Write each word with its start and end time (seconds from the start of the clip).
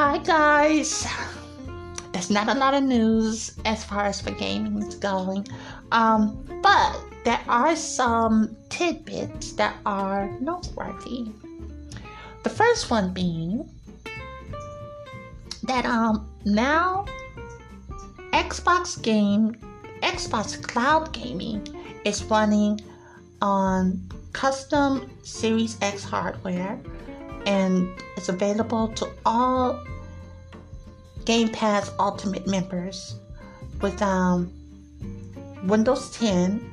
Hi 0.00 0.16
guys! 0.16 1.06
There's 2.12 2.30
not 2.30 2.48
a 2.48 2.54
lot 2.54 2.72
of 2.72 2.82
news 2.82 3.52
as 3.66 3.84
far 3.84 4.06
as 4.06 4.18
for 4.18 4.30
gaming 4.30 4.82
is 4.82 4.94
going, 4.94 5.46
um, 5.92 6.40
but 6.62 6.96
there 7.22 7.38
are 7.46 7.76
some 7.76 8.56
tidbits 8.70 9.52
that 9.60 9.76
are 9.84 10.30
noteworthy. 10.40 11.28
The 12.44 12.48
first 12.48 12.90
one 12.90 13.12
being 13.12 13.68
that 15.64 15.84
um 15.84 16.32
now 16.46 17.04
Xbox 18.32 18.96
game 19.02 19.52
Xbox 20.00 20.62
Cloud 20.62 21.12
Gaming 21.12 21.60
is 22.06 22.24
running 22.24 22.80
on 23.42 24.00
custom 24.32 25.10
Series 25.20 25.76
X 25.82 26.04
hardware 26.04 26.80
and 27.44 27.86
it's 28.16 28.30
available 28.30 28.88
to 28.88 29.06
all 29.26 29.84
Game 31.24 31.48
Pass 31.48 31.90
Ultimate 31.98 32.46
members 32.46 33.16
with 33.80 34.00
um, 34.02 34.52
Windows 35.64 36.10
10 36.16 36.72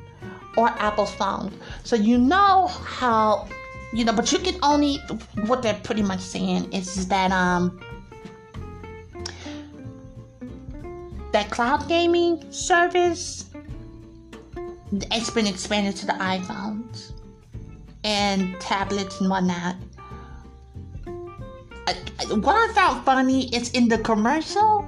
or 0.57 0.69
Apple 0.69 1.05
phone. 1.05 1.53
So 1.83 1.95
you 1.95 2.17
know 2.17 2.67
how 2.67 3.47
you 3.93 4.03
know, 4.03 4.13
but 4.13 4.31
you 4.31 4.39
can 4.39 4.59
only 4.63 4.97
what 5.45 5.61
they're 5.61 5.79
pretty 5.83 6.01
much 6.01 6.19
saying 6.19 6.73
is 6.73 7.07
that 7.07 7.31
um 7.31 7.79
that 11.31 11.49
cloud 11.51 11.87
gaming 11.87 12.51
service 12.51 13.45
it's 14.91 15.29
been 15.29 15.47
expanded 15.47 15.95
to 15.97 16.05
the 16.05 16.13
iPhones 16.13 17.11
and 18.03 18.59
tablets 18.59 19.19
and 19.19 19.29
whatnot. 19.29 19.75
What 21.87 22.55
I 22.55 22.73
found 22.73 23.05
funny 23.05 23.47
is 23.55 23.71
in 23.71 23.87
the 23.87 23.97
commercial, 23.97 24.85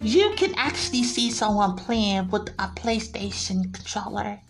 you 0.00 0.32
can 0.36 0.54
actually 0.56 1.02
see 1.02 1.30
someone 1.30 1.76
playing 1.76 2.30
with 2.30 2.48
a 2.58 2.68
PlayStation 2.68 3.72
controller, 3.74 4.40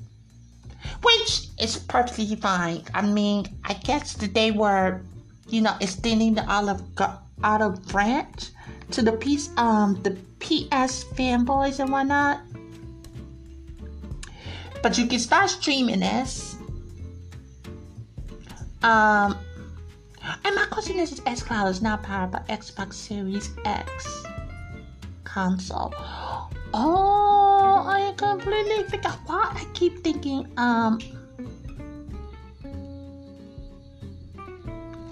which 1.02 1.48
is 1.60 1.76
perfectly 1.76 2.36
fine. 2.36 2.84
I 2.94 3.02
mean, 3.02 3.46
I 3.64 3.74
guess 3.74 4.14
that 4.14 4.32
they 4.32 4.52
were, 4.52 5.02
you 5.48 5.60
know, 5.60 5.74
extending 5.80 6.34
the 6.34 6.48
olive 6.48 6.82
olive 7.42 7.84
branch 7.88 8.50
to 8.92 9.02
the 9.02 9.12
piece, 9.12 9.50
um, 9.56 10.00
the 10.02 10.12
PS 10.38 11.02
fanboys 11.02 11.80
and 11.80 11.90
whatnot. 11.90 12.42
But 14.82 14.98
you 14.98 15.06
can 15.06 15.18
start 15.18 15.50
streaming 15.50 16.00
this. 16.00 16.56
Um, 18.82 19.36
is 20.88 21.20
xCloud 21.20 21.70
is 21.70 21.82
now 21.82 21.96
powered 21.96 22.30
by 22.30 22.38
Xbox 22.48 22.94
Series 22.94 23.50
X 23.64 24.24
console. 25.24 25.92
Oh, 26.72 27.84
I 27.86 28.14
completely 28.16 28.84
forgot 28.84 29.18
why 29.26 29.52
I 29.54 29.66
keep 29.74 30.02
thinking 30.02 30.50
um 30.56 30.98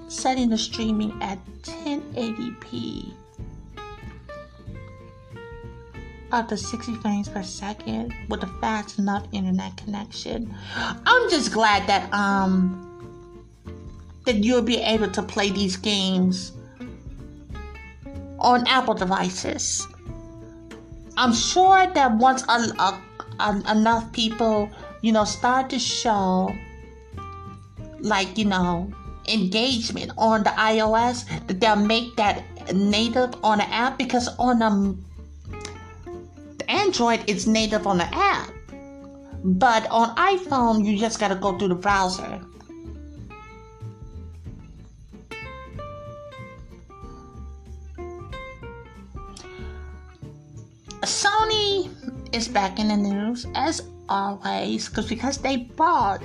setting 0.09 0.49
the 0.49 0.57
streaming 0.57 1.13
at 1.23 1.39
1080p 1.63 3.13
up 6.33 6.49
to 6.49 6.57
60 6.57 6.95
frames 6.97 7.29
per 7.29 7.43
second 7.43 8.15
with 8.29 8.43
a 8.43 8.47
fast 8.61 8.99
enough 8.99 9.27
internet 9.33 9.77
connection. 9.77 10.55
I'm 10.75 11.31
just 11.31 11.53
glad 11.53 11.87
that 11.89 12.13
um 12.13 12.88
that 14.29 14.45
you'll 14.45 14.61
be 14.61 14.77
able 14.77 15.09
to 15.09 15.23
play 15.23 15.51
these 15.51 15.79
games 15.79 16.53
on 18.39 18.67
Apple 18.67 18.93
devices. 18.93 19.89
I'm 21.17 21.33
sure 21.33 21.87
that 21.87 22.13
once 22.19 22.45
a, 22.47 22.61
a, 22.79 23.03
a, 23.41 23.73
enough 23.73 24.13
people, 24.13 24.71
you 25.01 25.13
know, 25.13 25.25
start 25.25 25.71
to 25.71 25.79
show 25.79 26.55
like, 28.01 28.37
you 28.37 28.45
know, 28.45 28.93
engagement 29.29 30.13
on 30.19 30.43
the 30.43 30.51
iOS, 30.51 31.25
that 31.47 31.59
they'll 31.59 31.77
make 31.77 32.15
that 32.17 32.45
native 32.75 33.35
on 33.43 33.59
the 33.59 33.69
app 33.71 33.97
because 33.97 34.29
on 34.39 34.61
um, 34.61 35.03
the 36.59 36.71
Android 36.71 37.25
it's 37.27 37.47
native 37.47 37.87
on 37.87 37.97
the 37.97 38.15
app. 38.15 38.51
But 39.43 39.89
on 39.91 40.15
iPhone, 40.17 40.85
you 40.85 40.99
just 40.99 41.19
gotta 41.19 41.35
go 41.35 41.57
through 41.57 41.69
the 41.69 41.77
browser. 41.77 42.43
Sony 51.03 51.91
is 52.35 52.49
back 52.49 52.79
in 52.79 52.89
the 52.89 52.97
news 52.97 53.47
as 53.55 53.83
always 54.09 54.89
because 54.89 55.09
because 55.09 55.39
they 55.39 55.57
bought 55.57 56.23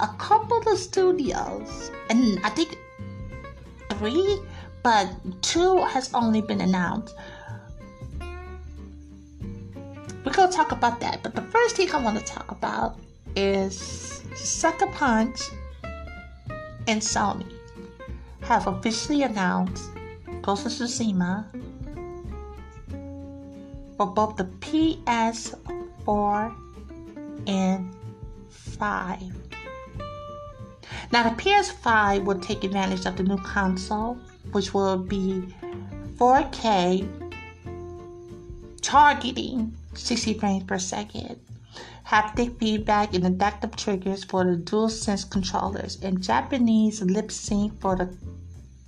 a 0.00 0.08
couple 0.18 0.58
of 0.58 0.78
studios 0.78 1.90
and 2.10 2.38
I 2.44 2.50
think 2.50 2.76
three, 3.90 4.40
but 4.82 5.08
two 5.42 5.78
has 5.84 6.12
only 6.14 6.42
been 6.42 6.60
announced. 6.60 7.14
We're 10.24 10.32
gonna 10.32 10.52
talk 10.52 10.72
about 10.72 11.00
that, 11.00 11.22
but 11.22 11.34
the 11.34 11.42
first 11.42 11.76
thing 11.76 11.90
I 11.92 12.02
want 12.02 12.18
to 12.18 12.24
talk 12.24 12.50
about 12.50 12.98
is 13.34 14.22
Sucker 14.34 14.86
Punch 14.88 15.40
and 16.86 17.00
Sony 17.00 17.52
have 18.42 18.66
officially 18.66 19.22
announced 19.22 19.90
Ghost 20.42 20.66
of 20.66 20.72
Tsushima 20.72 21.46
for 23.96 24.06
both 24.06 24.36
the 24.36 24.44
PS4 24.44 26.54
and 27.46 27.94
5. 28.48 29.22
Now, 31.12 31.28
the 31.28 31.42
PS5 31.42 32.24
will 32.24 32.38
take 32.38 32.64
advantage 32.64 33.06
of 33.06 33.16
the 33.16 33.22
new 33.22 33.38
console, 33.38 34.16
which 34.52 34.72
will 34.72 34.96
be 34.96 35.42
4K, 36.16 37.06
targeting 38.80 39.76
60 39.94 40.34
frames 40.34 40.64
per 40.64 40.78
second, 40.78 41.38
haptic 42.06 42.58
feedback 42.58 43.14
and 43.14 43.26
adaptive 43.26 43.76
triggers 43.76 44.24
for 44.24 44.44
the 44.44 44.56
DualSense 44.56 45.28
controllers, 45.28 45.98
and 46.02 46.22
Japanese 46.22 47.02
lip 47.02 47.30
sync 47.30 47.78
for 47.80 47.96
the 47.96 48.16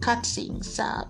cutscene 0.01 0.65
sub. 0.65 1.09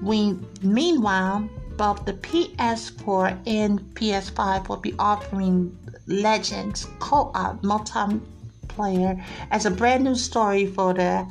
We, 0.00 0.38
meanwhile, 0.62 1.48
both 1.78 2.04
the 2.04 2.12
PS4 2.12 3.38
and 3.46 3.78
PS5 3.94 4.68
will 4.68 4.82
be 4.82 4.94
offering 4.98 5.78
Legends 6.08 6.88
co-op 6.98 7.62
multiplayer 7.62 9.22
as 9.52 9.64
a 9.64 9.70
brand 9.70 10.04
new 10.04 10.16
story 10.16 10.66
for 10.66 10.92
the 10.92 11.24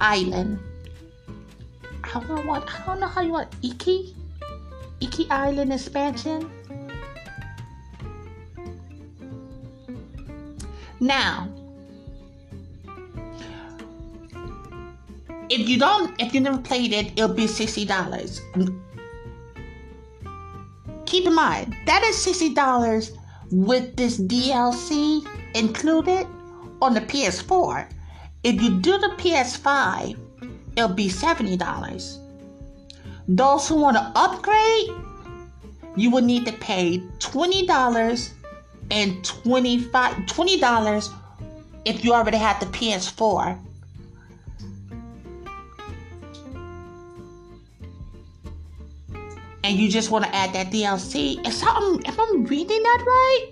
island. 0.00 0.60
I 2.04 2.12
don't 2.14 2.28
know 2.28 2.42
what 2.42 2.68
I 2.68 2.86
don't 2.86 3.00
know 3.00 3.08
how 3.08 3.22
you 3.22 3.32
want 3.32 3.48
Iki 3.62 4.14
Iki 5.00 5.30
Island 5.30 5.72
expansion. 5.72 6.48
Now, 11.00 11.48
if 15.50 15.68
you 15.68 15.78
don't, 15.78 16.14
if 16.20 16.32
you 16.32 16.40
never 16.40 16.58
played 16.58 16.92
it, 16.92 17.12
it'll 17.16 17.34
be 17.34 17.48
sixty 17.48 17.84
dollars 17.84 18.40
keep 21.12 21.26
in 21.26 21.34
mind 21.34 21.76
that 21.84 22.02
is 22.04 22.16
$60 22.16 23.10
with 23.50 23.96
this 23.96 24.18
DLC 24.18 25.20
included 25.54 26.26
on 26.80 26.94
the 26.94 27.02
PS4. 27.02 27.86
If 28.42 28.62
you 28.62 28.80
do 28.80 28.96
the 28.96 29.12
PS5, 29.18 30.16
it'll 30.74 30.88
be 30.88 31.08
$70. 31.08 32.18
Those 33.28 33.68
who 33.68 33.76
want 33.76 33.98
to 33.98 34.12
upgrade, 34.16 34.88
you 35.96 36.10
will 36.10 36.22
need 36.22 36.46
to 36.46 36.52
pay 36.54 36.98
$20 37.18 38.32
and 38.90 39.22
$25 39.22 39.90
$20 39.90 41.14
if 41.84 42.04
you 42.04 42.14
already 42.14 42.38
have 42.38 42.58
the 42.58 42.66
PS4. 42.66 43.58
And 49.64 49.76
you 49.76 49.88
just 49.88 50.10
want 50.10 50.24
to 50.24 50.34
add 50.34 50.52
that 50.54 50.70
DLC. 50.70 51.44
If 51.46 51.62
I'm, 51.64 52.00
if 52.04 52.18
I'm 52.18 52.44
reading 52.44 52.82
that 52.82 53.04
right, 53.06 53.48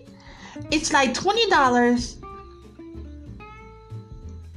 it's 0.71 0.93
like 0.93 1.15
twenty 1.15 1.49
dollars 1.49 2.17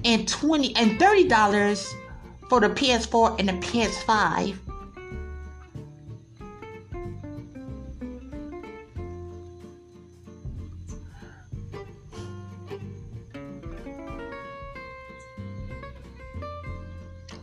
and 0.05 0.27
twenty 0.27 0.75
and 0.75 0.99
thirty 0.99 1.27
dollars 1.27 1.93
for 2.49 2.59
the 2.59 2.69
PS4 2.69 3.39
and 3.39 3.49
the 3.49 3.53
PS5. 3.53 4.57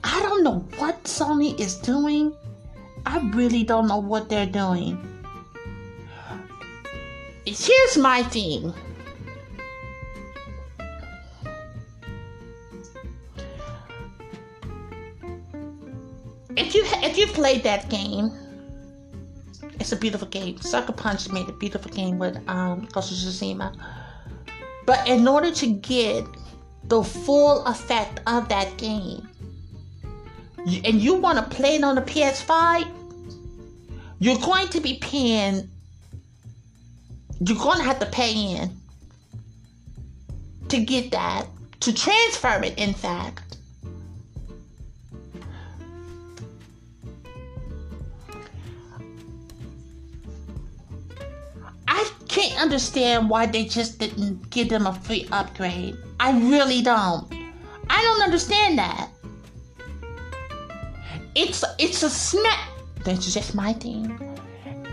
I 0.03 0.23
don't 0.23 0.45
know 0.45 0.59
what 0.79 1.03
Sony 1.05 1.59
is 1.59 1.77
doing. 1.77 2.35
I 3.07 3.19
really 3.35 3.65
don't 3.65 3.89
know 3.89 3.99
what 3.99 4.29
they're 4.29 4.47
doing. 4.47 4.99
Here's 7.47 7.97
my 7.97 8.23
thing. 8.25 8.73
If 16.57 16.75
you 16.75 16.85
if 17.03 17.17
you 17.17 17.27
played 17.29 17.63
that 17.63 17.89
game, 17.89 18.31
it's 19.81 19.93
a 19.93 19.97
beautiful 19.97 20.29
game. 20.29 20.61
Sucker 20.61 20.93
Punch 20.93 21.31
made 21.31 21.49
a 21.49 21.53
beautiful 21.53 21.91
game 21.91 22.19
with 22.19 22.37
um, 22.49 22.87
Ghost 22.93 23.13
of 23.13 23.19
Tsushima. 23.19 23.75
But 24.85 25.09
in 25.09 25.27
order 25.27 25.51
to 25.51 25.67
get 25.67 26.25
the 26.85 27.03
full 27.03 27.65
effect 27.65 28.21
of 28.27 28.49
that 28.51 28.77
game, 28.77 29.30
and 30.67 31.01
you 31.01 31.15
want 31.15 31.39
to 31.39 31.57
play 31.57 31.77
it 31.77 31.85
on 31.85 31.95
the 31.95 32.03
PS5, 32.03 32.87
you're 34.19 34.39
going 34.39 34.69
to 34.69 34.81
be 34.81 34.99
paying, 35.01 35.69
you're 37.41 37.59
going 37.59 37.79
to 37.79 37.85
have 37.85 37.99
to 38.01 38.07
pay 38.07 38.33
in 38.33 38.71
to 40.69 40.81
get 40.85 41.11
that, 41.11 41.47
to 41.81 41.93
transfer 41.93 42.63
it, 42.63 42.79
in 42.79 42.93
fact. 42.95 43.57
I 51.89 52.11
can't 52.29 52.61
understand 52.61 53.31
why 53.31 53.47
they 53.47 53.65
just 53.65 53.99
didn't 53.99 54.51
give 54.51 54.69
them 54.69 54.87
a 54.87 54.95
free 54.95 55.27
upgrade. 55.33 55.97
I 56.21 56.39
really 56.39 56.83
don't. 56.83 57.27
I 57.89 58.03
don't 58.03 58.23
understand 58.23 58.79
that. 58.79 59.09
It's 61.43 61.65
it's 61.79 62.03
a 62.03 62.11
smack. 62.11 62.69
That's 63.03 63.33
just 63.33 63.55
my 63.55 63.73
thing. 63.73 64.05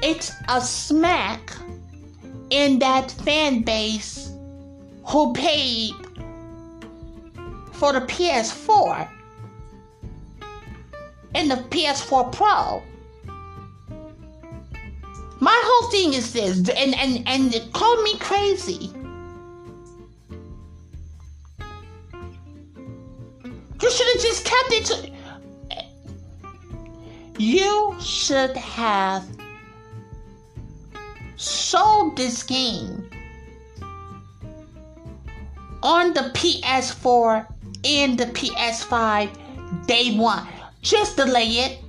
It's 0.01 0.31
a 0.47 0.61
smack 0.61 1.51
in 2.49 2.79
that 2.79 3.11
fan 3.11 3.63
base 3.63 4.31
who 5.05 5.33
paid 5.33 5.91
for 7.73 7.91
the 7.91 7.99
PS4 7.99 9.09
and 11.35 11.51
the 11.51 11.57
PS4 11.69 12.31
Pro. 12.31 12.81
My 15.41 15.61
whole 15.65 15.91
thing 15.91 16.13
is 16.13 16.31
this, 16.31 16.59
and 16.69 16.95
and 16.95 17.27
and 17.27 17.73
call 17.73 18.01
me 18.03 18.17
crazy. 18.19 18.89
You 23.81 23.91
should 23.91 24.07
have 24.13 24.21
just 24.21 24.45
kept 24.45 24.71
it 24.71 24.85
to 24.85 25.16
you 27.37 27.95
should 27.99 28.55
have 28.57 29.25
sold 31.35 32.17
this 32.17 32.41
game 32.43 33.09
on 35.83 36.13
the 36.13 36.31
PS4 36.33 37.47
and 37.85 38.17
the 38.17 38.25
PS5 38.25 39.85
day 39.85 40.17
one. 40.17 40.47
Just 40.81 41.17
delay 41.17 41.47
it. 41.47 41.79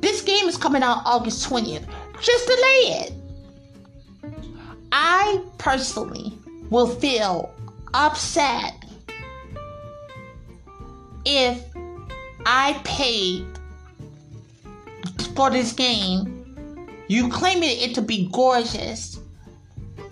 This 0.00 0.22
game 0.22 0.48
is 0.48 0.56
coming 0.56 0.82
out 0.82 1.02
August 1.04 1.48
20th. 1.48 1.86
Just 2.20 2.46
delay 2.46 3.04
it. 3.04 3.12
I 4.92 5.44
personally 5.58 6.36
will 6.70 6.88
feel 6.88 7.54
upset 7.94 8.74
if 11.24 11.62
I 12.46 12.80
paid 12.84 13.46
for 15.34 15.50
this 15.50 15.72
game. 15.72 16.36
You 17.08 17.28
claiming 17.28 17.80
it 17.80 17.94
to 17.96 18.02
be 18.02 18.28
gorgeous. 18.32 19.18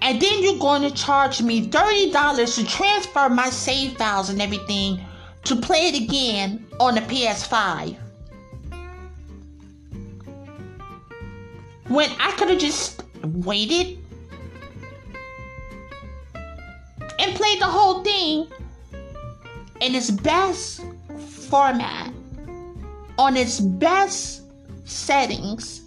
And 0.01 0.21
then 0.21 0.43
you're 0.43 0.59
going 0.59 0.83
to 0.83 0.91
charge 0.91 1.43
me 1.43 1.69
$30 1.69 2.55
to 2.57 2.67
transfer 2.67 3.29
my 3.29 3.51
save 3.51 3.97
files 3.97 4.31
and 4.31 4.41
everything 4.41 5.01
to 5.45 5.57
play 5.57 5.89
it 5.89 6.03
again 6.03 6.67
on 6.81 6.95
the 6.95 7.01
PS5. 7.03 7.97
When 11.89 12.11
I 12.21 12.33
could 12.33 12.51
have 12.51 12.59
just 12.59 13.03
waited 13.23 13.99
and 17.19 17.35
played 17.35 17.61
the 17.61 17.67
whole 17.67 18.05
thing 18.05 18.47
in 19.81 19.95
its 19.95 20.11
best 20.11 20.83
format, 21.49 22.13
on 23.19 23.37
its 23.37 23.59
best 23.59 24.43
settings 24.89 25.83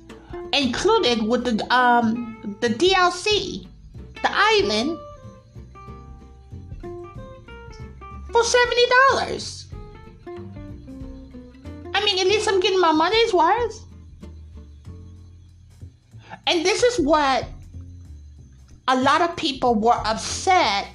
included 0.54 1.24
with 1.24 1.44
the 1.44 1.74
um 1.74 2.58
the 2.62 2.70
DLC, 2.70 3.68
the 4.22 4.30
island 4.32 4.98
for 8.32 8.44
seventy 8.44 8.86
dollars. 9.10 9.68
I 11.94 12.06
mean, 12.06 12.20
at 12.20 12.28
least 12.28 12.48
I'm 12.48 12.60
getting 12.60 12.80
my 12.80 12.92
money's 12.92 13.34
worth. 13.34 13.86
And 16.48 16.66
this 16.66 16.82
is 16.84 17.00
what 17.06 17.46
a 18.88 19.00
lot 19.00 19.22
of 19.22 19.36
people 19.36 19.76
were 19.76 20.00
upset 20.06 20.88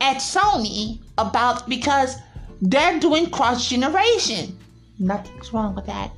at 0.00 0.16
Sony 0.16 1.00
about 1.18 1.68
because 1.68 2.16
they're 2.62 2.98
doing 2.98 3.30
cross 3.30 3.68
generation. 3.68 4.58
Nothing's 4.98 5.52
wrong 5.52 5.74
with 5.74 5.86
that. 5.86 6.10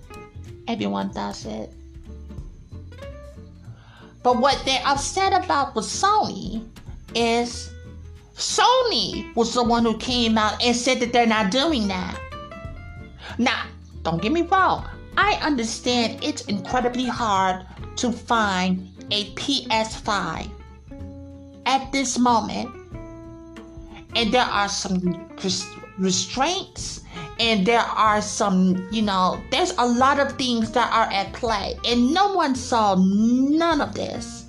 Everyone 0.66 1.12
does 1.12 1.44
it. 1.46 1.72
But 4.22 4.38
what 4.38 4.62
they're 4.64 4.82
upset 4.86 5.44
about 5.44 5.74
with 5.74 5.84
Sony 5.84 6.66
is 7.14 7.70
Sony 8.34 9.34
was 9.36 9.54
the 9.54 9.62
one 9.62 9.84
who 9.84 9.96
came 9.98 10.38
out 10.38 10.62
and 10.64 10.74
said 10.74 11.00
that 11.00 11.12
they're 11.12 11.26
not 11.26 11.50
doing 11.50 11.88
that. 11.88 12.18
Now, 13.38 13.66
don't 14.02 14.20
get 14.20 14.32
me 14.32 14.42
wrong. 14.42 14.88
I 15.16 15.34
understand 15.34 16.24
it's 16.24 16.42
incredibly 16.46 17.06
hard 17.06 17.66
to 17.96 18.10
find 18.10 18.88
a 19.10 19.30
PS5 19.34 20.50
at 21.66 21.92
this 21.92 22.18
moment. 22.18 22.74
And 24.16 24.32
there 24.32 24.42
are 24.42 24.68
some 24.68 25.28
restraints 25.98 27.02
and 27.38 27.66
there 27.66 27.80
are 27.80 28.22
some, 28.22 28.88
you 28.90 29.02
know, 29.02 29.42
there's 29.50 29.72
a 29.78 29.86
lot 29.86 30.20
of 30.20 30.32
things 30.32 30.70
that 30.72 30.92
are 30.92 31.12
at 31.12 31.32
play, 31.32 31.76
and 31.84 32.12
no 32.12 32.32
one 32.34 32.54
saw 32.54 32.94
none 32.98 33.80
of 33.80 33.94
this. 33.94 34.46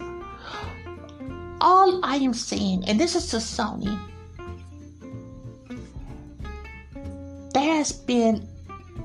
All 1.62 2.00
I 2.04 2.18
am 2.18 2.34
saying, 2.34 2.84
and 2.88 3.00
this 3.00 3.16
is 3.16 3.28
to 3.32 3.38
Sony, 3.38 3.98
there 7.54 7.76
has 7.76 7.92
been 7.92 8.48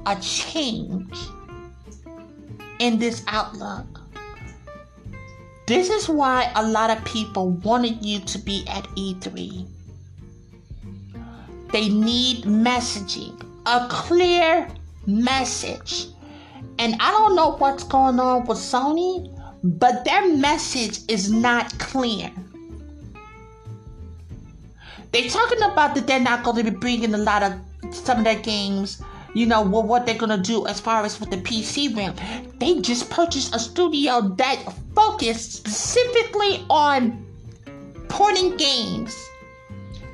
a 0.06 0.16
change 0.16 1.16
in 2.80 2.99
this 2.99 3.23
outlook. 3.28 3.87
This 5.66 5.88
is 5.88 6.09
why 6.09 6.50
a 6.56 6.66
lot 6.66 6.90
of 6.90 7.04
people 7.04 7.50
wanted 7.50 8.04
you 8.04 8.20
to 8.20 8.38
be 8.38 8.66
at 8.66 8.85
E3. 8.97 9.66
They 11.72 11.88
need 11.88 12.44
messaging 12.44 13.40
a 13.66 13.86
clear 13.88 14.68
message. 15.06 16.06
And 16.78 16.96
I 17.00 17.10
don't 17.10 17.36
know 17.36 17.52
what's 17.52 17.84
going 17.84 18.18
on 18.18 18.46
with 18.46 18.58
Sony, 18.58 19.30
but 19.62 20.04
their 20.04 20.34
message 20.36 21.00
is 21.08 21.30
not 21.30 21.78
clear. 21.78 22.30
They're 25.12 25.28
talking 25.28 25.62
about 25.62 25.94
that 25.94 26.06
they're 26.06 26.20
not 26.20 26.44
going 26.44 26.64
to 26.64 26.70
be 26.70 26.76
bringing 26.76 27.14
a 27.14 27.18
lot 27.18 27.42
of 27.42 27.54
some 27.94 28.18
of 28.18 28.24
their 28.24 28.38
games, 28.38 29.02
you 29.34 29.46
know, 29.46 29.60
what, 29.62 29.86
what 29.86 30.06
they're 30.06 30.18
going 30.18 30.30
to 30.30 30.42
do 30.42 30.66
as 30.66 30.80
far 30.80 31.04
as 31.04 31.18
with 31.20 31.30
the 31.30 31.38
PC 31.38 31.96
realm. 31.96 32.14
They 32.58 32.80
just 32.80 33.10
purchased 33.10 33.54
a 33.54 33.58
studio 33.58 34.20
that 34.36 34.72
focused 34.94 35.52
specifically 35.52 36.64
on 36.70 37.26
porting 38.08 38.56
games 38.56 39.14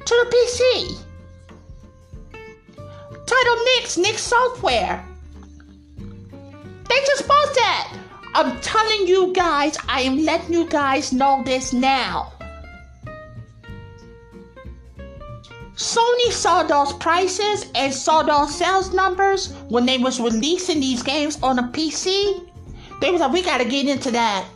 to 0.05 0.15
the 0.25 0.37
PC. 0.37 1.06
Title 3.27 3.57
Nixxes, 3.57 4.05
Nixxes 4.05 4.19
Software. 4.19 5.05
They 6.89 7.01
just 7.07 7.27
bought 7.27 7.55
that. 7.55 7.99
I'm 8.35 8.61
telling 8.61 9.07
you 9.07 9.33
guys, 9.33 9.77
I 9.89 10.03
am 10.03 10.25
letting 10.25 10.53
you 10.53 10.69
guys 10.69 11.13
know 11.13 11.43
this 11.45 11.73
now. 11.73 12.33
Sony 15.75 16.31
saw 16.31 16.63
those 16.63 16.93
prices 16.95 17.67
and 17.75 17.93
saw 17.93 18.23
those 18.23 18.55
sales 18.55 18.95
numbers 18.95 19.53
when 19.69 19.85
they 19.85 19.99
was 19.99 20.21
releasing 20.21 20.81
these 20.81 21.03
games 21.03 21.39
on 21.43 21.59
a 21.59 21.65
PC. 21.65 22.49
They 23.01 23.11
was 23.11 23.21
like, 23.21 23.33
we 23.33 23.43
gotta 23.43 23.65
get 23.65 23.87
into 23.87 24.11
that. 24.13 24.47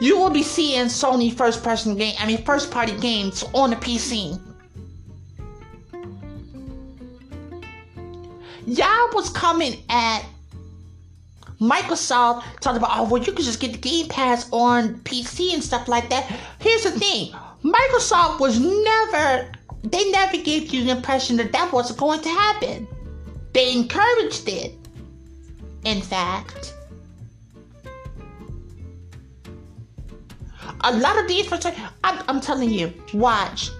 You 0.00 0.18
will 0.18 0.30
be 0.30 0.42
seeing 0.42 0.86
Sony 0.86 1.32
first 1.32 1.62
person 1.62 1.96
game, 1.96 2.14
I 2.18 2.26
mean 2.26 2.44
first 2.44 2.70
party 2.70 2.96
games 2.98 3.44
on 3.52 3.70
the 3.70 3.76
PC. 3.76 4.40
Y'all 9.10 9.16
was 9.16 9.30
coming 9.30 9.82
at 9.88 10.24
Microsoft 11.60 12.44
talking 12.60 12.78
about, 12.78 12.90
oh, 12.94 13.08
well, 13.08 13.22
you 13.22 13.32
can 13.32 13.44
just 13.44 13.60
get 13.60 13.72
the 13.72 13.78
Game 13.78 14.08
Pass 14.08 14.48
on 14.52 14.94
PC 15.00 15.52
and 15.52 15.62
stuff 15.62 15.88
like 15.88 16.08
that. 16.10 16.24
Here's 16.60 16.84
the 16.84 16.92
thing 16.92 17.32
Microsoft 17.64 18.40
was 18.40 18.60
never, 18.60 19.50
they 19.82 20.10
never 20.10 20.36
gave 20.36 20.72
you 20.72 20.84
the 20.84 20.90
impression 20.90 21.36
that 21.38 21.52
that 21.52 21.72
wasn't 21.72 21.98
going 21.98 22.20
to 22.20 22.28
happen. 22.28 22.86
They 23.52 23.72
encouraged 23.72 24.48
it, 24.48 24.74
in 25.84 26.00
fact. 26.02 26.74
A 30.82 30.96
lot 30.96 31.18
of 31.18 31.28
these, 31.28 31.52
I'm, 32.04 32.22
I'm 32.28 32.40
telling 32.40 32.70
you, 32.70 32.92
watch. 33.12 33.70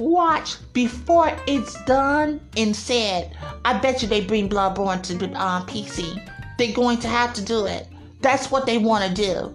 Watch 0.00 0.56
before 0.72 1.30
it's 1.46 1.74
done 1.84 2.40
and 2.56 2.74
said. 2.74 3.36
I 3.66 3.78
bet 3.80 4.00
you 4.00 4.08
they 4.08 4.22
bring 4.22 4.48
Bloodborne 4.48 5.02
to 5.02 5.14
the 5.14 5.26
um, 5.38 5.66
PC. 5.66 6.26
They're 6.56 6.72
going 6.72 7.00
to 7.00 7.08
have 7.08 7.34
to 7.34 7.42
do 7.44 7.66
it. 7.66 7.86
That's 8.22 8.50
what 8.50 8.64
they 8.64 8.78
want 8.78 9.04
to 9.04 9.14
do. 9.14 9.54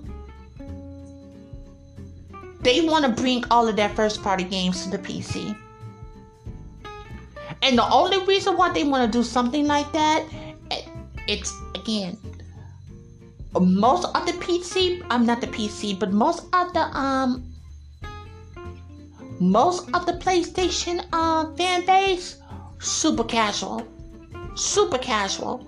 They 2.62 2.82
want 2.82 3.06
to 3.06 3.12
bring 3.20 3.44
all 3.50 3.68
of 3.68 3.76
their 3.76 3.90
first 3.90 4.22
party 4.22 4.44
games 4.44 4.84
to 4.84 4.92
the 4.92 5.00
PC. 5.00 5.58
And 7.64 7.76
the 7.80 7.90
only 7.92 8.24
reason 8.28 8.56
why 8.56 8.72
they 8.72 8.84
want 8.84 9.12
to 9.12 9.18
do 9.18 9.24
something 9.24 9.66
like 9.66 9.92
that, 9.94 10.28
it's 11.28 11.52
again, 11.74 12.20
most 13.60 14.06
of 14.14 14.26
the 14.28 14.34
PC, 14.34 15.04
I'm 15.10 15.26
not 15.26 15.42
the 15.42 15.48
PC, 15.48 16.00
but 16.00 16.14
most 16.14 16.44
of 16.54 16.72
the 16.74 16.82
um 16.96 17.55
most 19.40 19.90
of 19.94 20.06
the 20.06 20.14
PlayStation 20.14 21.06
uh, 21.12 21.54
fan 21.56 21.86
base 21.86 22.38
super 22.80 23.24
casual. 23.24 23.86
Super 24.56 24.98
casual. 24.98 25.68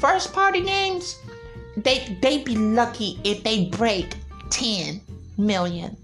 First 0.00 0.32
party 0.32 0.60
games, 0.60 1.18
they 1.76 2.16
they 2.22 2.42
be 2.42 2.56
lucky 2.56 3.18
if 3.24 3.42
they 3.42 3.66
break 3.66 4.14
10 4.50 5.00
million. 5.38 5.96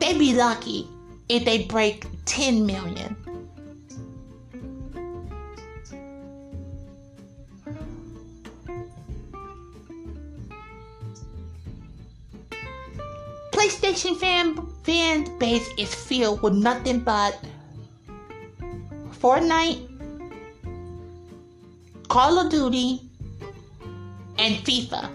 They'd 0.00 0.18
be 0.18 0.34
lucky 0.34 0.88
if 1.28 1.44
they 1.44 1.64
break 1.64 2.04
10 2.26 2.66
million. 2.66 3.16
PlayStation 13.58 14.16
fan 14.16 14.54
fan 14.84 15.36
base 15.38 15.68
is 15.76 15.92
filled 15.92 16.42
with 16.42 16.54
nothing 16.54 17.00
but 17.00 17.36
Fortnite, 19.20 19.82
Call 22.06 22.38
of 22.38 22.52
Duty, 22.52 23.10
and 24.38 24.54
FIFA 24.64 25.10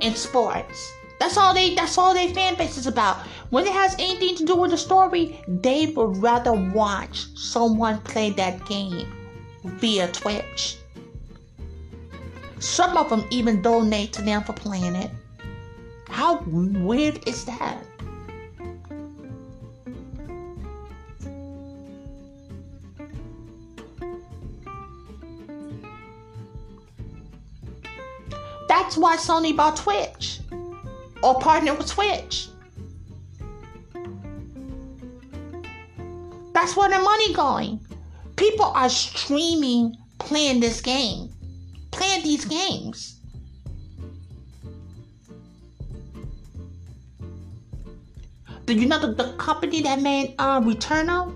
and 0.00 0.16
sports. 0.16 0.94
That's 1.20 1.36
all 1.36 1.52
they 1.52 1.74
that's 1.74 1.98
all 1.98 2.14
their 2.14 2.30
fan 2.30 2.54
base 2.54 2.78
is 2.78 2.86
about. 2.86 3.18
When 3.50 3.66
it 3.66 3.74
has 3.74 3.94
anything 3.98 4.36
to 4.36 4.46
do 4.46 4.56
with 4.56 4.70
the 4.70 4.78
story, 4.78 5.44
they 5.46 5.92
would 5.94 6.16
rather 6.22 6.54
watch 6.54 7.26
someone 7.36 7.98
play 8.00 8.30
that 8.30 8.64
game 8.64 9.12
via 9.62 10.08
Twitch. 10.08 10.78
Some 12.60 12.96
of 12.96 13.10
them 13.10 13.26
even 13.28 13.60
donate 13.60 14.14
to 14.14 14.22
them 14.22 14.42
for 14.42 14.54
playing 14.54 14.96
it. 14.96 15.10
How 16.14 16.38
weird 16.46 17.28
is 17.28 17.44
that? 17.44 17.84
That's 28.68 28.96
why 28.96 29.16
Sony 29.16 29.56
bought 29.56 29.76
Twitch 29.76 30.38
or 31.20 31.40
partnered 31.40 31.78
with 31.78 31.88
Twitch. 31.88 32.46
That's 36.52 36.76
where 36.76 36.90
the 36.90 37.00
money 37.00 37.34
going. 37.34 37.80
People 38.36 38.66
are 38.66 38.88
streaming, 38.88 39.96
playing 40.20 40.60
this 40.60 40.80
game, 40.80 41.32
playing 41.90 42.22
these 42.22 42.44
games. 42.44 43.13
Do 48.64 48.72
you 48.74 48.86
know 48.86 48.98
the, 48.98 49.12
the 49.12 49.32
company 49.34 49.82
that 49.82 50.00
made 50.00 50.34
uh, 50.38 50.60
Returnal? 50.60 51.34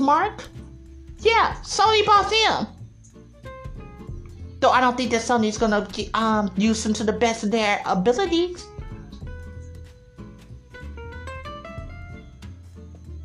Mark, 0.00 0.44
Yeah, 1.20 1.54
Sony 1.62 2.04
bought 2.04 2.30
them. 2.30 2.66
Though 4.60 4.70
I 4.70 4.80
don't 4.80 4.96
think 4.96 5.10
that 5.10 5.22
Sony's 5.22 5.58
gonna 5.58 5.88
um, 6.14 6.52
use 6.56 6.84
them 6.84 6.92
to 6.94 7.04
the 7.04 7.12
best 7.12 7.42
of 7.42 7.50
their 7.50 7.80
abilities. 7.86 8.66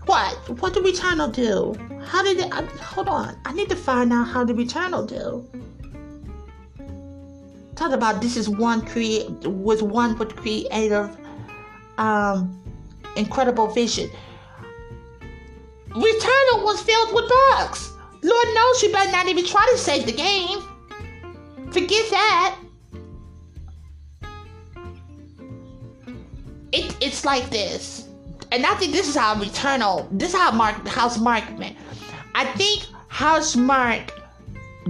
What? 0.05 0.33
What 0.61 0.73
did 0.73 0.83
Returnal 0.83 1.33
do? 1.33 1.75
How 2.05 2.23
did 2.23 2.39
it? 2.39 2.51
I, 2.51 2.63
hold 2.81 3.09
on. 3.09 3.37
I 3.45 3.53
need 3.53 3.69
to 3.69 3.75
find 3.75 4.13
out 4.13 4.23
how 4.23 4.45
the 4.45 4.53
Returnal 4.53 5.05
do. 5.05 5.45
Talk 7.75 7.91
about 7.91 8.21
this 8.21 8.37
is 8.37 8.49
one 8.49 8.81
create 8.83 9.29
was 9.45 9.83
one 9.83 10.17
with 10.17 10.35
creative, 10.35 11.15
um, 11.97 12.57
incredible 13.15 13.67
vision. 13.67 14.09
Returnal 15.89 16.63
was 16.63 16.81
filled 16.81 17.13
with 17.13 17.29
bugs. 17.29 17.93
Lord 18.21 18.47
knows 18.53 18.83
you 18.83 18.91
better 18.91 19.11
not 19.11 19.27
even 19.27 19.45
try 19.45 19.67
to 19.71 19.77
save 19.77 20.05
the 20.05 20.11
game. 20.11 20.59
Forget 21.71 22.09
that. 22.11 22.59
It, 26.71 26.95
it's 27.01 27.25
like 27.25 27.49
this. 27.49 28.07
And 28.51 28.65
I 28.65 28.75
think 28.75 28.91
this 28.93 29.07
is 29.07 29.15
how 29.15 29.35
Returnal, 29.35 30.07
this 30.11 30.33
is 30.33 30.39
how 30.39 30.51
Mark 30.51 30.75
Housemarque 30.85 31.57
man. 31.57 31.75
I 32.35 32.45
think 32.53 32.85
Housemarque 33.09 34.11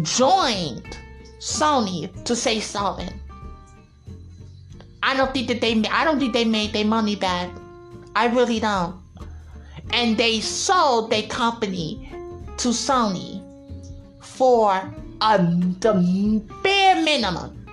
joined 0.01 0.97
Sony 1.39 2.11
to 2.25 2.35
say 2.35 2.59
something. 2.59 3.09
I 5.01 5.15
don't 5.15 5.33
think 5.33 5.47
that 5.47 5.61
they 5.61 5.81
I 5.89 6.03
don't 6.03 6.19
think 6.19 6.33
they 6.33 6.45
made 6.45 6.73
their 6.73 6.85
money 6.85 7.15
back. 7.15 7.49
I 8.17 8.25
really 8.25 8.59
don't. 8.59 8.95
And 9.91 10.17
they 10.17 10.39
sold 10.39 11.11
their 11.11 11.27
company 11.27 12.09
to 12.57 12.69
Sony 12.69 13.43
for 14.19 14.71
a, 15.21 15.37
the 15.37 16.41
bare 16.63 16.95
minimum. 17.03 17.63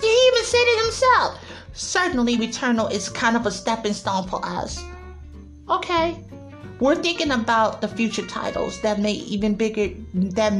He 0.00 0.06
even 0.06 0.44
said 0.44 0.62
it 0.62 0.84
himself. 0.84 1.39
Certainly, 1.80 2.36
Returnal 2.36 2.92
is 2.92 3.08
kind 3.08 3.36
of 3.36 3.46
a 3.46 3.50
stepping 3.50 3.94
stone 3.94 4.28
for 4.28 4.44
us. 4.44 4.84
Okay, 5.66 6.22
we're 6.78 6.94
thinking 6.94 7.30
about 7.30 7.80
the 7.80 7.88
future 7.88 8.26
titles 8.26 8.78
that 8.82 9.00
may 9.00 9.12
even 9.12 9.54
bigger 9.54 9.88
that 10.12 10.52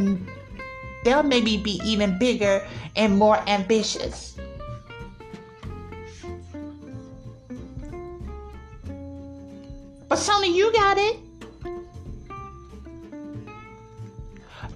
they'll 1.04 1.22
maybe 1.22 1.58
be 1.58 1.78
even 1.84 2.18
bigger 2.18 2.66
and 2.96 3.18
more 3.18 3.36
ambitious. 3.46 4.38
But 10.08 10.18
Sony, 10.18 10.54
you 10.54 10.72
got 10.72 10.96
it. 10.96 11.18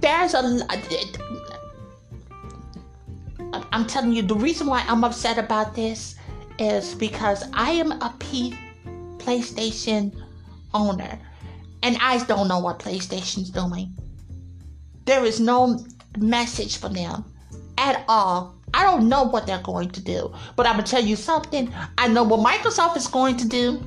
There's 0.03 0.35
a. 0.35 0.45
Uh, 3.55 3.65
I'm 3.73 3.87
telling 3.87 4.13
you, 4.13 4.21
the 4.21 4.37
reason 4.37 4.67
why 4.67 4.85
I'm 4.87 5.05
upset 5.05 5.39
about 5.39 5.75
this 5.75 6.14
is 6.59 6.95
because 6.95 7.45
I 7.53 7.71
am 7.73 7.93
a 7.93 8.15
P 8.19 8.57
PlayStation 9.19 10.15
owner 10.73 11.19
and 11.83 11.97
I 12.01 12.23
don't 12.25 12.49
know 12.49 12.61
what 12.61 12.79
PlayStation's 12.79 13.51
doing. 13.51 13.95
There 15.05 15.25
is 15.25 15.41
no 15.41 15.85
message 16.19 16.79
from 16.79 16.95
them 16.95 17.25
at 17.79 18.05
all. 18.09 18.55
I 18.73 18.83
don't 18.83 19.09
know 19.09 19.23
what 19.25 19.47
they're 19.47 19.63
going 19.63 19.91
to 19.91 20.01
do, 20.01 20.33
but 20.57 20.67
I'm 20.67 20.75
gonna 20.75 20.87
tell 20.87 21.05
you 21.05 21.17
something. 21.17 21.73
I 21.99 22.09
know 22.09 22.25
what 22.25 22.41
Microsoft 22.41 22.97
is 22.97 23.07
going 23.07 23.37
to 23.39 23.49
do. 23.49 23.81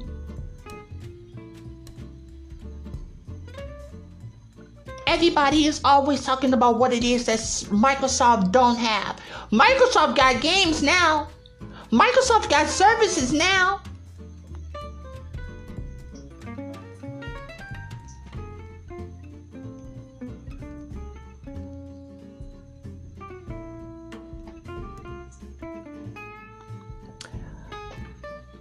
Everybody 5.08 5.66
is 5.66 5.82
always 5.84 6.24
talking 6.24 6.54
about 6.54 6.78
what 6.78 6.94
it 6.94 7.04
is 7.04 7.26
that 7.26 7.40
Microsoft 7.40 8.52
don't 8.52 8.78
have. 8.78 9.20
Microsoft 9.52 10.16
got 10.16 10.42
games 10.42 10.84
now. 10.84 11.30
Microsoft 11.92 12.50
got 12.50 12.68
services 12.68 13.32
now. 13.32 13.82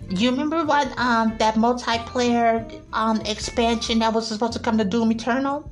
You 0.08 0.30
remember 0.30 0.64
what 0.64 0.96
um 0.96 1.36
that 1.38 1.56
multiplayer 1.56 2.80
um 2.92 3.20
expansion 3.22 3.98
that 3.98 4.12
was 4.14 4.28
supposed 4.28 4.52
to 4.52 4.60
come 4.60 4.78
to 4.78 4.84
Doom 4.84 5.10
Eternal? 5.10 5.68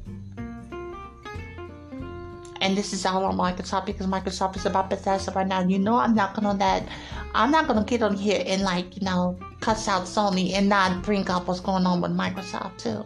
And 2.65 2.79
this 2.79 2.95
is 2.95 3.05
all 3.05 3.27
on 3.27 3.37
Microsoft 3.37 3.85
because 3.85 4.07
Microsoft 4.07 4.57
is 4.57 4.65
about 4.65 4.89
Bethesda 4.89 5.33
right 5.33 5.47
now. 5.47 5.61
You 5.61 5.79
know 5.79 5.97
I'm 5.97 6.15
not 6.15 6.35
gonna 6.35 6.57
that 6.57 6.89
I'm 7.35 7.51
not 7.51 7.69
gonna 7.69 7.85
get 7.85 8.03
on 8.03 8.17
here 8.17 8.43
and 8.47 8.63
like, 8.63 8.97
you 8.97 9.05
know, 9.05 9.39
cuss 9.61 9.87
out 9.87 10.05
Sony 10.05 10.55
and 10.55 10.67
not 10.67 11.03
bring 11.03 11.29
up 11.29 11.47
what's 11.47 11.61
going 11.61 11.85
on 11.85 12.01
with 12.01 12.13
Microsoft 12.13 12.79
too. 12.79 13.05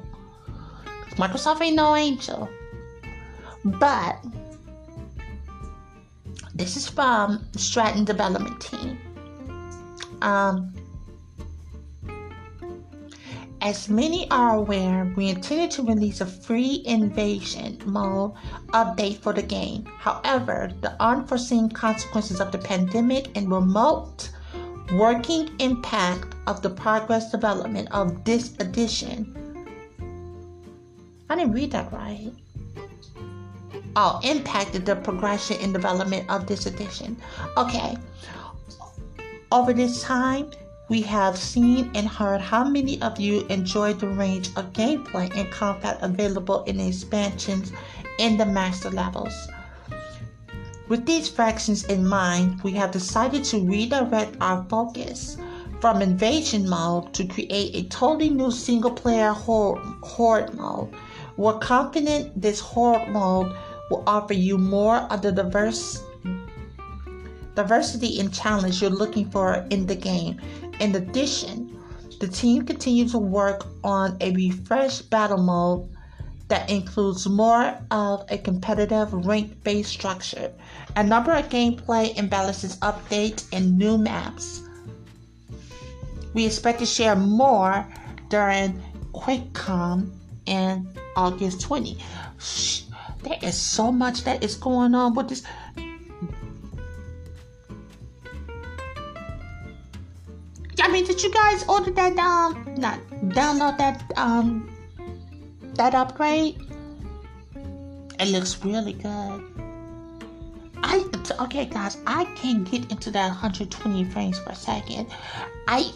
Microsoft 1.17 1.61
ain't 1.61 1.75
no 1.75 1.97
angel. 1.97 2.49
But 3.65 4.25
this 6.55 6.77
is 6.77 6.89
from 6.89 7.45
Stratton 7.57 8.05
Development 8.05 8.61
Team. 8.61 8.97
Um, 10.23 10.73
as 13.61 13.89
many 13.89 14.31
are 14.31 14.57
aware, 14.57 15.13
we 15.17 15.29
intended 15.29 15.71
to 15.73 15.83
release 15.83 16.21
a 16.21 16.27
free 16.27 16.83
invasion 16.87 17.81
mode 17.85 18.35
update 18.69 19.19
for 19.19 19.33
the 19.33 19.43
game. 19.43 19.85
However, 19.99 20.73
the 20.81 21.01
unforeseen 21.03 21.69
consequences 21.71 22.41
of 22.41 22.53
the 22.53 22.59
pandemic 22.59 23.37
and 23.37 23.51
remote 23.51 24.31
working 24.93 25.51
impact 25.59 26.35
of 26.47 26.63
the 26.63 26.71
progress 26.71 27.31
development 27.31 27.89
of 27.91 28.25
this 28.25 28.55
edition. 28.61 29.35
I 31.29 31.37
didn't 31.37 31.53
read 31.53 31.73
that 31.73 31.93
right. 31.93 32.33
Oh, 33.97 34.21
impacted 34.23 34.87
the 34.87 34.97
progression 34.97 35.57
and 35.61 35.73
development 35.73 36.31
of 36.31 36.47
this 36.47 36.67
edition. 36.67 37.17
Okay. 37.57 37.97
Over 39.51 39.73
this 39.73 40.03
time, 40.03 40.51
we 40.89 41.03
have 41.03 41.37
seen 41.37 41.91
and 41.95 42.09
heard 42.09 42.41
how 42.41 42.65
many 42.65 43.01
of 43.03 43.21
you 43.21 43.47
enjoyed 43.49 44.01
the 44.01 44.09
range 44.09 44.49
of 44.57 44.73
gameplay 44.73 45.31
and 45.37 45.51
combat 45.51 45.99
available 46.01 46.65
in 46.65 46.79
the 46.79 46.89
expansions 46.89 47.73
in 48.19 48.39
the 48.39 48.47
master 48.47 48.91
levels. 48.91 49.49
With 50.89 51.05
these 51.05 51.29
factions 51.29 51.85
in 51.85 52.07
mind, 52.07 52.63
we 52.63 52.73
have 52.73 52.91
decided 52.91 53.45
to 53.45 53.61
redirect 53.61 54.37
our 54.41 54.65
focus 54.71 55.37
from 55.81 56.01
invasion 56.01 56.67
mode 56.67 57.13
to 57.13 57.27
create 57.27 57.77
a 57.77 57.89
totally 57.89 58.31
new 58.31 58.51
single 58.51 58.91
player 58.91 59.33
horde 59.33 60.55
mode. 60.55 60.89
We're 61.37 61.59
confident 61.59 62.41
this 62.41 62.59
horde 62.59 63.09
mode 63.09 63.55
will 63.91 64.03
offer 64.07 64.33
you 64.33 64.57
more 64.57 64.97
of 64.97 65.21
the 65.21 65.33
diverse 65.33 66.03
diversity 67.55 68.21
and 68.21 68.33
challenge 68.33 68.81
you're 68.81 68.91
looking 68.91 69.29
for 69.31 69.67
in 69.71 69.85
the 69.87 69.97
game 69.97 70.41
in 70.81 70.95
addition, 70.95 71.79
the 72.21 72.29
team 72.29 72.65
continues 72.65 73.13
to 73.13 73.19
work 73.19 73.67
on 73.85 74.17
a 74.21 74.33
refreshed 74.33 75.11
battle 75.11 75.39
mode 75.39 75.89
that 76.49 76.69
includes 76.71 77.29
more 77.29 77.79
of 77.91 78.25
a 78.31 78.39
competitive 78.39 79.13
rank 79.13 79.63
based 79.63 79.91
structure, 79.91 80.53
a 80.97 81.05
number 81.05 81.33
of 81.33 81.49
gameplay 81.49 82.15
imbalances 82.15 82.79
updates, 82.79 83.47
and 83.53 83.79
new 83.79 83.99
maps. 83.99 84.63
We 86.35 86.47
expect 86.47 86.79
to 86.81 86.87
share 86.87 87.17
more 87.17 87.87
during 88.29 88.83
QuakeCon 89.13 90.11
in 90.47 90.89
August 91.17 91.61
20. 91.61 91.99
There 93.23 93.39
is 93.43 93.57
so 93.57 93.93
much 93.93 94.25
that 94.25 94.43
is 94.43 94.55
going 94.55 94.95
on 94.95 95.15
with 95.15 95.29
this. 95.29 95.43
I 100.81 100.89
mean, 100.89 101.05
did 101.05 101.23
you 101.23 101.33
guys 101.33 101.65
order 101.69 101.91
that 101.93 102.17
um 102.19 102.75
not 102.79 103.01
download 103.35 103.79
that 103.79 104.03
um 104.17 104.71
that 105.75 105.95
upgrade? 105.95 106.61
It 108.21 108.29
looks 108.29 108.65
really 108.65 108.95
good. 108.95 109.45
I 110.83 111.05
okay 111.41 111.67
guys, 111.67 111.99
I 112.07 112.25
can't 112.37 112.69
get 112.71 112.91
into 112.91 113.11
that 113.11 113.29
120 113.29 114.05
frames 114.05 114.39
per 114.41 114.55
second. 114.55 115.09
I 115.67 115.91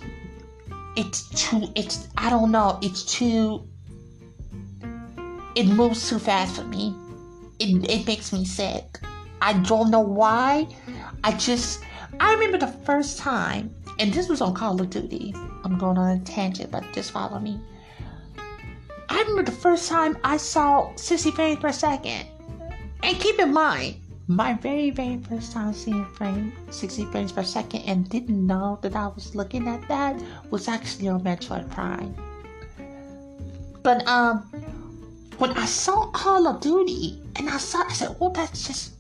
it's 0.97 1.29
too 1.31 1.69
it's 1.75 2.09
I 2.17 2.31
don't 2.31 2.51
know, 2.51 2.79
it's 2.83 3.05
too 3.05 3.67
it 5.55 5.67
moves 5.67 6.09
too 6.09 6.19
fast 6.19 6.57
for 6.57 6.65
me. 6.65 6.95
It 7.59 7.89
it 7.89 8.07
makes 8.07 8.33
me 8.33 8.45
sick. 8.45 8.99
I 9.41 9.55
don't 9.55 9.91
know 9.91 10.01
why. 10.01 10.69
I 11.25 11.33
just 11.33 11.83
I 12.21 12.35
remember 12.35 12.59
the 12.59 12.73
first 12.85 13.19
time 13.19 13.75
and 14.03 14.13
this 14.13 14.29
was 14.29 14.41
on 14.41 14.53
Call 14.53 14.81
of 14.81 14.91
Duty. 14.91 15.33
I'm 15.63 15.79
going 15.79 15.97
on 15.97 16.17
a 16.17 16.19
tangent, 16.25 16.73
but 16.73 16.83
just 16.93 17.13
follow 17.13 17.39
me. 17.39 17.61
I 19.09 19.21
remember 19.21 19.45
the 19.45 19.57
first 19.57 19.89
time 19.89 20.19
I 20.25 20.39
saw 20.39 20.93
60 20.97 21.31
frames 21.31 21.61
per 21.61 21.71
second. 21.71 22.27
And 23.05 23.21
keep 23.21 23.39
in 23.39 23.53
mind, 23.53 23.95
my 24.27 24.55
very, 24.55 24.91
very 24.91 25.19
first 25.19 25.53
time 25.53 25.73
seeing 25.73 26.05
frame 26.17 26.53
60 26.71 27.05
frames 27.13 27.31
per 27.31 27.45
second 27.45 27.83
and 27.83 28.09
didn't 28.09 28.45
know 28.45 28.77
that 28.83 28.97
I 28.97 29.07
was 29.07 29.37
looking 29.37 29.69
at 29.69 29.87
that 29.87 30.21
was 30.51 30.67
actually 30.67 31.07
on 31.07 31.23
Metroid 31.23 31.71
Prime. 31.71 32.13
But 33.85 34.05
um 34.09 34.39
when 35.39 35.53
I 35.53 35.65
saw 35.65 36.07
Call 36.11 36.49
of 36.49 36.61
Duty 36.61 37.23
and 37.37 37.49
I 37.49 37.59
saw 37.59 37.85
I 37.87 37.93
said, 37.93 38.17
oh 38.21 38.31
that's 38.31 38.67
just 38.67 38.95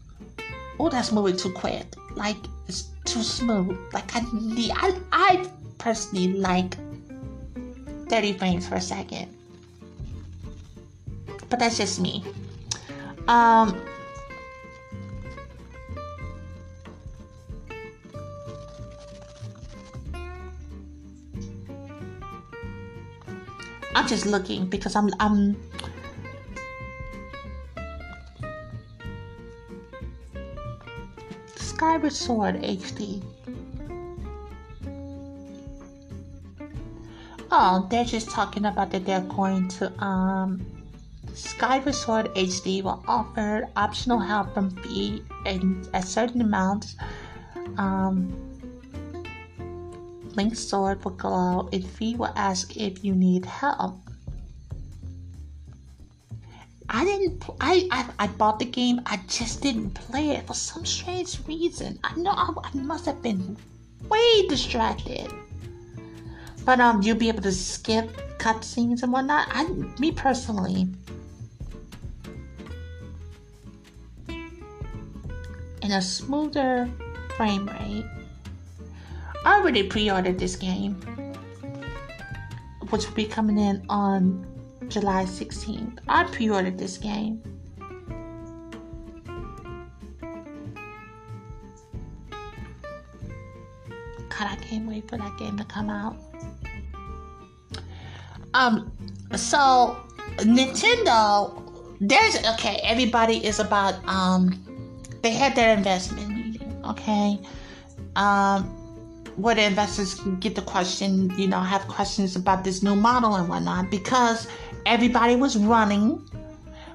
oh 0.79 0.89
that's 0.89 1.11
moving 1.11 1.37
too 1.37 1.53
quick. 1.53 1.87
Like 2.15 2.37
too 3.05 3.23
smooth. 3.23 3.79
Like 3.93 4.15
I 4.17 4.23
need, 4.33 4.73
I, 4.75 4.99
I 5.13 5.49
personally 5.79 6.35
like 6.35 6.77
30 8.09 8.35
frames 8.35 8.69
per 8.69 8.81
second. 8.81 9.29
But 11.49 11.59
that's 11.59 11.77
just 11.77 12.01
me. 12.01 12.25
Um, 13.29 13.81
I'm 23.95 24.09
just 24.09 24.27
looking 24.27 24.67
because 24.67 24.97
I'm 24.97 25.11
I'm 25.21 25.57
Skyward 31.83 32.13
Sword 32.13 32.63
HD. 32.63 33.21
Oh, 37.51 37.89
they're 37.91 38.05
just 38.05 38.31
talking 38.31 38.67
about 38.67 38.93
that 38.93 39.05
they're 39.05 39.23
going 39.23 39.67
to 39.83 39.91
um 40.01 40.65
Skyward 41.35 41.97
Sword 41.97 42.27
HD 42.37 42.85
will 42.85 43.03
offer 43.09 43.69
optional 43.75 44.21
help 44.21 44.55
from 44.55 44.71
Fi 44.71 45.23
and 45.45 45.89
a 45.93 46.03
certain 46.03 46.41
amount. 46.41 46.95
Um, 47.77 48.31
Link's 50.37 50.61
sword 50.61 51.05
will 51.05 51.19
glow 51.19 51.69
and 51.73 51.85
Fi 51.85 52.15
will 52.15 52.33
ask 52.37 52.77
if 52.77 53.03
you 53.03 53.13
need 53.13 53.45
help. 53.45 53.99
I 56.95 57.05
didn't. 57.05 57.43
I, 57.59 57.89
I 57.91 58.09
I 58.19 58.27
bought 58.27 58.59
the 58.59 58.67
game. 58.67 59.01
I 59.07 59.19
just 59.27 59.63
didn't 59.63 59.93
play 59.95 60.31
it 60.33 60.47
for 60.47 60.53
some 60.53 60.85
strange 60.85 61.39
reason. 61.49 61.99
I 62.05 62.15
know 62.17 62.33
I, 62.33 62.53
I 62.63 62.77
must 62.77 63.07
have 63.07 63.23
been 63.23 63.57
way 64.11 64.47
distracted. 64.47 65.33
But 66.67 66.81
um, 66.81 67.01
you'll 67.03 67.17
be 67.17 67.29
able 67.29 67.43
to 67.43 67.53
skip 67.53 68.15
cutscenes 68.39 69.03
and 69.03 69.11
whatnot. 69.11 69.49
I, 69.51 69.65
me 69.99 70.13
personally, 70.13 70.87
in 74.29 75.91
a 75.91 76.03
smoother 76.03 76.91
frame 77.37 77.67
rate. 77.67 78.05
I 79.45 79.59
already 79.59 79.83
pre-ordered 79.83 80.39
this 80.39 80.55
game, 80.55 80.95
which 82.91 83.07
will 83.09 83.15
be 83.15 83.25
coming 83.25 83.59
in 83.59 83.85
on 83.89 84.47
July 84.93 85.25
16th. 85.25 86.01
I 86.07 86.25
pre 86.25 86.51
ordered 86.51 86.77
this 86.79 86.99
game. 86.99 87.43
God, 94.29 94.49
I 94.49 94.57
can't 94.61 94.87
wait 94.87 95.09
for 95.09 95.17
that 95.17 95.37
game 95.39 95.57
to 95.57 95.65
come 95.65 95.89
out. 95.89 96.17
Um, 98.55 98.93
so 99.35 99.97
Nintendo, 100.39 101.59
there's 102.01 102.37
okay, 102.55 102.81
everybody 102.83 103.45
is 103.47 103.61
about 103.61 103.95
um 104.07 104.59
they 105.23 105.31
had 105.31 105.55
their 105.55 105.75
investment 105.75 106.29
meeting, 106.29 106.83
okay? 106.85 107.39
Um 108.17 108.65
where 109.37 109.55
the 109.55 109.63
investors 109.63 110.21
get 110.41 110.55
the 110.55 110.63
question, 110.63 111.33
you 111.39 111.47
know, 111.47 111.61
have 111.61 111.89
questions 111.89 112.37
about 112.37 112.65
this 112.65 112.83
new 112.83 112.95
model 112.95 113.37
and 113.37 113.49
whatnot, 113.49 113.91
because 113.91 114.47
everybody 114.87 115.37
was 115.37 115.57
running 115.57 116.29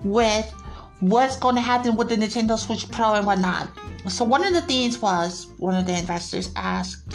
with 0.03 0.51
what's 0.99 1.37
going 1.37 1.55
to 1.55 1.61
happen 1.61 1.95
with 1.95 2.09
the 2.09 2.15
Nintendo 2.15 2.57
Switch 2.57 2.89
Pro 2.91 3.13
and 3.13 3.25
whatnot. 3.25 3.69
So 4.09 4.23
one 4.23 4.43
of 4.45 4.53
the 4.53 4.61
things 4.61 5.01
was 5.01 5.47
one 5.57 5.75
of 5.75 5.85
the 5.85 5.97
investors 5.97 6.49
asked 6.55 7.13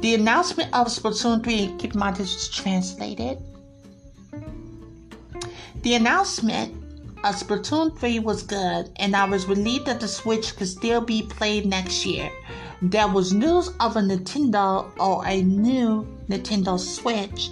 the 0.00 0.14
announcement 0.14 0.68
of 0.74 0.88
Splatoon 0.88 1.42
3. 1.42 1.76
Keep 1.78 1.94
in 1.94 1.98
mind 1.98 2.16
this 2.16 2.34
is 2.34 2.48
translated. 2.48 3.38
The 5.82 5.94
announcement 5.94 6.74
of 7.24 7.36
Splatoon 7.36 7.98
3 7.98 8.18
was 8.18 8.42
good, 8.42 8.90
and 8.96 9.16
I 9.16 9.24
was 9.24 9.46
relieved 9.46 9.86
that 9.86 10.00
the 10.00 10.08
Switch 10.08 10.56
could 10.56 10.68
still 10.68 11.00
be 11.00 11.22
played 11.22 11.66
next 11.66 12.04
year. 12.04 12.30
There 12.82 13.08
was 13.08 13.32
news 13.32 13.68
of 13.80 13.96
a 13.96 14.00
Nintendo 14.00 14.90
or 14.98 15.26
a 15.26 15.42
new 15.42 16.06
Nintendo 16.28 16.78
Switch, 16.78 17.48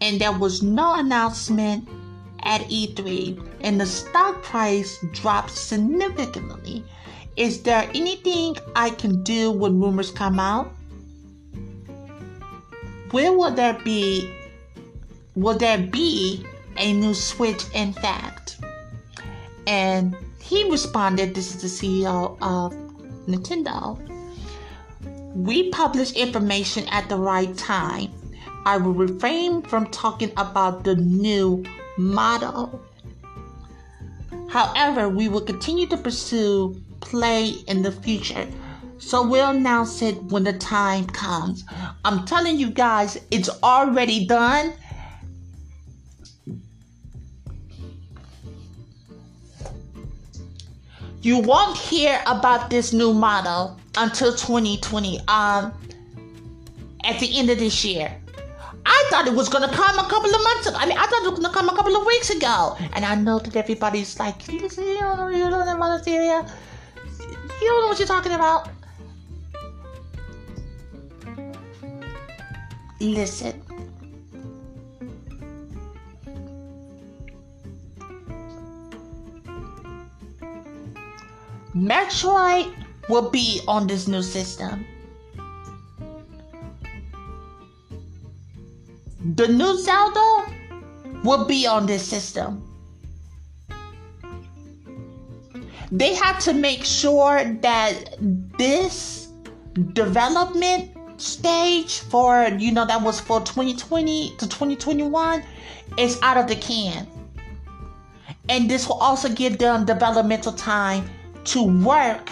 and 0.00 0.20
there 0.20 0.32
was 0.32 0.62
no 0.62 0.94
announcement 0.94 1.88
at 2.42 2.60
E3, 2.62 3.42
and 3.62 3.80
the 3.80 3.86
stock 3.86 4.42
price 4.42 4.98
dropped 5.12 5.50
significantly. 5.50 6.84
Is 7.36 7.62
there 7.62 7.90
anything 7.94 8.56
I 8.76 8.90
can 8.90 9.22
do 9.22 9.50
when 9.50 9.80
rumors 9.80 10.10
come 10.10 10.38
out? 10.38 10.72
Where 13.10 13.32
will 13.32 13.50
there 13.50 13.78
be 13.84 14.30
will 15.34 15.56
there 15.58 15.78
be 15.78 16.46
a 16.76 16.92
new 16.92 17.14
Switch 17.14 17.64
in 17.74 17.92
fact? 17.92 18.58
And 19.66 20.16
he 20.40 20.70
responded, 20.70 21.34
this 21.34 21.54
is 21.54 21.62
the 21.62 21.68
CEO 21.68 22.36
of 22.42 22.72
Nintendo. 23.26 23.98
We 25.34 25.70
publish 25.70 26.12
information 26.12 26.86
at 26.88 27.08
the 27.08 27.16
right 27.16 27.56
time. 27.56 28.12
I 28.66 28.78
will 28.78 28.94
refrain 28.94 29.62
from 29.62 29.86
talking 29.90 30.32
about 30.36 30.84
the 30.84 30.96
new 30.96 31.64
model. 31.98 32.80
However, 34.48 35.08
we 35.08 35.28
will 35.28 35.40
continue 35.40 35.86
to 35.88 35.96
pursue 35.96 36.80
play 37.00 37.48
in 37.68 37.82
the 37.82 37.92
future. 37.92 38.46
So 38.98 39.26
we'll 39.26 39.50
announce 39.50 40.00
it 40.00 40.22
when 40.24 40.44
the 40.44 40.54
time 40.54 41.06
comes. 41.06 41.64
I'm 42.04 42.24
telling 42.24 42.56
you 42.56 42.70
guys, 42.70 43.20
it's 43.30 43.50
already 43.62 44.26
done. 44.26 44.72
You 51.20 51.38
won't 51.38 51.76
hear 51.76 52.22
about 52.26 52.70
this 52.70 52.92
new 52.92 53.12
model 53.12 53.78
until 53.96 54.34
2020, 54.34 55.20
um, 55.28 55.72
at 57.02 57.18
the 57.20 57.38
end 57.38 57.50
of 57.50 57.58
this 57.58 57.84
year. 57.84 58.20
I 58.86 59.06
thought 59.10 59.26
it 59.26 59.34
was 59.34 59.48
gonna 59.48 59.72
come 59.72 59.98
a 59.98 60.08
couple 60.08 60.34
of 60.34 60.42
months 60.42 60.66
ago. 60.66 60.76
I 60.78 60.86
mean, 60.86 60.98
I 60.98 61.06
thought 61.06 61.24
it 61.24 61.30
was 61.30 61.38
gonna 61.40 61.54
come 61.54 61.68
a 61.68 61.74
couple 61.74 61.96
of 61.96 62.06
weeks 62.06 62.30
ago. 62.30 62.76
And 62.92 63.04
I 63.04 63.14
know 63.14 63.38
that 63.38 63.56
everybody's 63.56 64.18
like, 64.18 64.46
you 64.48 64.60
don't 64.60 65.16
know, 65.16 65.28
you 65.28 65.48
don't 65.48 65.66
know 65.66 65.76
about 65.76 66.04
Syria. 66.04 66.44
You 67.60 67.68
don't 67.68 67.80
know 67.82 67.88
what 67.88 67.98
you're 67.98 68.08
talking 68.08 68.32
about. 68.32 68.68
Listen. 73.00 73.60
Metroid 81.74 82.72
will 83.08 83.30
be 83.30 83.60
on 83.66 83.86
this 83.86 84.06
new 84.06 84.22
system. 84.22 84.86
The 89.24 89.48
new 89.48 89.78
Zelda 89.78 90.52
will 91.24 91.46
be 91.46 91.66
on 91.66 91.86
this 91.86 92.06
system. 92.06 92.62
They 95.90 96.14
have 96.14 96.40
to 96.40 96.52
make 96.52 96.84
sure 96.84 97.44
that 97.62 98.16
this 98.58 99.28
development 99.94 100.90
stage 101.16 102.00
for, 102.00 102.48
you 102.58 102.72
know, 102.72 102.84
that 102.84 103.00
was 103.00 103.18
for 103.18 103.40
2020 103.40 104.36
to 104.36 104.46
2021 104.46 105.42
is 105.98 106.18
out 106.20 106.36
of 106.36 106.46
the 106.46 106.56
can. 106.56 107.06
And 108.50 108.70
this 108.70 108.86
will 108.86 108.98
also 108.98 109.30
give 109.30 109.56
them 109.56 109.86
developmental 109.86 110.52
time 110.52 111.08
to 111.44 111.62
work 111.82 112.28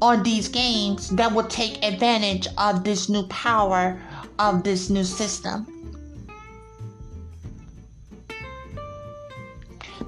on 0.00 0.22
these 0.22 0.48
games 0.48 1.10
that 1.10 1.32
will 1.32 1.46
take 1.46 1.84
advantage 1.84 2.46
of 2.56 2.84
this 2.84 3.08
new 3.08 3.26
power 3.28 4.00
of 4.38 4.62
this 4.62 4.90
new 4.90 5.04
system. 5.04 5.66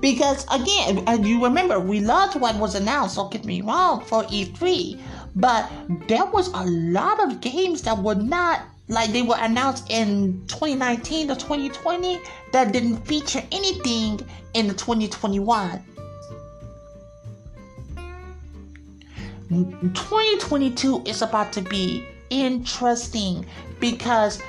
Because 0.00 0.46
again, 0.50 1.04
you 1.24 1.44
remember, 1.44 1.78
we 1.78 2.00
loved 2.00 2.40
what 2.40 2.56
was 2.56 2.74
announced, 2.74 3.16
don't 3.16 3.30
get 3.30 3.44
me 3.44 3.60
wrong, 3.60 4.02
for 4.04 4.24
E3, 4.24 4.98
but 5.36 5.70
there 6.08 6.24
was 6.24 6.48
a 6.48 6.64
lot 6.64 7.22
of 7.22 7.40
games 7.40 7.82
that 7.82 7.98
were 7.98 8.14
not 8.14 8.62
like 8.88 9.12
they 9.12 9.22
were 9.22 9.36
announced 9.38 9.88
in 9.88 10.44
2019 10.48 11.28
to 11.28 11.34
2020 11.36 12.18
that 12.52 12.72
didn't 12.72 12.96
feature 13.06 13.42
anything 13.52 14.20
in 14.54 14.66
the 14.66 14.74
2021. 14.74 15.84
2022 19.50 21.02
is 21.06 21.22
about 21.22 21.52
to 21.52 21.60
be 21.60 22.06
interesting 22.30 23.44
because 23.80 24.40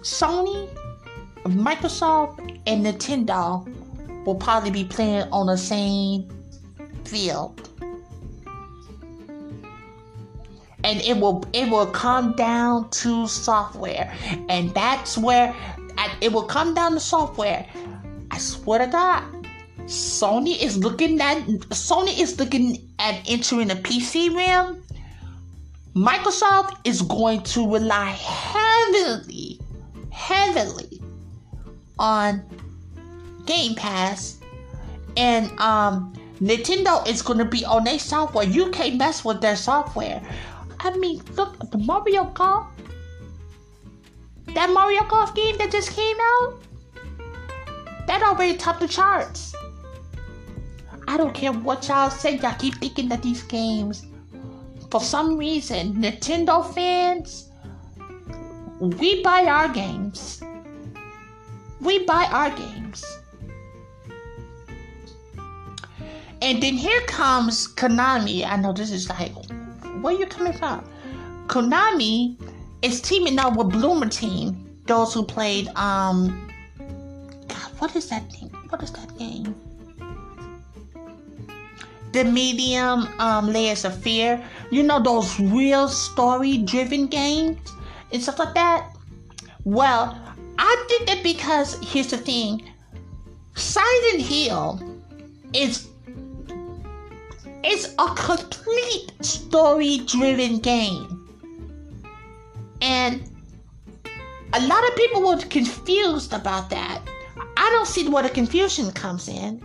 Sony, 0.00 0.68
Microsoft, 1.44 2.40
and 2.66 2.84
Nintendo 2.84 3.64
will 4.24 4.34
probably 4.34 4.70
be 4.72 4.84
playing 4.84 5.28
on 5.30 5.46
the 5.46 5.56
same 5.56 6.28
field. 7.04 7.68
And 10.82 11.00
it 11.02 11.16
will 11.16 11.44
it 11.52 11.70
will 11.70 11.86
come 11.86 12.34
down 12.34 12.90
to 12.90 13.28
software. 13.28 14.12
And 14.48 14.74
that's 14.74 15.16
where 15.16 15.54
it 16.20 16.32
will 16.32 16.44
come 16.44 16.74
down 16.74 16.94
to 16.94 17.00
software. 17.00 17.66
I 18.32 18.38
swear 18.38 18.80
to 18.80 18.86
God, 18.88 19.35
Sony 19.86 20.60
is 20.60 20.76
looking 20.76 21.20
at 21.20 21.38
Sony 21.70 22.18
is 22.18 22.38
looking 22.40 22.92
at 22.98 23.22
entering 23.28 23.68
the 23.68 23.76
PC 23.76 24.34
realm. 24.34 24.82
Microsoft 25.94 26.76
is 26.84 27.02
going 27.02 27.42
to 27.44 27.72
rely 27.72 28.10
heavily, 28.10 29.60
heavily 30.10 31.00
on 31.98 32.44
Game 33.46 33.74
Pass, 33.76 34.40
and 35.16 35.46
um, 35.58 36.12
Nintendo 36.40 37.06
is 37.08 37.22
going 37.22 37.38
to 37.38 37.44
be 37.44 37.64
on 37.64 37.84
their 37.84 37.98
software. 37.98 38.44
You 38.44 38.70
can't 38.72 38.96
mess 38.96 39.24
with 39.24 39.40
their 39.40 39.56
software. 39.56 40.20
I 40.80 40.96
mean, 40.98 41.22
look 41.36 41.56
at 41.60 41.70
the 41.70 41.78
Mario 41.78 42.24
Golf. 42.24 42.66
That 44.48 44.70
Mario 44.70 45.04
Golf 45.04 45.34
game 45.34 45.56
that 45.58 45.70
just 45.70 45.92
came 45.92 46.16
out, 46.20 46.60
that 48.06 48.22
already 48.22 48.56
topped 48.56 48.80
the 48.80 48.88
charts. 48.88 49.55
I 51.08 51.16
don't 51.16 51.34
care 51.34 51.52
what 51.52 51.88
y'all 51.88 52.10
say, 52.10 52.36
y'all 52.38 52.54
keep 52.58 52.74
thinking 52.76 53.08
that 53.08 53.22
these 53.22 53.42
games, 53.42 54.06
for 54.90 55.00
some 55.00 55.36
reason, 55.36 55.94
Nintendo 55.94 56.74
fans, 56.74 57.50
we 58.80 59.22
buy 59.22 59.44
our 59.44 59.68
games. 59.68 60.42
We 61.80 62.04
buy 62.04 62.24
our 62.30 62.50
games. 62.50 63.04
And 66.42 66.62
then 66.62 66.74
here 66.74 67.00
comes 67.02 67.68
Konami. 67.74 68.44
I 68.46 68.56
know 68.56 68.72
this 68.72 68.90
is 68.90 69.08
like, 69.08 69.32
where 70.02 70.12
you 70.12 70.26
coming 70.26 70.52
from? 70.52 70.84
Konami 71.46 72.36
is 72.82 73.00
teaming 73.00 73.38
up 73.38 73.56
with 73.56 73.68
Bloober 73.68 74.10
Team. 74.10 74.62
Those 74.86 75.14
who 75.14 75.24
played, 75.24 75.68
um, 75.76 76.48
God, 77.48 77.70
what 77.78 77.96
is 77.96 78.08
that 78.10 78.30
thing? 78.30 78.48
What 78.68 78.82
is 78.82 78.92
that 78.92 79.16
game? 79.18 79.54
The 82.16 82.24
medium 82.24 83.06
um, 83.20 83.52
layers 83.52 83.84
of 83.84 83.94
fear. 84.02 84.42
You 84.70 84.82
know 84.82 85.00
those 85.00 85.38
real 85.38 85.86
story 85.86 86.56
driven 86.56 87.06
games 87.06 87.58
and 88.10 88.22
stuff 88.22 88.38
like 88.38 88.54
that. 88.54 88.96
Well, 89.64 90.18
I 90.58 90.86
did 90.88 91.06
that 91.08 91.22
because 91.22 91.78
here's 91.82 92.08
the 92.08 92.16
thing: 92.16 92.64
Silent 93.54 94.22
Hill 94.22 94.80
is 95.52 95.88
It's 97.62 97.94
a 97.98 98.08
complete 98.14 99.12
story 99.20 99.98
driven 100.06 100.58
game. 100.58 101.12
And 102.80 103.30
a 104.54 104.60
lot 104.60 104.88
of 104.88 104.96
people 104.96 105.20
were 105.22 105.36
confused 105.36 106.32
about 106.32 106.70
that. 106.70 107.02
I 107.58 107.70
don't 107.70 107.86
see 107.86 108.08
where 108.08 108.22
the 108.22 108.30
confusion 108.30 108.90
comes 108.92 109.28
in. 109.28 109.62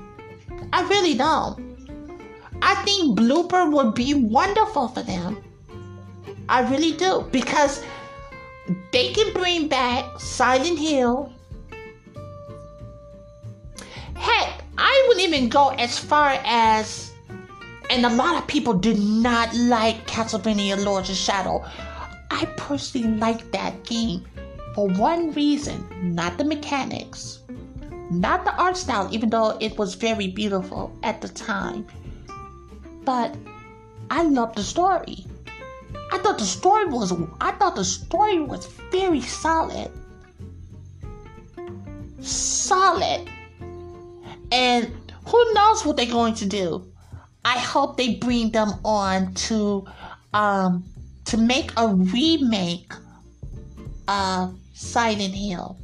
I 0.74 0.88
really 0.88 1.16
don't. 1.16 1.71
I 2.62 2.76
think 2.84 3.18
Bloober 3.18 3.72
would 3.72 3.96
be 3.96 4.14
wonderful 4.14 4.88
for 4.90 5.04
them. 5.04 5.44
I 6.50 6.62
really 6.70 6.92
do. 6.94 7.28
Because 7.32 7.84
they 8.92 9.14
can 9.14 9.34
bring 9.34 9.68
back 9.68 10.20
Silent 10.20 10.80
Hill. 10.80 11.34
Heck, 14.16 14.64
I 14.78 15.06
wouldn't 15.08 15.28
even 15.28 15.50
go 15.50 15.70
as 15.70 15.98
far 15.98 16.40
as, 16.46 17.12
and 17.90 18.06
a 18.06 18.10
lot 18.10 18.38
of 18.38 18.48
people 18.48 18.74
did 18.74 19.00
not 19.00 19.54
like 19.56 20.06
Castlevania 20.08 20.84
Lords 20.84 21.10
of 21.10 21.16
Shadow. 21.16 21.66
I 22.30 22.46
personally 22.58 23.18
like 23.18 23.52
that 23.52 23.84
game 23.84 24.26
for 24.76 24.88
one 24.88 25.32
reason, 25.34 25.86
not 26.02 26.38
the 26.38 26.46
mechanics, 26.46 27.40
not 28.10 28.46
the 28.46 28.56
art 28.56 28.78
style, 28.78 29.10
even 29.12 29.30
though 29.30 29.58
it 29.60 29.78
was 29.78 29.96
very 29.96 30.28
beautiful 30.28 30.96
at 31.04 31.22
the 31.22 31.28
time, 31.28 31.86
but 33.04 33.36
I 34.10 34.24
love 34.24 34.56
the 34.56 34.64
story. 34.64 35.26
I 36.12 36.18
thought 36.18 36.38
the 36.38 36.46
story 36.46 36.86
was 36.86 37.14
I 37.40 37.52
thought 37.54 37.76
the 37.76 37.86
story 37.86 38.40
was 38.40 38.66
very 38.92 39.22
solid. 39.22 39.92
Solid. 42.20 43.30
And 44.52 44.92
who 45.26 45.54
knows 45.54 45.86
what 45.86 45.98
they're 45.98 46.06
going 46.06 46.36
to 46.36 46.46
do? 46.46 46.92
I 47.46 47.58
hope 47.58 47.98
they 47.98 48.16
bring 48.16 48.52
them 48.52 48.74
on 48.84 49.34
to 49.34 49.86
um 50.34 50.84
to 51.26 51.38
make 51.38 51.72
a 51.78 51.88
remake 51.88 52.92
of 54.08 54.60
Silent 54.74 55.34
Hill. 55.34 55.78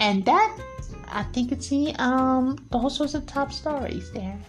And 0.00 0.24
that 0.24 0.58
I 1.08 1.22
think 1.24 1.52
it's 1.52 1.68
the 1.68 1.94
um 1.96 2.56
those 2.70 2.98
was 2.98 3.12
the 3.12 3.20
top 3.20 3.52
stories 3.52 4.10
there. 4.12 4.40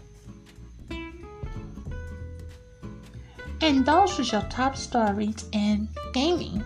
And 3.62 3.86
those 3.86 4.18
was 4.18 4.32
your 4.32 4.42
top 4.44 4.76
stories 4.76 5.46
in 5.52 5.88
gaming. 6.14 6.64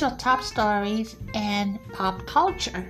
Your 0.00 0.10
top 0.12 0.42
stories 0.42 1.16
and 1.34 1.78
pop 1.92 2.26
culture. 2.26 2.84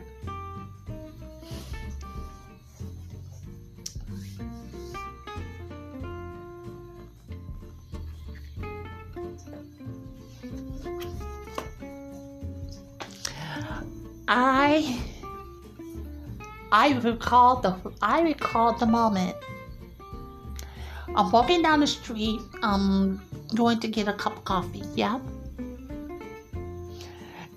I 14.26 15.00
I 16.72 16.98
recall 17.00 17.56
the 17.60 17.76
I 18.00 18.22
recall 18.22 18.78
the 18.78 18.86
moment. 18.86 19.36
I'm 21.14 21.30
walking 21.30 21.62
down 21.62 21.80
the 21.80 21.86
street. 21.86 22.40
I'm 22.62 23.20
going 23.54 23.78
to 23.80 23.88
get 23.88 24.08
a 24.08 24.12
cup 24.12 24.36
of 24.38 24.44
coffee. 24.44 24.82
Yeah 24.94 25.20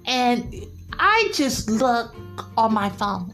and 0.07 0.65
I 0.93 1.29
just 1.33 1.69
look 1.69 2.15
on 2.57 2.73
my 2.73 2.89
phone. 2.89 3.33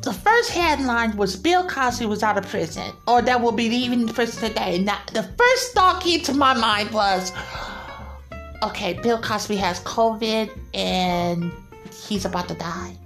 The 0.00 0.12
first 0.12 0.50
headline 0.50 1.16
was 1.16 1.34
Bill 1.34 1.68
Cosby 1.68 2.06
was 2.06 2.22
out 2.22 2.38
of 2.38 2.46
prison, 2.48 2.92
or 3.08 3.22
that 3.22 3.40
will 3.40 3.52
be 3.52 3.68
leaving 3.68 4.06
prison 4.06 4.48
today. 4.48 4.78
Now, 4.78 5.00
the 5.12 5.24
first 5.24 5.72
thought 5.74 6.02
came 6.02 6.20
to 6.22 6.32
my 6.32 6.54
mind 6.54 6.92
was, 6.92 7.32
okay, 8.62 8.92
Bill 8.94 9.20
Cosby 9.20 9.56
has 9.56 9.80
COVID 9.80 10.48
and 10.74 11.52
he's 12.06 12.24
about 12.24 12.46
to 12.48 12.54
die. 12.54 12.96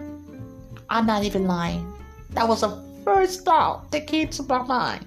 I'm 0.90 1.06
not 1.06 1.24
even 1.24 1.46
lying. 1.46 1.90
That 2.30 2.46
was 2.46 2.60
the 2.60 2.82
first 3.02 3.46
thought 3.46 3.90
that 3.92 4.06
came 4.06 4.28
to 4.28 4.42
my 4.42 4.62
mind. 4.62 5.06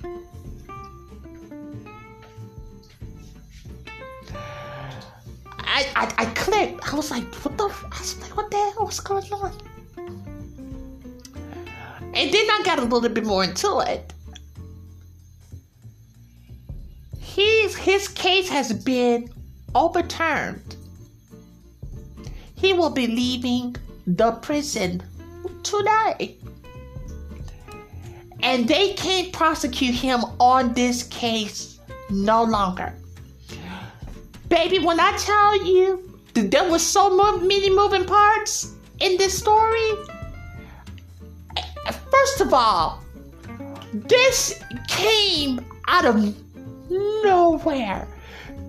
I, 5.76 5.88
I, 5.96 6.14
I 6.20 6.26
clicked. 6.36 6.94
I 6.94 6.96
was 6.96 7.10
like, 7.10 7.34
what 7.44 7.58
the? 7.58 7.64
I 7.64 8.00
was 8.00 8.22
like, 8.22 8.38
what 8.38 8.52
the 8.52 8.58
hell? 8.58 8.86
What's 8.86 9.00
going 9.00 9.24
on? 9.34 9.52
And 12.14 12.32
then 12.32 12.48
I 12.52 12.62
got 12.64 12.78
a 12.78 12.84
little 12.84 13.10
bit 13.10 13.26
more 13.26 13.44
into 13.44 13.80
it. 13.80 14.14
His 17.20 17.76
his 17.76 18.08
case 18.08 18.50
has 18.50 18.72
been 18.72 19.30
overturned. 19.74 20.76
He 22.54 22.74
will 22.74 22.92
be 22.92 23.08
leaving 23.08 23.76
the 24.06 24.34
prison 24.34 25.02
today. 25.64 26.38
And 28.44 28.68
they 28.68 28.94
can't 28.94 29.34
prosecute 29.34 29.96
him 29.96 30.20
on 30.40 30.74
this 30.74 31.02
case 31.04 31.80
no 32.12 32.44
longer. 32.44 32.94
Baby, 34.54 34.78
when 34.78 35.00
I 35.00 35.18
tell 35.18 35.66
you 35.66 36.20
there 36.36 36.70
was 36.70 36.86
so 36.86 37.10
many 37.38 37.72
moving 37.72 38.06
parts 38.06 38.76
in 39.00 39.18
this 39.18 39.36
story, 39.36 39.90
first 42.12 42.40
of 42.40 42.54
all, 42.54 43.04
this 43.94 44.62
came 44.88 45.66
out 45.88 46.06
of 46.06 46.16
nowhere. 47.24 48.08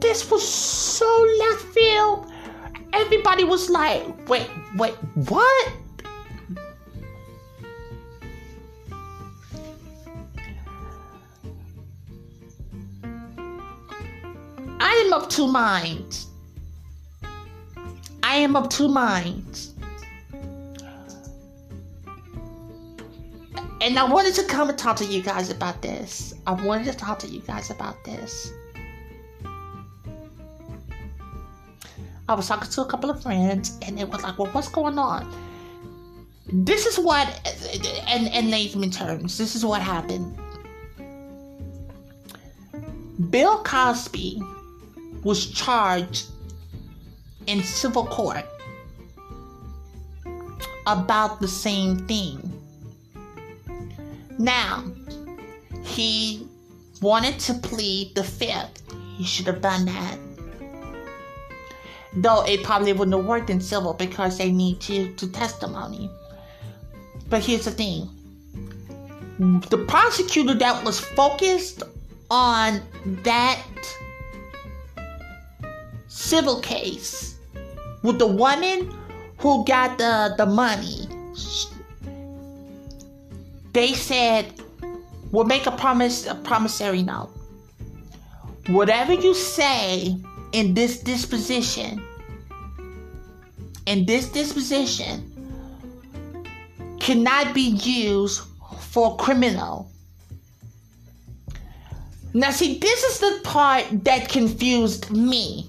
This 0.01 0.31
was 0.31 0.43
so 0.43 1.07
left 1.41 1.65
field. 1.75 2.33
Everybody 2.95 3.45
was 3.45 3.69
like, 3.69 4.03
wait, 4.27 4.49
wait, 4.79 4.95
what? 5.29 5.73
I 15.05 15.07
am 15.07 15.13
of 15.13 15.29
two 15.29 15.47
minds. 15.47 16.29
I 18.23 18.37
am 18.37 18.57
of 18.57 18.71
two 18.71 18.89
minds. 18.89 19.75
And 23.83 23.99
I 23.99 24.05
wanted 24.11 24.35
to 24.37 24.45
come 24.45 24.71
and 24.71 24.79
talk 24.79 24.97
to 24.97 25.05
you 25.05 25.23
guys 25.23 25.51
about 25.51 25.83
this. 25.83 26.33
I 26.47 26.53
wanted 26.53 26.87
to 26.87 26.95
talk 26.95 27.19
to 27.19 27.27
you 27.27 27.41
guys 27.43 27.69
about 27.69 28.03
this. 28.05 28.51
I 32.27 32.33
was 32.35 32.49
talking 32.49 32.71
to 32.71 32.81
a 32.81 32.87
couple 32.87 33.11
of 33.11 33.23
friends, 33.23 33.79
and 33.83 33.99
they 33.99 34.05
was 34.07 34.23
like, 34.23 34.39
"Well, 34.39 34.51
what's 34.53 34.69
going 34.69 34.99
on?" 34.99 35.31
This 36.47 36.87
is 36.87 36.99
what, 36.99 37.29
and 38.09 38.29
and 38.29 38.51
layman 38.51 38.91
terms, 38.91 39.37
this 39.37 39.55
is 39.55 39.67
what 39.67 39.83
happened. 39.83 40.35
Bill 43.31 43.63
Cosby 43.65 44.41
was 45.25 45.47
charged 45.47 46.27
in 47.47 47.63
civil 47.63 48.07
court 48.07 48.47
about 50.87 51.41
the 51.41 51.49
same 51.49 52.07
thing. 52.07 52.53
Now, 54.39 54.85
he 55.83 56.47
wanted 57.01 57.39
to 57.41 57.55
plead 57.55 58.15
the 58.15 58.25
fifth. 58.25 58.83
He 59.17 59.25
should 59.25 59.47
have 59.47 59.61
done 59.61 59.87
that. 59.87 60.19
Though 62.17 62.45
it 62.45 62.63
probably 62.63 62.93
wouldn't 62.93 63.17
have 63.17 63.27
worked 63.27 63.51
in 63.51 63.61
civil 63.61 63.95
because 63.95 64.39
they 64.39 64.53
need 64.53 64.89
you 64.89 65.13
to 65.15 65.31
testimony. 65.31 66.11
But 67.29 67.45
here's 67.45 67.65
the 67.65 67.71
thing 67.71 68.11
the 69.39 69.85
prosecutor 69.89 70.55
that 70.55 70.85
was 70.85 71.01
focused 71.01 71.83
on 72.31 72.81
that 73.25 73.63
civil 76.15 76.61
case 76.61 77.37
with 78.03 78.19
the 78.19 78.27
woman 78.27 78.91
who 79.39 79.65
got 79.65 79.99
the, 79.99 80.35
the 80.39 80.47
money 80.47 81.09
they 83.75 83.93
said, 83.93 84.55
we'll 85.33 85.45
make 85.45 85.67
a 85.67 85.73
promise, 85.73 86.27
a 86.27 86.37
promissory 86.37 87.03
note. 87.03 87.31
Whatever 88.69 89.13
you 89.13 89.35
say 89.35 90.17
in 90.53 90.75
this 90.75 91.01
disposition, 91.01 92.01
in 93.87 94.07
this 94.07 94.29
disposition, 94.29 95.31
cannot 97.01 97.53
be 97.53 97.71
used 97.83 98.43
for 98.79 99.17
criminal. 99.17 99.91
Now, 102.33 102.53
see, 102.53 102.79
this 102.79 103.03
is 103.03 103.19
the 103.19 103.41
part 103.43 104.05
that 104.05 104.29
confused 104.29 105.11
me. 105.11 105.69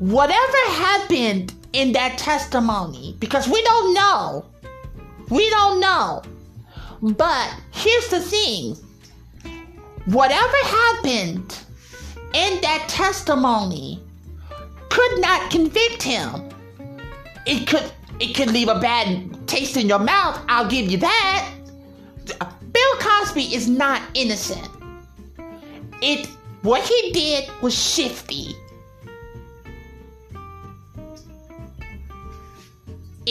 Whatever 0.00 0.56
happened 0.70 1.52
in 1.74 1.92
that 1.92 2.16
testimony, 2.16 3.14
because 3.20 3.46
we 3.46 3.62
don't 3.62 3.94
know. 3.94 4.46
We 5.28 5.48
don't 5.50 5.78
know. 5.78 6.22
But 7.02 7.54
here's 7.70 8.08
the 8.08 8.20
thing 8.20 8.76
whatever 10.06 10.56
happened 10.64 11.56
in 12.32 12.60
that 12.62 12.86
testimony 12.88 14.02
could 14.88 15.20
not 15.20 15.50
convict 15.50 16.02
him. 16.02 16.48
It 17.46 17.66
could 17.66 17.92
it 18.20 18.34
could 18.34 18.50
leave 18.50 18.68
a 18.68 18.80
bad 18.80 19.46
taste 19.46 19.76
in 19.76 19.86
your 19.86 19.98
mouth. 19.98 20.42
I'll 20.48 20.68
give 20.68 20.90
you 20.90 20.96
that. 20.96 21.52
Bill 22.72 22.96
Cosby 23.00 23.54
is 23.54 23.68
not 23.68 24.00
innocent. 24.14 24.68
It 26.00 26.26
what 26.62 26.82
he 26.82 27.12
did 27.12 27.50
was 27.60 27.74
shifty. 27.74 28.56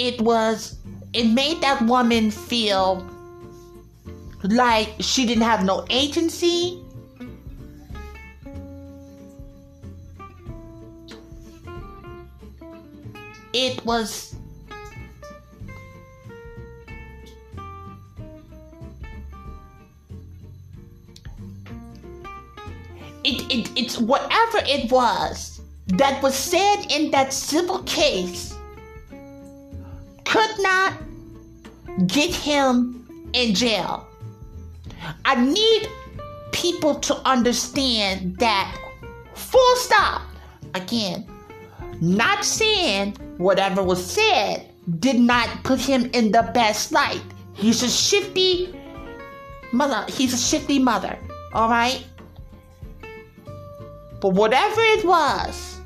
It 0.01 0.21
was 0.21 0.77
it 1.11 1.25
made 1.25 1.59
that 1.59 1.81
woman 1.81 2.31
feel 2.31 3.05
like 4.43 4.93
she 4.99 5.25
didn't 5.25 5.43
have 5.43 5.65
no 5.65 5.85
agency. 5.89 6.81
It 13.51 13.83
was 13.83 14.35
it, 23.25 23.41
it 23.51 23.69
it's 23.75 23.97
whatever 23.97 24.59
it 24.65 24.89
was 24.89 25.59
that 25.87 26.23
was 26.23 26.35
said 26.35 26.85
in 26.89 27.11
that 27.11 27.33
civil 27.33 27.83
case 27.83 28.55
could 30.29 30.59
not 30.59 30.93
get 32.05 32.33
him 32.33 33.29
in 33.33 33.55
jail. 33.55 34.07
I 35.25 35.35
need 35.35 35.87
people 36.51 36.95
to 36.95 37.15
understand 37.27 38.37
that 38.37 38.77
full 39.33 39.75
stop. 39.75 40.21
Again, 40.75 41.25
not 41.99 42.45
saying 42.45 43.17
whatever 43.37 43.81
was 43.81 44.05
said 44.05 44.69
did 44.99 45.19
not 45.19 45.63
put 45.63 45.79
him 45.79 46.09
in 46.13 46.31
the 46.31 46.43
best 46.53 46.91
light. 46.91 47.23
He's 47.53 47.81
a 47.81 47.89
shifty 47.89 48.79
mother. 49.71 50.05
He's 50.11 50.33
a 50.33 50.37
shifty 50.37 50.77
mother. 50.77 51.17
All 51.53 51.69
right? 51.69 52.05
But 54.21 54.33
whatever 54.33 54.81
it 54.81 55.05
was, 55.05 55.81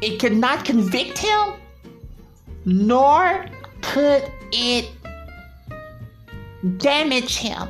it 0.00 0.18
could 0.20 0.36
not 0.36 0.64
convict 0.64 1.18
him, 1.18 1.54
nor 2.64 3.46
could 3.82 4.30
it 4.52 4.90
damage 6.78 7.36
him. 7.36 7.68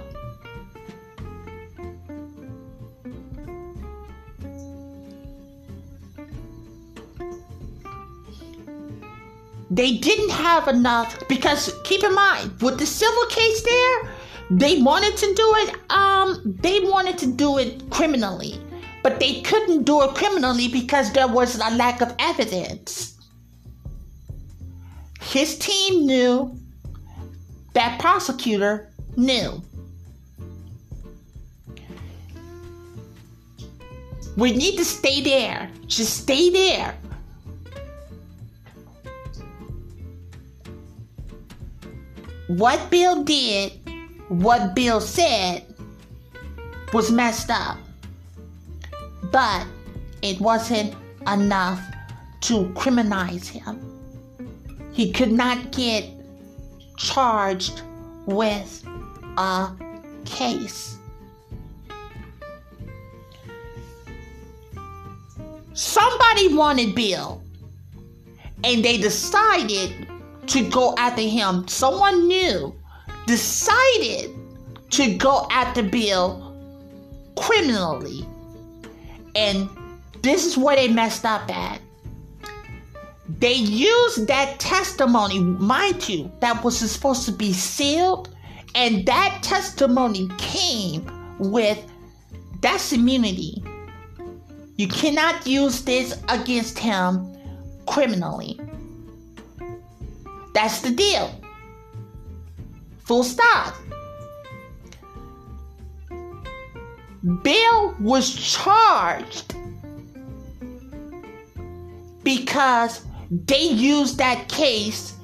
They 9.71 9.97
didn't 9.97 10.31
have 10.31 10.69
enough 10.69 11.27
because 11.29 11.75
keep 11.83 12.05
in 12.05 12.15
mind 12.15 12.63
with 12.63 12.79
the 12.79 12.87
civil 12.87 13.27
case 13.27 13.63
there, 13.63 14.09
they 14.51 14.81
wanted 14.81 15.17
to 15.17 15.35
do 15.35 15.55
it 15.57 15.75
um 15.91 16.41
they 16.61 16.79
wanted 16.81 17.19
to 17.19 17.27
do 17.27 17.59
it 17.59 17.91
criminally, 17.91 18.61
but 19.03 19.19
they 19.19 19.41
couldn't 19.41 19.83
do 19.83 20.03
it 20.03 20.15
criminally 20.15 20.69
because 20.69 21.13
there 21.13 21.27
was 21.27 21.57
a 21.57 21.71
lack 21.75 22.01
of 22.03 22.15
evidence. 22.21 23.14
His 25.25 25.59
team 25.59 26.07
knew 26.07 26.57
that 27.73 27.99
prosecutor 27.99 28.91
knew. 29.17 29.63
We 34.37 34.53
need 34.53 34.77
to 34.77 34.85
stay 34.85 35.23
there. 35.23 35.71
Just 35.87 36.19
stay 36.23 36.51
there. 36.51 36.95
What 42.47 42.91
Bill 42.91 43.25
did, 43.25 43.73
what 44.29 44.75
Bill 44.75 45.01
said, 45.01 45.65
was 46.93 47.11
messed 47.11 47.51
up. 47.51 47.79
But 49.33 49.67
it 50.23 50.41
wasn't 50.41 50.95
enough 51.27 51.81
to 52.43 52.67
criminalize 52.75 53.49
him. 53.49 53.94
He 54.95 55.13
could 55.13 55.33
not 55.33 55.73
get 55.73 56.05
charged 56.97 57.83
with 58.27 58.87
a 59.37 59.71
case. 60.25 60.99
Somebody 65.73 66.55
wanted 66.55 66.95
Bill, 66.95 67.43
and 68.63 68.85
they 68.85 68.97
decided 68.97 70.07
to 70.47 70.71
go 70.71 70.95
after 70.97 71.23
him. 71.23 71.67
Someone 71.67 72.29
new 72.29 72.73
decided 73.27 74.31
to 74.91 75.17
go 75.17 75.49
after 75.51 75.83
Bill 75.83 76.57
criminally. 77.37 78.25
And 79.35 79.69
this 80.23 80.47
is 80.47 80.57
where 80.57 80.77
they 80.77 80.87
messed 80.87 81.25
up 81.25 81.51
at. 81.51 81.81
They 83.29 83.55
used 83.55 84.27
that 84.27 84.61
testimony, 84.61 85.39
mind 85.39 86.09
you, 86.09 86.31
that 86.41 86.63
was 86.63 86.79
supposed 86.79 87.25
to 87.25 87.33
be 87.33 87.53
sealed, 87.53 88.29
and 88.75 89.07
that 89.07 89.43
testimony 89.43 90.29
came 90.37 91.11
with 91.39 91.83
that's 92.61 92.93
immunity. 92.93 93.63
You 94.77 94.89
cannot 94.89 95.47
use 95.47 95.83
this 95.83 96.21
against 96.29 96.79
him 96.79 97.37
criminally. 97.87 98.59
That's 100.55 100.81
the 100.81 100.91
deal. 100.91 101.41
Full 103.01 103.23
stop. 103.23 103.75
Bill 107.43 107.95
was 108.01 108.35
charged 108.35 109.55
because 112.23 113.05
they 113.47 113.63
used 113.63 114.19
that 114.19 114.49
case 114.49 115.15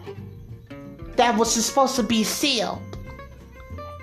that 1.16 1.36
was 1.36 1.52
supposed 1.52 1.96
to 1.96 2.02
be 2.02 2.24
sealed 2.24 2.80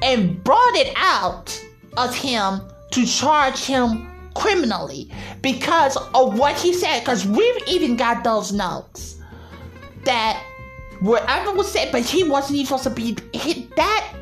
and 0.01 0.41
brought 0.43 0.75
it 0.75 0.93
out 0.95 1.61
of 1.97 2.15
him 2.15 2.61
to 2.91 3.05
charge 3.05 3.65
him 3.65 4.07
criminally 4.35 5.11
because 5.41 5.97
of 6.13 6.37
what 6.37 6.55
he 6.57 6.73
said. 6.73 6.99
Because 6.99 7.25
we've 7.25 7.67
even 7.67 7.97
got 7.97 8.23
those 8.23 8.53
notes 8.53 9.17
that 10.05 10.41
whatever 11.01 11.51
was 11.51 11.69
said, 11.69 11.91
but 11.91 12.03
he 12.03 12.23
wasn't 12.23 12.59
even 12.59 12.65
supposed 12.65 12.83
to 12.83 12.89
be 12.91 13.17
hit. 13.37 13.75
That 13.75 14.13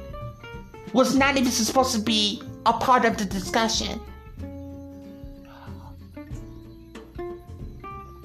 was 0.93 1.15
not 1.15 1.37
even 1.37 1.51
supposed 1.51 1.93
to 1.93 2.01
be 2.01 2.41
a 2.65 2.73
part 2.73 3.05
of 3.05 3.17
the 3.17 3.25
discussion. 3.25 3.99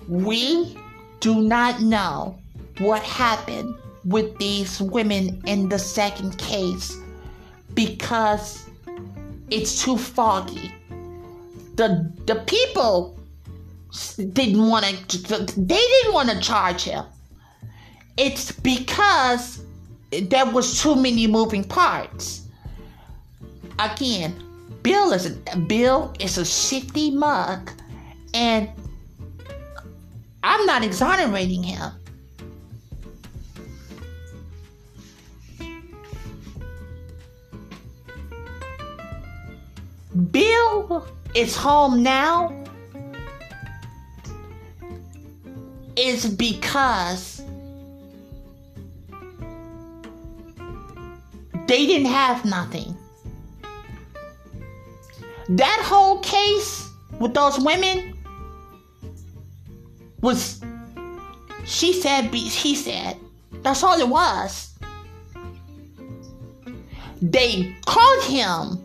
We 0.09 0.80
do 1.21 1.41
not 1.43 1.81
know 1.81 2.39
what 2.79 3.03
happened 3.03 3.75
with 4.05 4.37
these 4.39 4.81
women 4.81 5.43
in 5.47 5.69
the 5.69 5.79
second 5.79 6.39
case 6.39 6.97
because 7.75 8.69
it's 9.51 9.85
too 9.85 9.97
foggy. 9.97 10.73
The 11.77 12.11
the 12.27 12.37
people 12.47 13.19
didn't 14.33 14.67
want 14.69 14.85
to 14.87 15.39
they 15.61 15.77
didn't 15.77 16.13
want 16.13 16.31
to 16.31 16.41
charge 16.41 16.85
him. 16.85 17.05
It's 18.17 18.53
because 18.53 19.63
there 20.11 20.47
was 20.47 20.83
too 20.83 20.97
many 20.97 21.27
moving 21.27 21.65
parts. 21.65 22.47
Again, 23.79 24.35
Bill 24.83 25.13
is 25.13 25.27
a, 25.27 25.57
Bill 25.57 26.13
is 26.19 26.37
a 26.37 26.45
shifty 26.45 27.11
mug 27.11 27.71
And 28.35 28.69
I'm 30.43 30.65
not 30.67 30.85
exonerating 30.85 31.63
him. 31.63 31.93
Bill 40.31 41.07
is 41.35 41.55
home 41.57 42.03
now 42.03 42.57
is 45.97 46.27
because 46.27 47.43
they 51.67 51.87
didn't 51.87 52.09
have 52.09 52.45
nothing. 52.45 52.97
That 55.51 55.81
whole 55.85 56.19
case 56.21 56.91
with 57.19 57.35
those 57.35 57.59
women 57.61 58.17
was 60.21 60.63
she 61.65 61.93
said 61.93 62.35
he 62.35 62.75
said 62.75 63.17
that's 63.63 63.83
all 63.83 63.99
it 64.01 64.09
was. 64.09 64.71
They 67.21 67.77
caught 67.85 68.25
him 68.25 68.79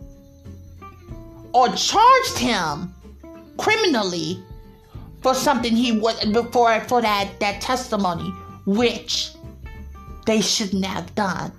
or 1.52 1.68
charged 1.68 2.38
him 2.38 2.92
criminally 3.56 4.42
for 5.22 5.34
something 5.34 5.74
he 5.74 5.92
was 5.92 6.22
before 6.26 6.80
for 6.82 7.00
that 7.00 7.40
that 7.40 7.60
testimony 7.60 8.28
which 8.66 9.32
they 10.26 10.40
shouldn't 10.40 10.84
have 10.84 11.14
done. 11.14 11.52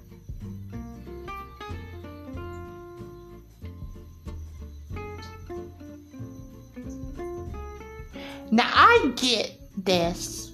Now 8.52 8.70
i 8.74 9.12
get 9.16 9.58
this 9.78 10.52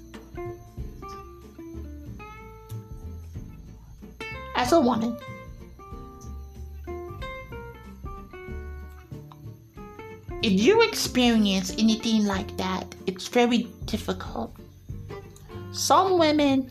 as 4.55 4.71
a 4.71 4.79
woman 4.79 5.17
if 10.43 10.51
you 10.51 10.81
experience 10.81 11.71
anything 11.79 12.25
like 12.25 12.55
that, 12.57 12.93
it's 13.07 13.27
very 13.29 13.63
difficult. 13.85 14.53
Some 15.71 16.19
women 16.19 16.69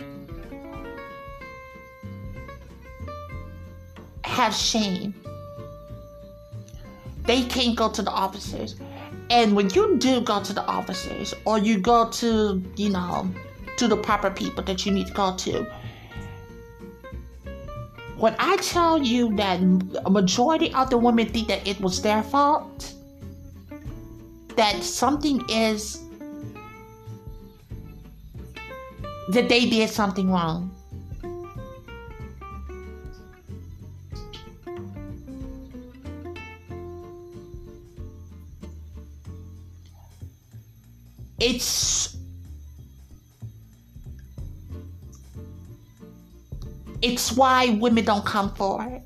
have 4.24 4.54
shame. 4.54 5.14
They 7.24 7.44
can't 7.44 7.74
go 7.74 7.88
to 7.88 8.02
the 8.02 8.10
officers. 8.10 8.76
And 9.32 9.56
when 9.56 9.70
you 9.70 9.96
do 9.96 10.20
go 10.20 10.42
to 10.42 10.52
the 10.52 10.62
offices 10.66 11.32
or 11.46 11.56
you 11.56 11.78
go 11.78 12.10
to, 12.10 12.62
you 12.76 12.90
know, 12.90 13.32
to 13.78 13.88
the 13.88 13.96
proper 13.96 14.30
people 14.30 14.62
that 14.64 14.84
you 14.84 14.92
need 14.92 15.06
to 15.06 15.12
go 15.14 15.34
to, 15.36 15.66
when 18.18 18.36
I 18.38 18.58
tell 18.58 19.02
you 19.02 19.34
that 19.36 19.58
a 20.04 20.10
majority 20.10 20.70
of 20.74 20.90
the 20.90 20.98
women 20.98 21.30
think 21.30 21.48
that 21.48 21.66
it 21.66 21.80
was 21.80 22.02
their 22.02 22.22
fault, 22.22 22.92
that 24.54 24.82
something 24.82 25.42
is 25.48 26.02
that 29.30 29.48
they 29.48 29.64
did 29.64 29.88
something 29.88 30.30
wrong. 30.30 30.70
It's 41.42 42.16
it's 47.02 47.32
why 47.32 47.70
women 47.80 48.04
don't 48.04 48.24
come 48.24 48.54
forward. 48.54 49.02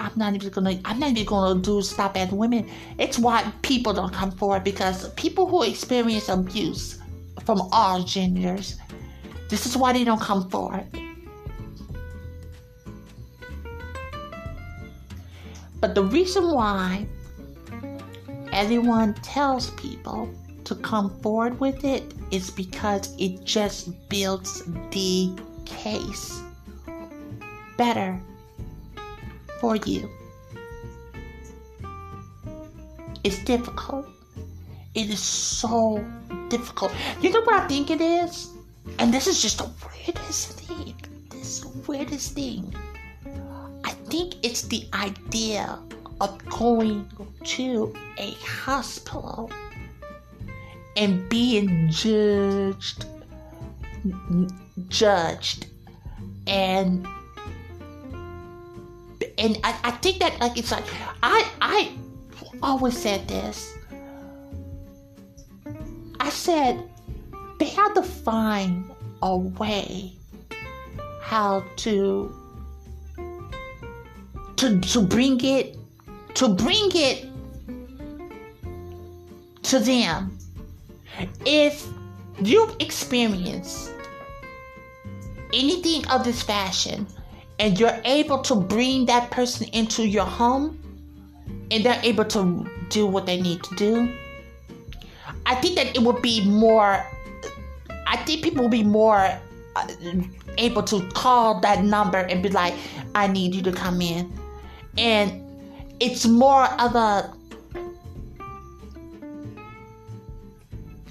I'm 0.00 0.12
not 0.16 0.34
even 0.34 0.48
gonna 0.48 0.80
I'm 0.86 0.98
not 0.98 1.10
even 1.10 1.26
gonna 1.26 1.60
do 1.60 1.82
stop 1.82 2.16
at 2.16 2.32
women. 2.32 2.66
It's 2.98 3.18
why 3.18 3.52
people 3.60 3.92
don't 3.92 4.10
come 4.10 4.30
forward 4.30 4.64
because 4.64 5.10
people 5.16 5.46
who 5.46 5.64
experience 5.64 6.30
abuse 6.30 6.98
from 7.44 7.60
all 7.72 8.02
genders, 8.02 8.78
this 9.50 9.66
is 9.66 9.76
why 9.76 9.92
they 9.92 10.02
don't 10.02 10.22
come 10.22 10.48
forward. 10.48 10.86
But 15.78 15.94
the 15.94 16.04
reason 16.04 16.52
why 16.52 17.06
everyone 18.50 19.12
tells 19.16 19.68
people 19.72 20.30
to 20.66 20.74
come 20.74 21.10
forward 21.20 21.58
with 21.60 21.84
it 21.84 22.02
is 22.32 22.50
because 22.50 23.14
it 23.18 23.44
just 23.44 23.88
builds 24.08 24.64
the 24.90 25.30
case 25.64 26.42
better 27.76 28.20
for 29.60 29.76
you. 29.76 30.10
It's 33.22 33.42
difficult. 33.44 34.06
It 34.94 35.08
is 35.08 35.20
so 35.20 36.04
difficult. 36.48 36.92
You 37.20 37.30
know 37.30 37.42
what 37.42 37.62
I 37.62 37.68
think 37.68 37.90
it 37.90 38.00
is? 38.00 38.50
And 38.98 39.14
this 39.14 39.26
is 39.28 39.40
just 39.40 39.58
the 39.58 39.70
weirdest 39.86 40.60
thing. 40.60 40.96
This 41.30 41.64
weirdest 41.86 42.34
thing. 42.34 42.74
I 43.84 43.90
think 44.10 44.34
it's 44.44 44.62
the 44.62 44.88
idea 44.94 45.78
of 46.20 46.44
going 46.46 47.08
to 47.44 47.94
a 48.18 48.32
hospital 48.42 49.50
and 50.96 51.28
being 51.28 51.88
judged 51.90 53.06
judged 54.88 55.66
and 56.46 57.06
and 59.38 59.58
I, 59.64 59.78
I 59.84 59.90
think 59.90 60.18
that 60.20 60.38
like 60.40 60.56
it's 60.56 60.70
like 60.72 60.84
I 61.22 61.46
I 61.60 61.92
always 62.62 62.96
said 62.96 63.28
this. 63.28 63.76
I 66.20 66.30
said 66.30 66.88
they 67.58 67.66
had 67.66 67.94
to 67.94 68.02
find 68.02 68.90
a 69.22 69.36
way 69.36 70.12
how 71.20 71.64
to 71.76 72.34
to 74.56 74.80
to 74.80 75.00
bring 75.02 75.40
it 75.44 75.76
to 76.34 76.48
bring 76.48 76.90
it 76.94 77.28
to 79.64 79.78
them. 79.78 80.35
If 81.44 81.86
you've 82.42 82.76
experienced 82.80 83.92
anything 85.52 86.06
of 86.08 86.24
this 86.24 86.42
fashion, 86.42 87.06
and 87.58 87.78
you're 87.78 87.98
able 88.04 88.38
to 88.42 88.54
bring 88.54 89.06
that 89.06 89.30
person 89.30 89.66
into 89.68 90.06
your 90.06 90.24
home 90.26 90.78
and 91.70 91.84
they're 91.84 92.00
able 92.02 92.24
to 92.24 92.66
do 92.90 93.06
what 93.06 93.26
they 93.26 93.40
need 93.40 93.62
to 93.64 93.74
do, 93.76 94.12
I 95.46 95.54
think 95.56 95.76
that 95.76 95.96
it 95.96 96.02
would 96.02 96.22
be 96.22 96.44
more, 96.44 97.04
I 98.06 98.16
think 98.18 98.42
people 98.42 98.62
will 98.64 98.70
be 98.70 98.82
more 98.82 99.38
uh, 99.76 99.88
able 100.58 100.82
to 100.84 101.08
call 101.10 101.60
that 101.60 101.82
number 101.84 102.18
and 102.18 102.42
be 102.42 102.50
like, 102.50 102.74
I 103.14 103.26
need 103.26 103.54
you 103.54 103.62
to 103.62 103.72
come 103.72 104.00
in. 104.00 104.32
And 104.98 105.42
it's 106.00 106.26
more 106.26 106.64
of 106.80 106.94
a, 106.94 107.34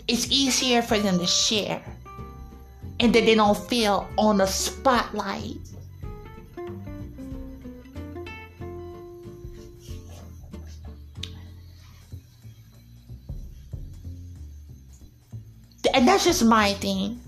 it's 0.08 0.32
easier 0.32 0.82
for 0.82 1.00
them 1.00 1.20
to 1.20 1.28
share 1.28 1.82
and 3.00 3.14
that 3.14 3.26
they 3.26 3.36
don't 3.36 3.58
feel 3.58 4.08
on 4.18 4.38
the 4.38 4.46
spotlight 4.46 5.58
and 15.96 16.06
that's 16.06 16.26
just 16.26 16.44
my 16.44 16.74
thing. 16.74 17.20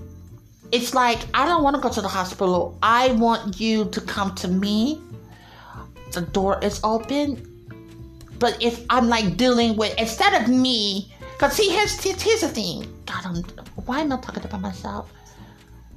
It's 0.74 0.94
like 0.94 1.20
I 1.34 1.46
don't 1.46 1.64
want 1.64 1.78
to 1.78 1.82
go 1.82 1.90
to 1.90 2.02
the 2.02 2.08
hospital. 2.10 2.78
I 2.84 3.14
want 3.14 3.60
you 3.60 3.86
to 3.86 4.02
come 4.02 4.36
to 4.36 4.48
me. 4.50 5.02
The 6.12 6.22
door 6.22 6.60
is 6.62 6.82
open. 6.84 7.44
But 8.40 8.62
if 8.62 8.86
I'm 8.90 9.08
like 9.08 9.38
dealing 9.38 9.78
with 9.78 9.98
instead 9.98 10.42
of 10.42 10.50
me, 10.50 11.14
cause 11.38 11.54
see 11.54 11.70
here's 11.70 12.02
here's 12.02 12.42
the 12.42 12.50
thing. 12.50 12.86
God, 13.06 13.26
I'm 13.26 13.44
why 13.86 14.02
am 14.02 14.12
I 14.12 14.18
talking 14.18 14.44
about 14.44 14.62
myself? 14.62 15.12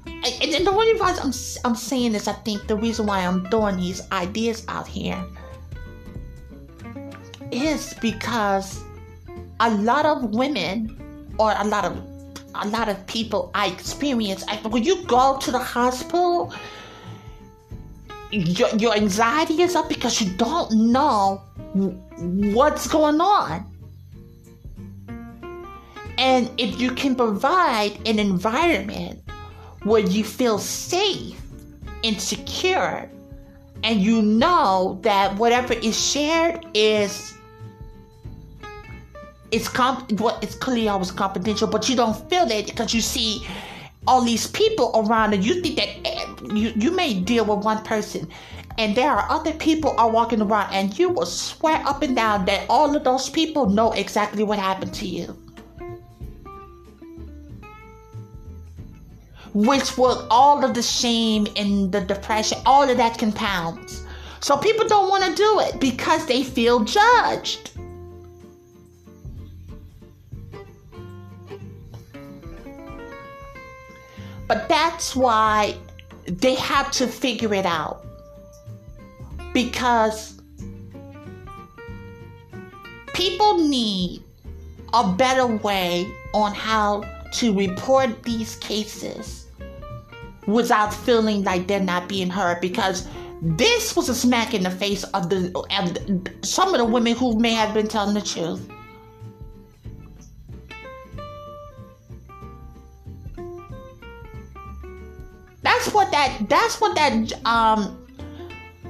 And, 0.05 0.25
and 0.25 0.65
the 0.65 0.71
only 0.71 0.93
reason 0.93 1.05
I'm 1.05 1.33
I'm 1.65 1.75
saying 1.75 2.13
this, 2.13 2.27
I 2.27 2.33
think 2.33 2.67
the 2.67 2.75
reason 2.75 3.05
why 3.05 3.19
I'm 3.19 3.49
throwing 3.49 3.77
these 3.77 4.01
ideas 4.11 4.65
out 4.67 4.87
here 4.87 5.23
is 7.51 7.93
because 8.01 8.83
a 9.59 9.69
lot 9.69 10.05
of 10.05 10.33
women 10.33 11.33
or 11.37 11.53
a 11.57 11.63
lot 11.65 11.85
of 11.85 11.97
a 12.55 12.67
lot 12.67 12.89
of 12.89 13.05
people 13.07 13.51
I 13.53 13.67
experience. 13.67 14.43
I, 14.47 14.57
when 14.67 14.83
you 14.83 15.03
go 15.05 15.37
to 15.39 15.51
the 15.51 15.59
hospital, 15.59 16.53
your, 18.31 18.69
your 18.75 18.93
anxiety 18.93 19.61
is 19.61 19.75
up 19.75 19.89
because 19.89 20.21
you 20.21 20.31
don't 20.33 20.71
know 20.71 21.41
what's 22.53 22.87
going 22.87 23.21
on. 23.21 23.70
And 26.17 26.49
if 26.57 26.79
you 26.79 26.91
can 26.91 27.15
provide 27.15 27.97
an 28.07 28.19
environment 28.19 29.21
where 29.83 30.01
you 30.01 30.23
feel 30.23 30.59
safe 30.59 31.39
and 32.03 32.19
secure, 32.21 33.09
and 33.83 33.99
you 33.99 34.21
know 34.21 34.99
that 35.01 35.35
whatever 35.37 35.73
is 35.73 35.99
shared 35.99 36.65
is 36.73 37.33
it's 39.51 39.67
comp 39.67 40.11
what 40.19 40.41
it's 40.43 40.55
clearly 40.55 40.87
always 40.87 41.11
confidential, 41.11 41.67
but 41.67 41.89
you 41.89 41.95
don't 41.95 42.29
feel 42.29 42.49
it 42.49 42.67
because 42.67 42.93
you 42.93 43.01
see 43.01 43.45
all 44.07 44.21
these 44.21 44.47
people 44.47 44.91
around 44.95 45.33
and 45.33 45.43
you 45.43 45.61
think 45.61 45.75
that 45.75 45.89
eh, 46.05 46.25
you, 46.53 46.73
you 46.75 46.91
may 46.91 47.13
deal 47.13 47.45
with 47.45 47.63
one 47.63 47.83
person 47.83 48.27
and 48.77 48.95
there 48.95 49.11
are 49.11 49.29
other 49.29 49.53
people 49.53 49.93
are 49.97 50.09
walking 50.09 50.41
around 50.41 50.71
and 50.73 50.97
you 50.97 51.09
will 51.09 51.25
swear 51.25 51.75
up 51.85 52.01
and 52.01 52.15
down 52.15 52.45
that 52.45 52.65
all 52.69 52.95
of 52.95 53.03
those 53.03 53.29
people 53.29 53.69
know 53.69 53.91
exactly 53.91 54.43
what 54.43 54.57
happened 54.57 54.93
to 54.93 55.05
you 55.05 55.37
which 59.53 59.97
will 59.97 60.27
all 60.29 60.63
of 60.63 60.73
the 60.73 60.81
shame 60.81 61.47
and 61.55 61.91
the 61.91 62.01
depression 62.01 62.57
all 62.65 62.89
of 62.89 62.97
that 62.97 63.17
compounds 63.17 64.05
so 64.39 64.57
people 64.57 64.87
don't 64.87 65.09
want 65.09 65.23
to 65.23 65.35
do 65.35 65.59
it 65.59 65.79
because 65.79 66.25
they 66.25 66.43
feel 66.43 66.79
judged 66.83 67.71
But 74.51 74.67
that's 74.67 75.15
why 75.15 75.77
they 76.25 76.55
have 76.55 76.91
to 76.91 77.07
figure 77.07 77.53
it 77.53 77.65
out. 77.65 78.05
Because 79.53 80.41
people 83.13 83.65
need 83.65 84.21
a 84.93 85.09
better 85.13 85.47
way 85.47 86.11
on 86.33 86.53
how 86.53 87.05
to 87.31 87.57
report 87.57 88.23
these 88.23 88.55
cases 88.57 89.47
without 90.47 90.93
feeling 90.93 91.43
like 91.43 91.67
they're 91.67 91.79
not 91.79 92.09
being 92.09 92.29
heard 92.29 92.59
because 92.61 93.07
this 93.41 93.95
was 93.95 94.09
a 94.09 94.15
smack 94.15 94.53
in 94.53 94.63
the 94.63 94.69
face 94.69 95.03
of 95.03 95.29
the 95.29 95.51
of 95.71 96.45
some 96.45 96.73
of 96.73 96.77
the 96.77 96.85
women 96.85 97.15
who 97.15 97.39
may 97.39 97.53
have 97.53 97.73
been 97.73 97.87
telling 97.87 98.13
the 98.13 98.21
truth. 98.21 98.69
That's 105.63 105.91
what 105.93 106.11
that 106.11 106.45
that's 106.47 106.79
what 106.79 106.95
that 106.95 107.45
um 107.45 108.05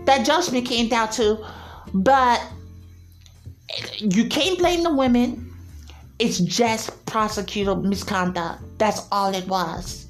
that 0.06 0.26
judgment 0.26 0.68
came 0.68 0.89
down 0.89 1.10
to. 1.12 1.46
But 1.94 2.46
you 4.00 4.28
can't 4.28 4.58
blame 4.58 4.84
the 4.84 4.94
women. 4.94 5.51
It's 6.22 6.38
just 6.38 7.03
prosecutor 7.07 7.76
misconduct. 7.76 8.61
That's 8.78 9.07
all 9.11 9.34
it 9.34 9.47
was. 9.47 10.05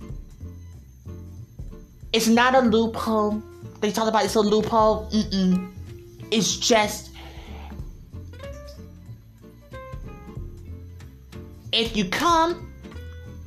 It's 2.12 2.28
not 2.28 2.54
a 2.54 2.60
loophole. 2.60 3.42
They 3.80 3.94
talk 3.94 4.10
about 4.10 4.26
it's 4.26 4.36
a 4.36 4.42
loophole. 4.42 5.10
Mm-mm. 5.10 5.72
It's 6.30 6.58
just 6.58 7.12
if 11.72 11.96
you 11.96 12.10
come, 12.10 12.74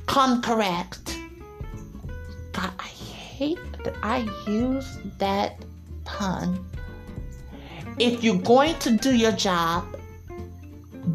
come 0.07 0.41
correct. 0.41 1.19
God, 2.51 2.71
I 2.79 2.87
hate 2.87 3.59
that 3.83 3.93
I 4.01 4.27
use 4.47 4.97
that 5.19 5.63
pun. 6.03 6.65
If 7.99 8.23
you're 8.23 8.41
going 8.41 8.79
to 8.79 8.97
do 8.97 9.15
your 9.15 9.33
job, 9.33 9.94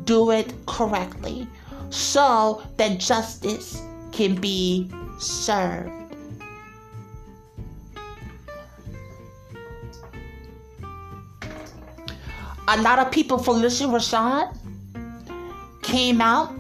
do 0.05 0.31
it 0.31 0.53
correctly 0.67 1.47
so 1.91 2.63
that 2.77 2.99
justice 2.99 3.83
can 4.13 4.35
be 4.35 4.91
served. 5.19 5.93
A 12.69 12.81
lot 12.83 13.01
of 13.01 13.11
people, 13.11 13.39
Phylicia 13.39 13.87
Rashad, 13.91 14.57
came 15.83 16.21
out 16.21 16.53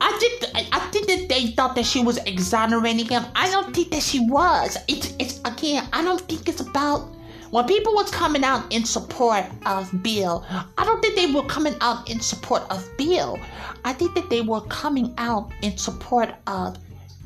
I 0.00 0.12
think 0.20 0.68
I 0.72 0.78
think 0.90 1.06
that 1.08 1.28
they 1.28 1.48
thought 1.48 1.74
that 1.74 1.84
she 1.84 2.02
was 2.02 2.18
exonerating 2.18 3.06
him. 3.06 3.24
I 3.34 3.50
don't 3.50 3.74
think 3.74 3.90
that 3.90 4.02
she 4.02 4.20
was. 4.20 4.76
It's 4.86 5.14
it's 5.18 5.40
again. 5.44 5.88
I 5.92 6.02
don't 6.04 6.20
think 6.20 6.48
it's 6.48 6.60
about 6.60 7.08
when 7.50 7.66
people 7.66 7.94
was 7.94 8.10
coming 8.10 8.44
out 8.44 8.70
in 8.72 8.84
support 8.84 9.44
of 9.66 9.90
Bill. 10.02 10.44
I 10.76 10.84
don't 10.84 11.00
think 11.00 11.16
they 11.16 11.32
were 11.32 11.46
coming 11.46 11.74
out 11.80 12.08
in 12.10 12.20
support 12.20 12.62
of 12.70 12.86
Bill. 12.96 13.38
I 13.84 13.92
think 13.92 14.14
that 14.14 14.28
they 14.30 14.42
were 14.42 14.60
coming 14.62 15.14
out 15.18 15.50
in 15.62 15.76
support 15.76 16.30
of 16.46 16.76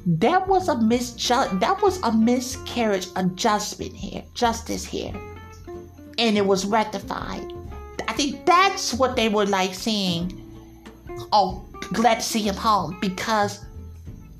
there 0.05 0.41
was 0.41 0.69
a 0.69 0.81
misjudge. 0.81 1.51
That 1.61 1.81
was 1.83 2.01
a 2.03 2.13
miscarriage 2.13 3.09
adjustment 3.17 3.95
here, 3.95 4.25
justice 4.35 4.85
here, 4.85 5.13
and 6.19 6.37
it 6.37 6.45
was 6.45 6.65
rectified. 6.65 7.53
I 8.09 8.13
think 8.13 8.45
that's 8.45 8.95
what 8.95 9.17
they 9.17 9.29
were 9.29 9.47
like 9.47 9.75
saying. 9.75 10.39
Oh, 11.33 11.65
glad 11.93 12.17
to 12.17 12.23
see 12.23 12.41
him 12.41 12.57
home 12.57 12.99
because 13.01 13.65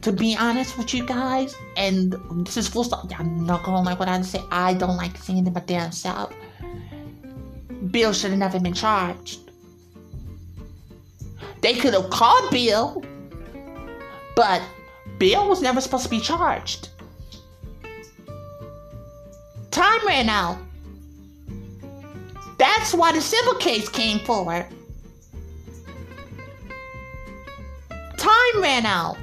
to 0.03 0.13
be 0.13 0.37
honest 0.39 0.77
with 0.77 0.93
you 0.93 1.07
guys, 1.07 1.57
and 1.77 2.15
this 2.45 2.57
is 2.57 2.69
full 2.69 2.85
stop. 2.85 3.11
Y'all 3.11 3.25
not 3.25 3.63
gonna 3.63 3.83
like 3.83 3.99
what 3.99 4.09
I 4.09 4.21
say. 4.23 4.43
I 4.51 4.75
don't 4.75 4.97
like 4.97 5.17
seeing 5.17 5.47
him 5.47 5.53
my 5.53 5.61
damn 5.61 5.93
self. 5.93 6.33
Bill 7.91 8.13
should 8.13 8.31
have 8.31 8.39
never 8.39 8.61
been 8.61 8.75
charged. 8.75 9.51
They 11.61 11.75
could 11.75 11.95
have 11.95 12.11
called 12.11 12.51
Bill, 12.51 13.03
but 14.35 14.63
Bill 15.19 15.49
was 15.49 15.63
never 15.63 15.81
supposed 15.81 16.05
to 16.05 16.11
be 16.11 16.21
charged. 16.21 16.89
Time 19.71 20.07
ran 20.07 20.29
out. 20.29 20.59
That's 22.59 22.93
why 22.93 23.13
the 23.13 23.21
civil 23.21 23.55
case 23.55 23.89
came 23.89 24.19
forward. 24.21 24.67
time 28.23 28.63
ran 28.63 28.87
out. 28.87 29.17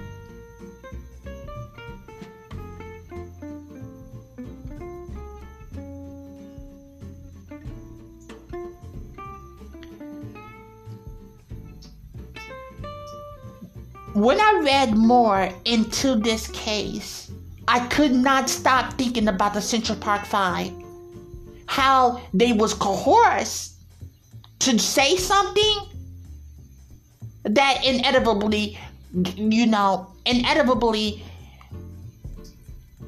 When 14.19 14.41
I 14.41 14.59
read 14.65 14.97
more 14.97 15.49
into 15.63 16.15
this 16.15 16.49
case, 16.49 17.31
I 17.69 17.87
could 17.87 18.11
not 18.11 18.49
stop 18.49 18.95
thinking 18.97 19.29
about 19.29 19.53
the 19.53 19.61
Central 19.61 19.97
Park 19.97 20.25
Five. 20.25 20.73
How 21.67 22.19
they 22.33 22.51
was 22.51 22.73
coerced 22.73 23.75
to 24.59 24.77
say 24.77 25.15
something 25.15 25.75
that 27.45 27.85
inevitably 27.85 28.77
you 29.37 29.65
know, 29.67 30.11
inevitably 30.25 31.23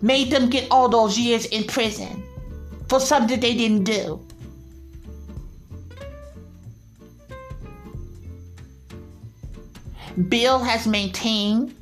made 0.01 0.31
them 0.31 0.49
get 0.49 0.65
all 0.71 0.87
those 0.87 1.19
years 1.19 1.45
in 1.47 1.65
prison 1.65 2.23
for 2.87 3.01
something 3.01 3.37
they 3.37 3.53
didn't 3.53 3.83
do. 3.83 4.25
Bill 10.29 10.59
has 10.59 10.87
maintained 10.87 11.75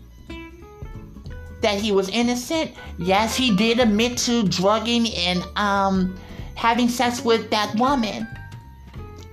that 1.61 1.79
he 1.79 1.91
was 1.91 2.09
innocent. 2.09 2.71
Yes, 2.97 3.35
he 3.35 3.55
did 3.55 3.79
admit 3.79 4.17
to 4.19 4.43
drugging 4.43 5.07
and 5.13 5.43
um, 5.57 6.17
having 6.55 6.87
sex 6.87 7.23
with 7.23 7.49
that 7.51 7.75
woman. 7.75 8.27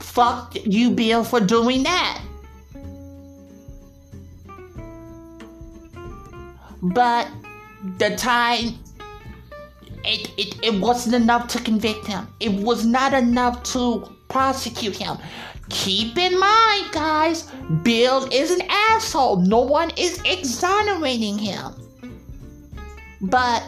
Fuck 0.00 0.54
you, 0.64 0.90
Bill, 0.90 1.24
for 1.24 1.40
doing 1.40 1.82
that. 1.84 2.22
but 6.94 7.28
the 7.98 8.14
time 8.16 8.78
it, 10.04 10.30
it, 10.36 10.59
it 10.62 10.80
wasn't 10.80 11.14
enough 11.14 11.48
to 11.48 11.61
convict 11.61 12.07
him. 12.07 12.28
It 12.38 12.52
was 12.52 12.86
not 12.86 13.12
enough 13.12 13.62
to 13.74 14.09
prosecute 14.28 14.96
him. 14.96 15.16
Keep 15.69 16.17
in 16.17 16.39
mind, 16.39 16.93
guys, 16.93 17.51
Bill 17.83 18.29
is 18.33 18.51
an 18.51 18.62
asshole. 18.69 19.37
No 19.37 19.61
one 19.61 19.91
is 19.97 20.21
exonerating 20.25 21.39
him. 21.39 21.73
But 23.21 23.64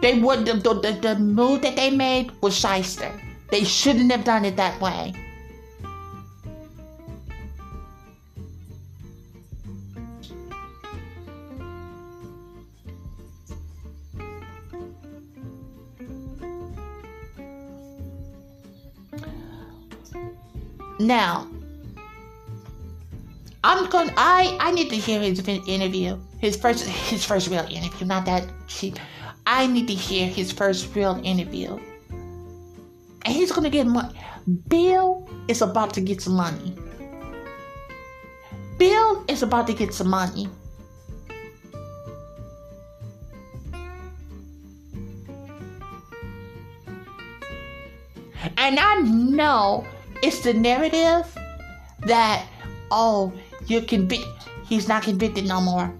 they 0.00 0.18
would 0.18 0.46
the, 0.46 0.54
the, 0.54 0.98
the 1.00 1.18
move 1.18 1.62
that 1.62 1.76
they 1.76 1.90
made 1.90 2.30
was 2.40 2.56
shyster. 2.56 3.12
They 3.50 3.64
shouldn't 3.64 4.12
have 4.12 4.24
done 4.24 4.44
it 4.44 4.56
that 4.56 4.80
way. 4.80 5.12
Now, 21.00 21.48
I'm 23.64 23.88
going. 23.88 24.10
I 24.18 24.58
I 24.60 24.70
need 24.70 24.90
to 24.90 24.96
hear 24.96 25.18
his 25.18 25.40
interview. 25.48 26.20
His 26.40 26.56
first 26.56 26.84
his 26.84 27.24
first 27.24 27.48
real 27.48 27.64
interview, 27.64 28.06
not 28.06 28.26
that 28.26 28.44
cheap. 28.68 28.98
I 29.46 29.66
need 29.66 29.88
to 29.88 29.94
hear 29.94 30.28
his 30.28 30.52
first 30.52 30.94
real 30.94 31.18
interview. 31.24 31.80
And 32.10 33.32
he's 33.32 33.50
gonna 33.50 33.70
get 33.70 33.86
money. 33.86 34.12
Bill 34.68 35.26
is 35.48 35.62
about 35.62 35.94
to 35.94 36.02
get 36.02 36.20
some 36.20 36.34
money. 36.34 36.76
Bill 38.76 39.24
is 39.26 39.42
about 39.42 39.66
to 39.68 39.72
get 39.72 39.94
some 39.94 40.10
money. 40.10 40.50
And 48.58 48.78
I 48.78 49.00
know 49.00 49.86
it's 50.22 50.40
the 50.40 50.54
narrative 50.54 51.26
that, 52.06 52.46
oh, 52.90 53.32
you're 53.66 53.82
convicted. 53.82 54.28
He's 54.66 54.88
not 54.88 55.02
convicted 55.02 55.46
no 55.46 55.60
more. 55.60 55.92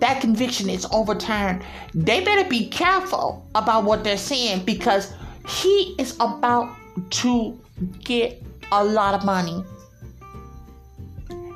That 0.00 0.20
conviction 0.20 0.68
is 0.68 0.86
overturned. 0.92 1.64
They 1.94 2.24
better 2.24 2.48
be 2.48 2.68
careful 2.68 3.44
about 3.54 3.84
what 3.84 4.04
they're 4.04 4.16
saying 4.16 4.64
because 4.64 5.12
he 5.48 5.94
is 5.98 6.14
about 6.20 6.74
to 7.10 7.58
get 8.04 8.42
a 8.70 8.84
lot 8.84 9.14
of 9.14 9.24
money. 9.24 9.64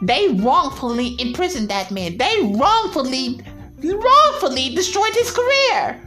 They 0.02 0.28
wrongfully 0.30 1.14
imprisoned 1.20 1.68
that 1.68 1.90
man. 1.92 2.16
They 2.16 2.52
wrongfully, 2.54 3.40
wrongfully 3.82 4.74
destroyed 4.74 5.14
his 5.14 5.30
career. 5.30 6.00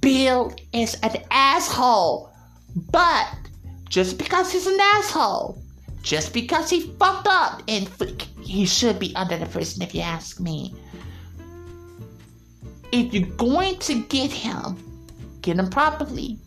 Bill 0.00 0.54
is 0.72 0.94
an 1.02 1.16
asshole. 1.30 2.30
But 2.90 3.26
just 3.92 4.16
because 4.16 4.50
he's 4.50 4.66
an 4.66 4.80
asshole, 4.80 5.62
just 6.00 6.32
because 6.32 6.70
he 6.70 6.80
fucked 6.98 7.28
up, 7.28 7.62
and 7.68 7.86
he 8.40 8.64
should 8.64 8.98
be 8.98 9.14
under 9.14 9.36
the 9.36 9.44
prison 9.44 9.82
if 9.82 9.94
you 9.94 10.00
ask 10.00 10.40
me. 10.40 10.74
If 12.90 13.12
you're 13.12 13.28
going 13.36 13.76
to 13.80 14.02
get 14.04 14.32
him, 14.32 14.78
get 15.42 15.58
him 15.58 15.68
properly. 15.68 16.38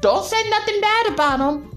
Don't 0.00 0.22
say 0.22 0.50
nothing 0.50 0.82
bad 0.82 1.06
about 1.14 1.40
him. 1.40 1.70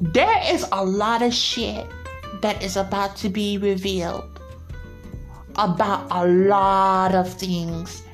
There 0.00 0.54
is 0.54 0.64
a 0.70 0.84
lot 0.84 1.22
of 1.22 1.34
shit 1.34 1.84
that 2.42 2.62
is 2.62 2.76
about 2.76 3.16
to 3.16 3.28
be 3.28 3.58
revealed 3.58 4.40
about 5.56 6.06
a 6.12 6.28
lot 6.28 7.12
of 7.12 7.32
things 7.32 8.05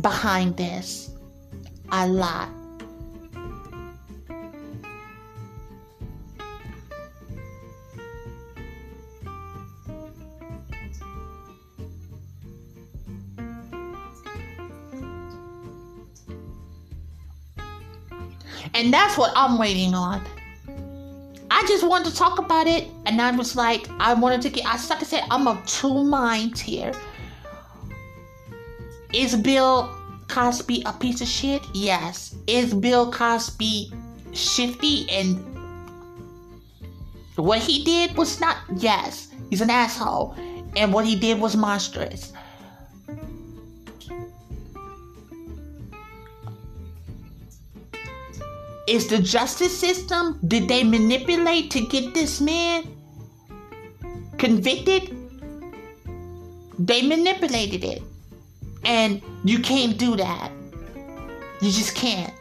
behind 0.00 0.56
this. 0.56 1.10
A 1.92 2.06
lot. 2.06 2.48
And 18.74 18.92
that's 18.94 19.18
what 19.18 19.32
I'm 19.34 19.58
waiting 19.58 19.92
on. 19.94 20.24
I 21.50 21.64
just 21.66 21.84
wanted 21.84 22.10
to 22.10 22.16
talk 22.16 22.38
about 22.38 22.68
it, 22.68 22.86
and 23.06 23.20
I 23.20 23.32
was 23.32 23.56
like, 23.56 23.88
I 23.98 24.14
wanted 24.14 24.40
to 24.42 24.50
get. 24.50 24.64
I 24.66 24.76
like 24.88 25.00
I 25.00 25.04
said, 25.04 25.24
I'm 25.30 25.48
of 25.48 25.64
two 25.66 26.04
minds 26.04 26.60
here. 26.60 26.92
Is 29.12 29.34
Bill 29.36 29.94
Cosby 30.28 30.82
a 30.84 30.92
piece 30.92 31.20
of 31.20 31.28
shit? 31.28 31.62
Yes. 31.74 32.34
Is 32.46 32.74
Bill 32.74 33.10
Cosby 33.10 33.92
shifty 34.32 35.08
and 35.10 35.44
what 37.36 37.60
he 37.60 37.84
did 37.84 38.16
was 38.16 38.40
not? 38.40 38.58
Yes. 38.76 39.28
He's 39.48 39.60
an 39.60 39.70
asshole, 39.70 40.34
and 40.76 40.92
what 40.92 41.06
he 41.06 41.16
did 41.16 41.40
was 41.40 41.56
monstrous. 41.56 42.32
Is 48.86 49.06
the 49.06 49.18
justice 49.18 49.78
system, 49.78 50.38
did 50.46 50.68
they 50.68 50.82
manipulate 50.82 51.70
to 51.70 51.80
get 51.86 52.12
this 52.12 52.40
man 52.40 52.84
convicted? 54.36 55.16
They 56.78 57.02
manipulated 57.02 57.84
it. 57.84 58.02
And 58.84 59.22
you 59.44 59.58
can't 59.58 59.98
do 59.98 60.16
that. 60.16 60.50
You 61.60 61.70
just 61.70 61.94
can't. 61.94 62.32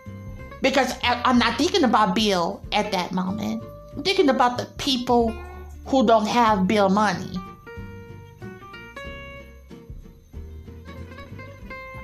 Because 0.62 0.94
I'm 1.04 1.38
not 1.38 1.58
thinking 1.58 1.84
about 1.84 2.16
Bill 2.16 2.62
at 2.72 2.92
that 2.92 3.12
moment. 3.12 3.64
I'm 3.96 4.04
thinking 4.04 4.30
about 4.30 4.58
the 4.58 4.66
people 4.78 5.36
who 5.86 6.06
don't 6.06 6.28
have 6.28 6.68
Bill 6.68 6.90
money. 6.90 7.32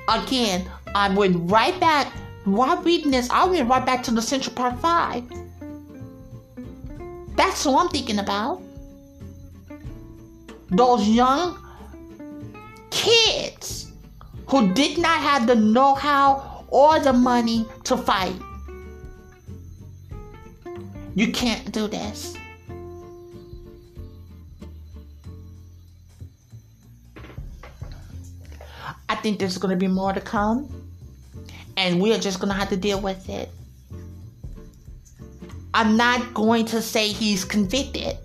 Again, 0.10 0.70
I 0.94 1.14
went 1.14 1.50
right 1.50 1.80
back 1.80 2.12
while 2.46 2.82
reading 2.82 3.12
this, 3.12 3.30
I 3.30 3.46
went 3.46 3.70
right 3.70 3.86
back 3.86 4.04
to 4.04 4.12
the 4.12 4.22
Central 4.22 4.54
Park 4.54 4.78
Five. 4.80 5.24
That's 7.36 7.66
what 7.66 7.86
I'm 7.86 7.90
thinking 7.90 8.20
about. 8.20 8.62
Those 10.70 11.08
young 11.08 11.58
kids 12.92 13.83
who 14.48 14.74
did 14.74 14.98
not 14.98 15.20
have 15.20 15.48
the 15.48 15.56
know 15.56 15.96
how 15.96 16.66
or 16.68 17.00
the 17.00 17.14
money 17.14 17.66
to 17.84 17.98
fight. 17.98 18.36
You 21.16 21.32
can't 21.32 21.72
do 21.72 21.88
this. 21.88 22.36
I 29.10 29.16
think 29.16 29.40
there's 29.40 29.58
going 29.58 29.70
to 29.70 29.78
be 29.80 29.88
more 29.88 30.12
to 30.12 30.22
come 30.22 30.68
and 31.78 32.02
we're 32.02 32.18
just 32.18 32.40
gonna 32.40 32.54
have 32.54 32.70
to 32.70 32.78
deal 32.78 33.00
with 33.00 33.30
it. 33.30 33.50
I'm 35.74 35.98
not 35.98 36.34
going 36.34 36.66
to 36.68 36.82
say 36.82 37.08
he's 37.08 37.44
convicted. 37.44 38.18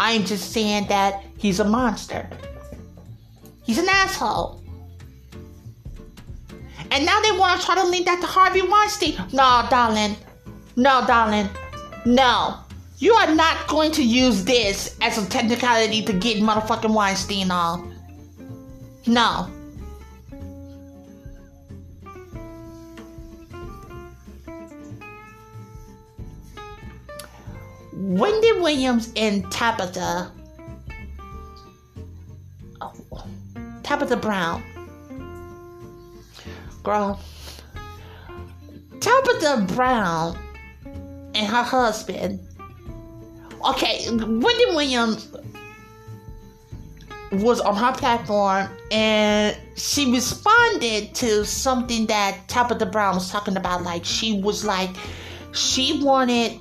I'm 0.00 0.24
just 0.24 0.52
saying 0.52 0.88
that 0.88 1.22
he's 1.36 1.60
a 1.60 1.64
monster. 1.64 2.28
He's 3.64 3.78
an 3.78 3.88
asshole. 3.88 4.57
And 6.90 7.04
now 7.04 7.20
they 7.20 7.32
want 7.32 7.60
to 7.60 7.66
try 7.66 7.74
to 7.74 7.84
link 7.84 8.06
that 8.06 8.20
to 8.20 8.26
Harvey 8.26 8.62
Weinstein. 8.62 9.14
No, 9.32 9.66
darling. 9.70 10.16
No, 10.76 11.04
darling. 11.06 11.48
No. 12.04 12.58
You 12.98 13.14
are 13.14 13.34
not 13.34 13.68
going 13.68 13.92
to 13.92 14.02
use 14.02 14.44
this 14.44 14.96
as 15.00 15.18
a 15.18 15.28
technicality 15.28 16.02
to 16.02 16.12
get 16.12 16.38
motherfucking 16.38 16.92
Weinstein 16.92 17.50
off. 17.50 17.84
No. 19.06 19.48
Wendy 27.92 28.52
Williams 28.52 29.12
and 29.16 29.50
Tabitha. 29.52 30.32
Oh, 32.80 32.92
Tabitha 33.82 34.16
Brown. 34.16 34.62
Girl. 36.82 37.20
Tabitha 39.00 39.64
Brown 39.74 40.38
and 41.34 41.46
her 41.46 41.62
husband. 41.62 42.40
Okay, 43.70 44.06
Wendy 44.10 44.66
Williams 44.66 45.28
was 47.32 47.60
on 47.60 47.76
her 47.76 47.92
platform 47.92 48.68
and 48.90 49.56
she 49.76 50.10
responded 50.10 51.14
to 51.14 51.44
something 51.44 52.06
that 52.06 52.48
Tabitha 52.48 52.86
Brown 52.86 53.14
was 53.14 53.30
talking 53.30 53.56
about. 53.56 53.82
Like, 53.82 54.04
she 54.04 54.40
was 54.40 54.64
like, 54.64 54.90
she 55.52 56.02
wanted 56.02 56.58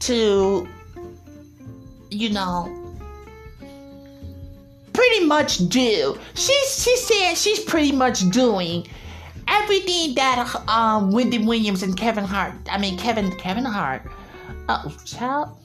to, 0.00 0.68
you 2.10 2.30
know, 2.30 2.87
pretty 4.98 5.24
much 5.26 5.58
do. 5.68 6.18
She's 6.34 6.82
she 6.82 6.96
said 6.96 7.34
she's 7.34 7.60
pretty 7.60 7.92
much 7.92 8.28
doing 8.30 8.84
everything 9.46 10.16
that 10.16 10.36
um 10.66 11.12
Wendy 11.12 11.38
Williams 11.38 11.84
and 11.84 11.96
Kevin 11.96 12.24
Hart. 12.24 12.54
I 12.68 12.78
mean 12.78 12.98
Kevin 12.98 13.30
Kevin 13.36 13.64
Hart. 13.64 14.02
Oh, 14.68 14.92
child. 15.04 15.56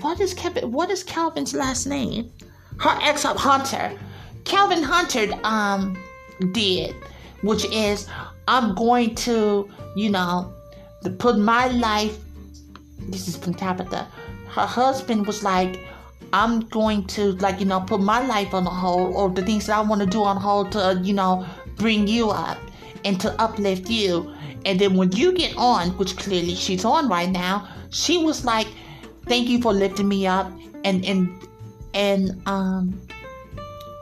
What 0.00 0.20
is 0.20 0.32
Kevin? 0.32 0.72
What 0.72 0.90
is 0.90 1.04
Calvin's 1.04 1.52
last 1.52 1.86
name? 1.86 2.30
Her 2.78 2.96
ex 3.02 3.24
Hunter. 3.24 3.92
Calvin 4.44 4.82
Hunter 4.82 5.26
um 5.44 5.98
did, 6.52 6.94
which 7.42 7.66
is 7.66 8.08
I'm 8.48 8.74
going 8.74 9.14
to, 9.26 9.68
you 9.96 10.08
know, 10.08 10.50
to 11.04 11.10
put 11.10 11.38
my 11.38 11.66
life 11.66 12.16
this 13.10 13.28
is 13.28 13.36
from 13.36 13.52
Tabitha. 13.52 14.08
Her 14.48 14.66
husband 14.66 15.26
was 15.26 15.42
like, 15.42 15.78
I'm 16.32 16.60
going 16.60 17.04
to 17.08 17.32
like, 17.32 17.60
you 17.60 17.66
know, 17.66 17.80
put 17.80 18.00
my 18.00 18.24
life 18.24 18.54
on 18.54 18.64
hold 18.64 19.14
or 19.14 19.30
the 19.30 19.42
things 19.42 19.66
that 19.66 19.76
I 19.76 19.80
want 19.80 20.00
to 20.00 20.06
do 20.06 20.22
on 20.22 20.36
hold 20.36 20.72
to, 20.72 21.00
you 21.02 21.12
know, 21.12 21.46
bring 21.76 22.06
you 22.06 22.30
up 22.30 22.58
and 23.04 23.20
to 23.20 23.40
uplift 23.40 23.90
you. 23.90 24.34
And 24.64 24.78
then 24.78 24.94
when 24.94 25.10
you 25.12 25.32
get 25.32 25.56
on, 25.56 25.90
which 25.98 26.16
clearly 26.16 26.54
she's 26.54 26.84
on 26.84 27.08
right 27.08 27.30
now, 27.30 27.68
she 27.90 28.18
was 28.18 28.44
like, 28.44 28.66
"Thank 29.26 29.48
you 29.48 29.60
for 29.60 29.72
lifting 29.72 30.06
me 30.06 30.26
up," 30.26 30.52
and 30.84 31.04
and 31.04 31.30
and 31.94 32.42
um 32.46 33.00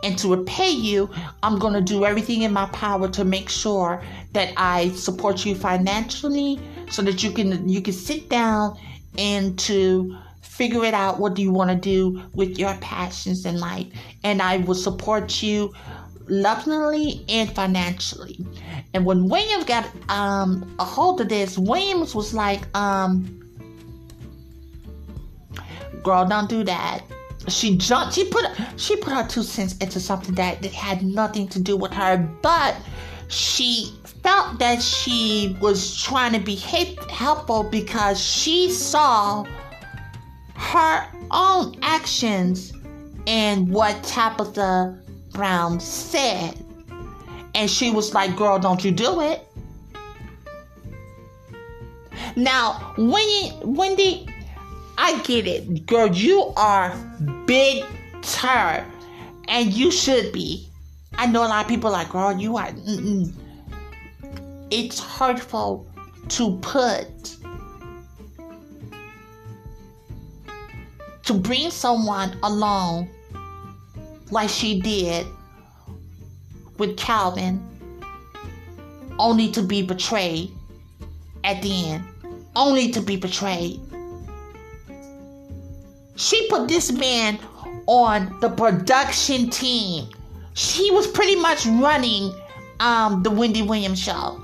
and 0.03 0.17
to 0.19 0.35
repay 0.35 0.71
you, 0.71 1.11
I'm 1.43 1.59
going 1.59 1.75
to 1.75 1.81
do 1.81 2.05
everything 2.05 2.43
in 2.43 2.53
my 2.53 2.67
power 2.67 3.09
to 3.09 3.25
make 3.25 3.49
sure 3.49 4.03
that 4.33 4.53
I 4.57 4.91
support 4.91 5.45
you 5.45 5.55
financially 5.55 6.61
so 6.91 7.03
that 7.03 7.23
you 7.23 7.31
can 7.33 7.69
you 7.69 7.83
can 7.83 7.93
sit 7.95 8.29
down 8.29 8.79
and 9.17 9.59
to 9.61 10.17
figure 10.59 10.85
it 10.85 10.93
out 10.93 11.21
what 11.21 11.35
do 11.35 11.41
you 11.41 11.53
want 11.53 11.71
to 11.71 11.77
do 11.77 12.21
with 12.35 12.59
your 12.59 12.75
passions 12.81 13.47
in 13.47 13.61
life 13.61 13.87
and 14.25 14.43
I 14.43 14.57
will 14.59 14.75
support 14.75 15.41
you 15.41 15.73
lovingly 16.27 17.25
and 17.29 17.49
financially. 17.55 18.45
And 18.93 19.07
when 19.07 19.29
Williams 19.29 19.65
got 19.65 19.89
um, 20.11 20.75
a 20.79 20.85
hold 20.85 21.21
of 21.23 21.29
this, 21.31 21.57
Williams 21.57 22.15
was 22.15 22.35
like, 22.35 22.61
um, 22.77 23.41
girl, 26.03 26.27
don't 26.27 26.51
do 26.51 26.65
that 26.65 27.03
she 27.47 27.77
jumped 27.79 28.15
she 28.15 28.29
put 28.29 28.45
she 28.77 28.97
put 28.97 29.13
her 29.13 29.27
two 29.27 29.43
cents 29.43 29.77
into 29.79 29.99
something 30.01 30.35
that, 30.35 30.61
that 30.61 30.73
had 30.73 31.03
nothing 31.03 31.49
to 31.49 31.61
do 31.61 31.77
with 31.77 31.93
her 31.93 32.19
but 32.43 32.77
she 33.29 33.91
felt 34.23 34.59
that 34.59 34.83
she 34.83 35.57
was 35.61 36.03
trying 36.03 36.33
to 36.33 36.41
be 36.41 36.57
helpful 36.57 37.63
because 37.63 38.21
she 38.21 38.71
saw 38.71 39.45
her 40.59 41.07
own 41.31 41.77
actions 41.83 42.73
and 43.27 43.69
what 43.71 44.03
tabitha 44.03 44.99
brown 45.31 45.81
said 45.81 46.55
and 47.55 47.71
she 47.71 47.91
was 47.91 48.13
like 48.13 48.37
girl 48.37 48.59
don't 48.59 48.85
you 48.85 48.91
do 48.91 49.21
it 49.21 49.47
now 52.37 52.95
wendy 52.99 53.53
wendy 53.63 54.29
I 54.99 55.21
get 55.21 55.47
it. 55.47 55.87
Girl, 55.87 56.09
you 56.09 56.53
are 56.57 56.95
big 57.47 57.85
tired. 58.21 58.85
And 59.47 59.73
you 59.73 59.93
should 59.93 60.33
be. 60.33 60.69
I 61.15 61.27
know 61.27 61.47
a 61.47 61.49
lot 61.49 61.65
of 61.65 61.69
people 61.69 61.93
like, 61.93 62.11
girl, 62.11 62.37
you 62.37 62.57
are. 62.57 62.73
Mm-mm. 62.73 63.33
It's 64.71 64.99
hurtful 64.99 65.87
to 66.31 66.59
put. 66.59 67.38
To 71.29 71.35
bring 71.35 71.71
someone 71.71 72.39
along 72.43 73.11
like 74.31 74.49
she 74.49 74.81
did 74.81 75.27
with 76.79 76.97
Calvin, 76.97 77.63
only 79.19 79.51
to 79.51 79.61
be 79.61 79.83
betrayed 79.83 80.51
at 81.45 81.61
the 81.61 81.91
end. 81.91 82.05
Only 82.57 82.91
to 82.93 83.03
be 83.03 83.17
betrayed. 83.17 83.79
She 86.17 86.49
put 86.49 86.67
this 86.67 86.91
man 86.93 87.39
on 87.87 88.41
the 88.41 88.49
production 88.49 89.51
team. 89.51 90.09
She 90.55 90.91
was 90.93 91.07
pretty 91.07 91.37
much 91.37 91.67
running 91.67 92.33
um, 92.81 93.23
the 93.23 93.31
Wendy 93.31 93.61
Williams 93.61 94.01
show. 94.01 94.43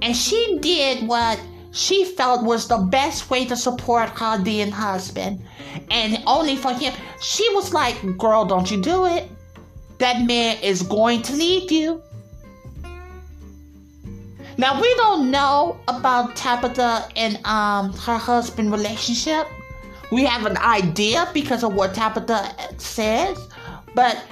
And 0.00 0.16
she 0.16 0.58
did 0.62 1.06
what 1.06 1.38
she 1.72 2.04
felt 2.04 2.44
was 2.44 2.68
the 2.68 2.78
best 2.78 3.30
way 3.30 3.44
to 3.44 3.56
support 3.56 4.08
her 4.10 4.38
then 4.38 4.70
husband. 4.70 5.42
And 5.90 6.22
only 6.26 6.56
for 6.56 6.72
him, 6.72 6.92
she 7.20 7.48
was 7.54 7.72
like, 7.72 7.96
Girl, 8.16 8.44
don't 8.44 8.70
you 8.70 8.80
do 8.80 9.06
it. 9.06 9.28
That 9.98 10.26
man 10.26 10.58
is 10.62 10.82
going 10.82 11.22
to 11.22 11.32
leave 11.34 11.70
you. 11.70 12.02
Now 14.56 14.80
we 14.80 14.92
don't 14.96 15.30
know 15.30 15.78
about 15.86 16.34
Tabitha 16.34 17.08
and 17.16 17.38
um 17.46 17.92
her 17.92 18.18
husband 18.18 18.72
relationship. 18.72 19.46
We 20.10 20.24
have 20.24 20.46
an 20.46 20.56
idea 20.56 21.28
because 21.34 21.62
of 21.62 21.74
what 21.74 21.94
Tabitha 21.94 22.54
says, 22.78 23.38
but 23.94 24.24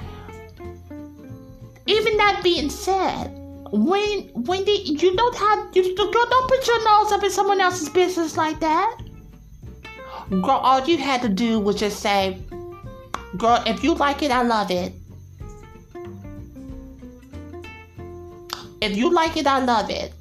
even 1.85 2.17
that 2.17 2.41
being 2.43 2.69
said, 2.69 3.36
when 3.71 4.29
when 4.33 4.45
Wendy, 4.45 4.71
you 4.71 5.15
don't 5.15 5.35
have 5.35 5.75
you 5.75 5.95
don't 5.95 6.47
put 6.49 6.67
your 6.67 6.85
nose 6.85 7.11
up 7.11 7.23
in 7.23 7.31
someone 7.31 7.61
else's 7.61 7.89
business 7.89 8.37
like 8.37 8.59
that. 8.59 9.01
Girl, 10.29 10.49
all 10.49 10.85
you 10.85 10.97
had 10.97 11.21
to 11.21 11.29
do 11.29 11.59
was 11.59 11.77
just 11.77 11.99
say, 11.99 12.41
"Girl, 13.37 13.61
if 13.65 13.83
you 13.83 13.93
like 13.95 14.23
it, 14.23 14.31
I 14.31 14.41
love 14.41 14.71
it." 14.71 14.93
If 18.81 18.95
you 18.95 19.11
like 19.11 19.37
it, 19.37 19.47
I 19.47 19.59
love 19.63 19.89
it. 19.89 20.13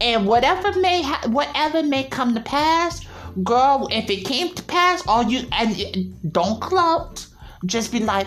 And 0.00 0.26
whatever 0.26 0.78
may 0.78 1.02
ha- 1.02 1.28
whatever 1.28 1.82
may 1.82 2.04
come 2.04 2.34
to 2.34 2.40
pass, 2.40 3.06
girl, 3.42 3.88
if 3.90 4.10
it 4.10 4.24
came 4.24 4.54
to 4.54 4.62
pass, 4.64 5.06
all 5.06 5.22
you 5.22 5.46
and 5.52 6.32
don't 6.32 6.60
clout. 6.60 7.26
Just 7.64 7.92
be 7.92 8.00
like, 8.00 8.26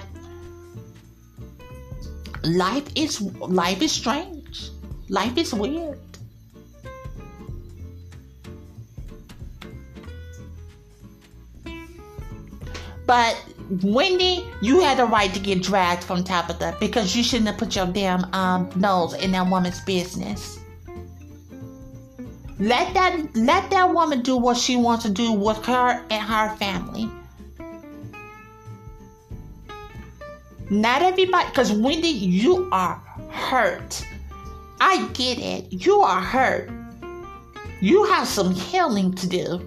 life 2.45 2.87
is 2.95 3.21
life 3.21 3.81
is 3.81 3.91
strange. 3.91 4.69
Life 5.09 5.37
is 5.37 5.53
weird. 5.53 5.99
But 13.05 13.43
Wendy, 13.83 14.43
you 14.61 14.81
had 14.81 14.99
a 14.99 15.05
right 15.05 15.31
to 15.33 15.39
get 15.39 15.61
dragged 15.61 16.03
from 16.03 16.23
Tabitha 16.23 16.75
because 16.79 17.15
you 17.15 17.23
shouldn't 17.23 17.47
have 17.47 17.57
put 17.57 17.75
your 17.75 17.85
damn 17.87 18.25
um, 18.33 18.69
nose 18.75 19.13
in 19.13 19.31
that 19.31 19.47
woman's 19.47 19.81
business. 19.81 20.59
Let 22.57 22.93
that 22.93 23.35
let 23.35 23.69
that 23.71 23.93
woman 23.93 24.21
do 24.21 24.37
what 24.37 24.57
she 24.57 24.75
wants 24.75 25.03
to 25.03 25.11
do 25.11 25.33
with 25.33 25.57
her 25.65 26.03
and 26.09 26.23
her 26.23 26.55
family. 26.55 27.09
Not 30.69 31.01
everybody, 31.03 31.47
because 31.49 31.71
Wendy, 31.71 32.07
you 32.07 32.67
are 32.71 32.95
hurt. 33.29 34.05
I 34.81 35.07
get 35.13 35.37
it. 35.37 35.85
You 35.85 35.99
are 35.99 36.21
hurt. 36.21 36.69
You 37.81 38.03
have 38.05 38.27
some 38.27 38.51
healing 38.51 39.13
to 39.15 39.27
do. 39.27 39.61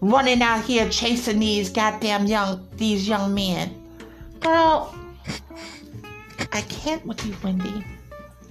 Running 0.00 0.42
out 0.42 0.64
here 0.64 0.88
chasing 0.88 1.38
these 1.38 1.70
goddamn 1.70 2.26
young 2.26 2.66
these 2.76 3.06
young 3.06 3.32
men. 3.34 3.72
Girl, 4.40 4.92
I 6.50 6.62
can't 6.62 7.06
with 7.06 7.24
you, 7.24 7.36
Wendy. 7.44 7.84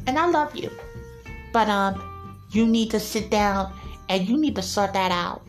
And 0.07 0.17
I 0.17 0.27
love 0.27 0.55
you. 0.55 0.69
But 1.51 1.67
um, 1.67 2.39
you 2.51 2.65
need 2.65 2.89
to 2.91 2.99
sit 3.01 3.29
down 3.29 3.73
and 4.07 4.27
you 4.27 4.37
need 4.37 4.55
to 4.55 4.61
sort 4.61 4.93
that 4.93 5.11
out. 5.11 5.41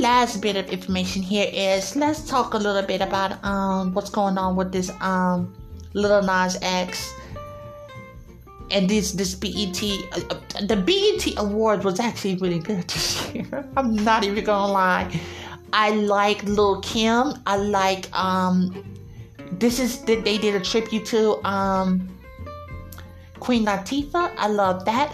Last 0.00 0.40
bit 0.40 0.56
of 0.56 0.66
information 0.70 1.22
here 1.22 1.48
is 1.52 1.94
let's 1.94 2.26
talk 2.26 2.54
a 2.54 2.56
little 2.56 2.82
bit 2.82 3.00
about 3.00 3.42
um 3.44 3.92
what's 3.92 4.10
going 4.10 4.38
on 4.38 4.56
with 4.56 4.72
this 4.72 4.90
um 5.00 5.54
Lil 5.92 6.22
Nas 6.22 6.56
X 6.62 7.12
and 8.70 8.88
this 8.88 9.12
this 9.12 9.34
BET 9.34 9.82
uh, 10.12 10.40
the 10.66 10.76
BET 10.76 11.38
award 11.38 11.84
was 11.84 12.00
actually 12.00 12.36
really 12.36 12.58
good 12.58 12.88
this 12.88 13.34
year. 13.34 13.68
I'm 13.76 13.94
not 13.96 14.24
even 14.24 14.44
gonna 14.44 14.72
lie. 14.72 15.20
I 15.72 15.90
like 15.90 16.42
Lil 16.44 16.80
Kim. 16.80 17.34
I 17.46 17.56
like 17.56 18.10
um 18.16 18.84
this 19.52 19.78
is 19.78 20.00
that 20.04 20.24
they 20.24 20.38
did 20.38 20.54
a 20.54 20.60
tribute 20.60 21.04
to 21.06 21.44
um 21.46 22.08
Queen 23.38 23.64
Latifah. 23.64 24.32
I 24.36 24.48
love 24.48 24.84
that. 24.84 25.12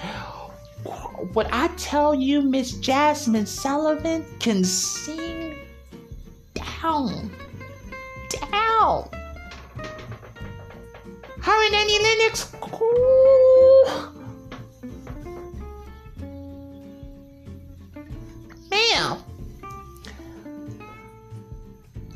What 1.33 1.49
I 1.53 1.69
tell 1.77 2.15
you, 2.15 2.43
Miss 2.43 2.73
Jazmine 2.73 3.47
Sullivan 3.47 4.25
can 4.39 4.65
sing 4.65 5.57
down. 6.55 7.31
Down. 8.51 9.09
And 11.67 11.75
Annie 11.75 11.99
Lennox. 11.99 12.55
Ooh. 12.81 13.87
Man. 18.71 19.19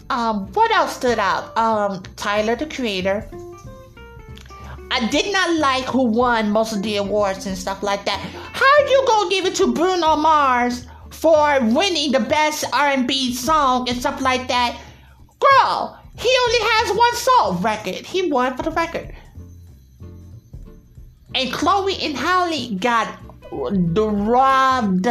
Um, 0.09 0.53
what 0.53 0.71
else 0.71 0.95
stood 0.95 1.19
out? 1.19 1.57
Um, 1.59 2.03
Tyler 2.15 2.55
the 2.55 2.67
Creator. 2.67 3.29
I 4.91 5.07
did 5.09 5.33
not 5.33 5.57
like 5.59 5.85
who 5.85 6.05
won 6.05 6.51
most 6.51 6.73
of 6.73 6.83
the 6.83 6.97
awards 6.97 7.47
and 7.47 7.57
stuff 7.57 7.83
like 7.83 8.05
that. 8.07 8.19
How 8.19 8.79
you 8.89 9.05
gonna 9.07 9.31
give 9.31 9.47
it 9.47 9.55
to 9.57 9.73
Bruno 9.73 10.17
Mars 10.17 10.87
for 11.11 11.61
winning 11.61 12.13
the 12.13 12.21
best 12.21 12.65
R&B 12.73 13.35
song 13.35 13.89
and 13.89 13.99
stuff 13.99 14.21
like 14.21 14.49
that? 14.49 14.81
Girl, 15.39 15.99
he 16.19 16.29
only 16.43 16.59
has 16.61 16.97
one 16.97 17.15
song 17.15 17.63
record. 17.63 18.05
He 18.07 18.31
won 18.31 18.57
for 18.57 18.65
the 18.65 18.73
record. 18.73 19.15
And 21.35 21.53
Chloe 21.53 21.97
and 22.03 22.17
Halle 22.17 22.75
got 22.75 23.17
robbed. 23.53 25.07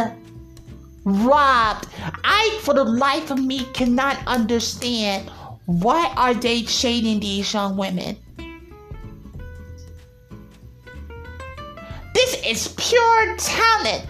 Robbed. 1.04 1.88
I, 2.22 2.60
for 2.62 2.74
the 2.74 2.84
life 2.84 3.30
of 3.30 3.42
me, 3.42 3.64
cannot 3.72 4.18
understand 4.26 5.30
why 5.64 6.12
are 6.16 6.34
they 6.34 6.64
shading 6.64 7.20
these 7.20 7.54
young 7.54 7.76
women. 7.76 8.18
This 12.14 12.34
is 12.44 12.68
pure 12.76 13.36
talent. 13.36 14.06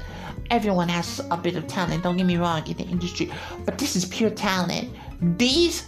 Everyone 0.51 0.89
has 0.89 1.21
a 1.31 1.37
bit 1.37 1.57
of 1.57 1.67
talent, 1.67 2.03
don't 2.03 2.17
get 2.17 2.27
me 2.27 2.37
wrong, 2.37 2.67
in 2.67 2.77
the 2.77 2.85
industry, 2.85 3.31
but 3.65 3.79
this 3.79 3.95
is 3.95 4.05
pure 4.05 4.31
talent. 4.31 4.91
These 5.39 5.87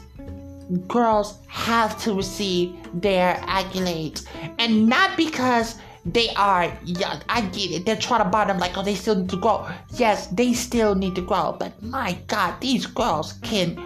girls 0.86 1.38
have 1.48 2.00
to 2.02 2.14
receive 2.14 2.76
their 3.00 3.34
accolades, 3.46 4.26
and 4.58 4.86
not 4.86 5.16
because 5.16 5.76
they 6.04 6.30
are 6.30 6.72
young. 6.84 7.22
I 7.28 7.42
get 7.42 7.70
it. 7.70 7.86
They're 7.86 7.96
trying 7.96 8.24
to 8.24 8.30
them 8.30 8.58
like, 8.58 8.76
oh, 8.76 8.82
they 8.82 8.94
still 8.94 9.16
need 9.16 9.30
to 9.30 9.36
grow. 9.36 9.66
Yes, 9.94 10.26
they 10.28 10.52
still 10.52 10.94
need 10.94 11.14
to 11.14 11.22
grow, 11.22 11.56
but 11.58 11.80
my 11.82 12.18
God, 12.26 12.60
these 12.60 12.86
girls 12.86 13.34
can, 13.42 13.76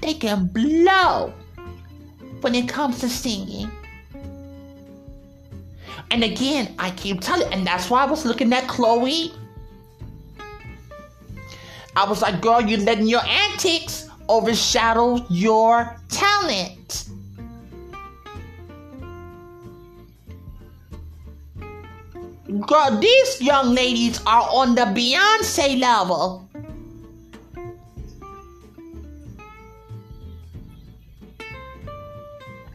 they 0.00 0.14
can 0.14 0.46
blow 0.48 1.32
when 2.40 2.54
it 2.54 2.68
comes 2.68 3.00
to 3.00 3.08
singing. 3.08 3.70
And 6.10 6.22
again, 6.22 6.74
I 6.78 6.90
keep 6.92 7.20
telling, 7.20 7.52
and 7.52 7.66
that's 7.66 7.90
why 7.90 8.02
I 8.02 8.06
was 8.06 8.24
looking 8.24 8.52
at 8.52 8.68
Chloe. 8.68 9.32
I 11.96 12.08
was 12.08 12.22
like, 12.22 12.40
girl, 12.40 12.60
you're 12.60 12.80
letting 12.80 13.06
your 13.06 13.24
antics 13.24 14.08
overshadow 14.28 15.24
your 15.28 15.96
talent. 16.08 17.08
Girl, 22.60 22.98
these 23.00 23.42
young 23.42 23.74
ladies 23.74 24.20
are 24.26 24.48
on 24.50 24.74
the 24.74 24.82
Beyonce 24.82 25.80
level. 25.80 26.48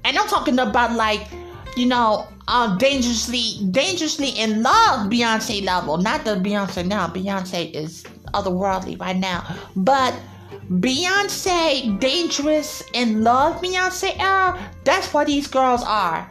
And 0.04 0.18
I'm 0.18 0.28
talking 0.28 0.60
about 0.60 0.94
like, 0.94 1.28
you 1.78 1.86
know, 1.86 2.28
uh, 2.50 2.76
dangerously, 2.78 3.64
dangerously 3.70 4.30
in 4.30 4.64
love 4.64 5.08
Beyonce 5.10 5.64
level. 5.64 5.98
Not 5.98 6.26
the 6.26 6.32
Beyonce 6.32 6.86
now. 6.86 7.08
Beyonce 7.08 7.72
is 7.76 8.04
otherworldly 8.34 9.00
right 9.00 9.16
now. 9.16 9.56
But 9.76 10.16
Beyonce, 10.70 12.00
dangerous 12.00 12.84
in 12.94 13.24
love 13.24 13.62
Beyonce 13.62 14.20
era, 14.20 14.60
that's 14.84 15.14
what 15.14 15.28
these 15.28 15.48
girls 15.48 15.84
are. 15.84 16.30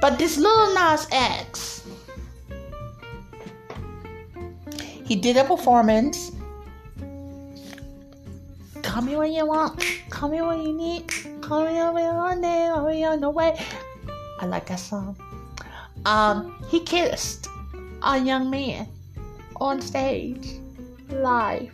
But 0.00 0.18
this 0.20 0.38
little 0.38 0.74
Nas 0.74 1.08
X, 1.10 1.77
he 5.08 5.16
did 5.16 5.38
a 5.38 5.44
performance. 5.44 6.32
Call 8.82 9.02
me 9.02 9.16
when 9.16 9.32
you 9.32 9.46
want, 9.46 9.82
call 10.10 10.28
me 10.28 10.42
when 10.42 10.60
you 10.62 10.72
need, 10.74 11.10
call 11.40 11.64
me 11.64 11.72
when 11.72 12.04
you're 12.04 12.12
on 12.12 12.42
there, 12.42 12.74
call 12.74 12.86
me 12.86 13.04
on 13.04 13.20
the 13.20 13.30
way. 13.30 13.58
I 14.38 14.44
like 14.44 14.66
that 14.66 14.78
song. 14.78 15.16
Um, 16.04 16.62
he 16.68 16.80
kissed 16.80 17.48
a 18.02 18.18
young 18.18 18.50
man 18.50 18.86
on 19.56 19.80
stage 19.80 20.60
live. 21.08 21.72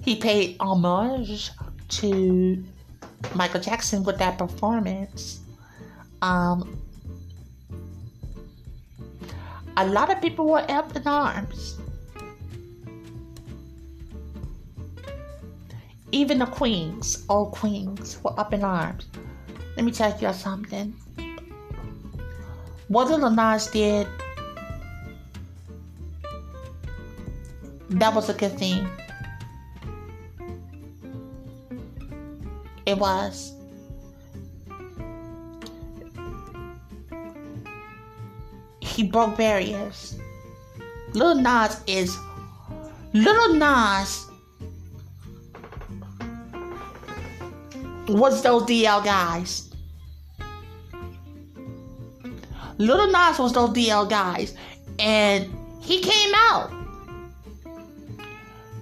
He 0.00 0.16
paid 0.16 0.56
homage 0.60 1.50
to 1.88 2.64
Michael 3.34 3.60
Jackson 3.60 4.04
with 4.04 4.18
that 4.18 4.38
performance. 4.38 5.40
Um, 6.22 6.81
a 9.76 9.86
lot 9.86 10.10
of 10.10 10.20
people 10.20 10.46
were 10.46 10.64
up 10.70 10.94
in 10.94 11.06
arms. 11.06 11.78
Even 16.10 16.38
the 16.40 16.46
queens, 16.46 17.24
all 17.28 17.46
queens, 17.46 18.18
were 18.22 18.38
up 18.38 18.52
in 18.52 18.62
arms. 18.62 19.06
Let 19.76 19.84
me 19.84 19.92
tell 19.92 20.16
you 20.20 20.32
something. 20.32 20.94
What 22.88 23.08
Lil 23.08 23.30
Nas 23.30 23.68
did, 23.68 24.06
that 27.88 28.14
was 28.14 28.28
a 28.28 28.34
good 28.34 28.58
thing. 28.58 28.86
It 32.84 32.98
was. 32.98 33.54
He 38.92 39.04
broke 39.04 39.38
barriers. 39.38 40.18
Lil 41.14 41.36
Nas 41.36 41.80
is. 41.86 42.18
Little 43.14 43.54
Nas 43.54 44.26
was 48.08 48.42
those 48.42 48.64
DL 48.64 49.02
guys. 49.02 49.74
Little 52.76 53.06
Nas 53.06 53.38
was 53.38 53.54
those 53.54 53.70
DL 53.70 54.08
guys. 54.10 54.54
And 54.98 55.50
he 55.80 56.02
came 56.02 56.34
out. 56.34 56.70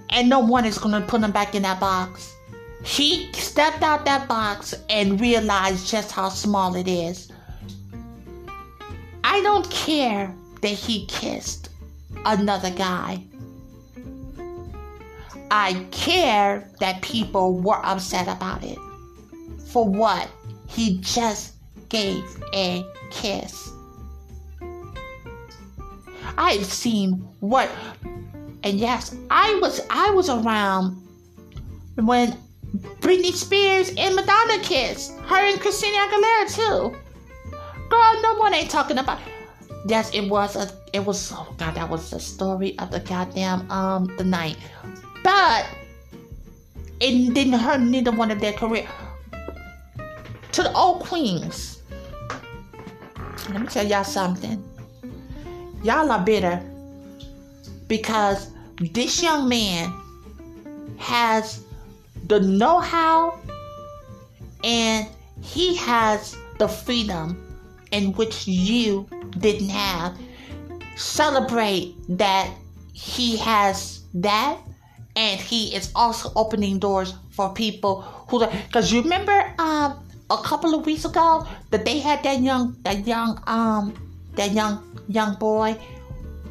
And 0.09 0.27
no 0.27 0.39
one 0.39 0.65
is 0.65 0.77
to 0.77 1.01
put 1.07 1.21
him 1.21 1.31
back 1.31 1.55
in 1.55 1.61
that 1.61 1.79
box. 1.79 2.35
He 2.83 3.31
stepped 3.31 3.81
out 3.81 4.03
that 4.03 4.27
box 4.27 4.73
and 4.89 5.21
realized 5.21 5.87
just 5.87 6.11
how 6.11 6.27
small 6.27 6.75
it 6.75 6.89
is. 6.89 7.30
I 9.31 9.41
don't 9.43 9.69
care 9.71 10.35
that 10.61 10.73
he 10.73 11.05
kissed 11.05 11.69
another 12.25 12.69
guy. 12.69 13.23
I 15.49 15.85
care 15.91 16.69
that 16.81 17.01
people 17.01 17.57
were 17.61 17.79
upset 17.85 18.27
about 18.27 18.61
it. 18.61 18.77
For 19.67 19.87
what? 19.87 20.29
He 20.67 20.97
just 20.97 21.53
gave 21.87 22.25
a 22.53 22.85
kiss. 23.09 23.71
I've 26.37 26.65
seen 26.65 27.13
what 27.39 27.71
and 28.63 28.77
yes, 28.77 29.15
I 29.29 29.57
was 29.61 29.79
I 29.89 30.11
was 30.11 30.29
around 30.29 31.01
when 31.95 32.37
Britney 32.99 33.31
Spears 33.31 33.93
and 33.97 34.13
Madonna 34.13 34.59
kissed. 34.61 35.17
Her 35.21 35.37
and 35.37 35.61
Christina 35.61 35.99
Aguilera 35.99 36.53
too. 36.53 36.97
Girl, 37.91 38.21
no 38.21 38.35
one 38.35 38.53
ain't 38.53 38.69
talking 38.69 38.97
about. 38.97 39.19
It. 39.19 39.33
Yes, 39.85 40.11
it 40.13 40.29
was 40.29 40.55
a. 40.55 40.71
It 40.93 41.03
was. 41.03 41.31
Oh 41.33 41.53
God, 41.57 41.75
that 41.75 41.89
was 41.89 42.09
the 42.09 42.21
story 42.21 42.79
of 42.79 42.89
the 42.89 43.01
goddamn 43.01 43.69
um 43.69 44.07
the 44.17 44.23
night. 44.23 44.55
But 45.23 45.67
it 47.01 47.33
didn't 47.33 47.59
hurt 47.59 47.81
neither 47.81 48.11
one 48.11 48.31
of 48.31 48.39
their 48.39 48.53
career. 48.53 48.87
To 50.53 50.63
the 50.63 50.71
old 50.71 51.03
queens. 51.03 51.81
Let 53.49 53.61
me 53.61 53.67
tell 53.67 53.85
y'all 53.85 54.05
something. 54.05 54.63
Y'all 55.83 56.09
are 56.11 56.23
bitter 56.23 56.63
because 57.87 58.51
this 58.79 59.21
young 59.21 59.49
man 59.49 59.93
has 60.97 61.65
the 62.27 62.39
know 62.39 62.79
how 62.79 63.37
and 64.63 65.07
he 65.41 65.75
has 65.75 66.37
the 66.59 66.67
freedom 66.67 67.50
in 67.91 68.13
which 68.13 68.47
you 68.47 69.07
didn't 69.37 69.69
have. 69.69 70.17
Celebrate 70.95 71.95
that 72.09 72.49
he 72.93 73.37
has 73.37 74.03
that 74.13 74.57
and 75.15 75.39
he 75.39 75.75
is 75.75 75.91
also 75.95 76.31
opening 76.35 76.79
doors 76.79 77.13
for 77.31 77.53
people 77.53 78.01
who 78.29 78.45
because 78.45 78.91
you 78.91 79.01
remember 79.01 79.53
um 79.57 80.05
a 80.29 80.37
couple 80.43 80.73
of 80.75 80.85
weeks 80.85 81.03
ago 81.03 81.45
that 81.71 81.83
they 81.83 81.99
had 81.99 82.21
that 82.23 82.39
young 82.39 82.75
that 82.83 83.05
young 83.07 83.41
um 83.47 83.93
that 84.35 84.51
young 84.51 84.83
young 85.07 85.35
boy 85.35 85.75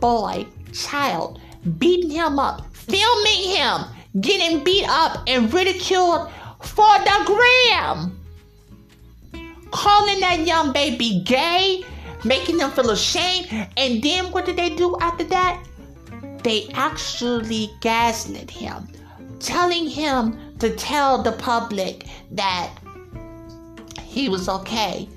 boy 0.00 0.44
child 0.72 1.40
beating 1.78 2.10
him 2.10 2.38
up 2.38 2.74
filming 2.74 3.56
him 3.56 3.84
getting 4.20 4.64
beat 4.64 4.86
up 4.88 5.22
and 5.26 5.52
ridiculed 5.52 6.30
for 6.62 6.98
the 7.04 7.22
gram. 7.24 8.19
Calling 9.70 10.20
that 10.20 10.46
young 10.46 10.72
baby 10.72 11.22
gay, 11.24 11.84
making 12.24 12.58
them 12.58 12.70
feel 12.70 12.90
ashamed. 12.90 13.48
And 13.76 14.02
then 14.02 14.30
what 14.32 14.46
did 14.46 14.56
they 14.56 14.74
do 14.74 14.96
after 15.00 15.24
that? 15.24 15.64
They 16.42 16.68
actually 16.74 17.70
gaslit 17.80 18.50
him, 18.50 18.88
telling 19.38 19.86
him 19.86 20.56
to 20.58 20.74
tell 20.74 21.22
the 21.22 21.32
public 21.32 22.06
that 22.32 22.70
he 24.02 24.28
was 24.28 24.48
okay. 24.48 25.08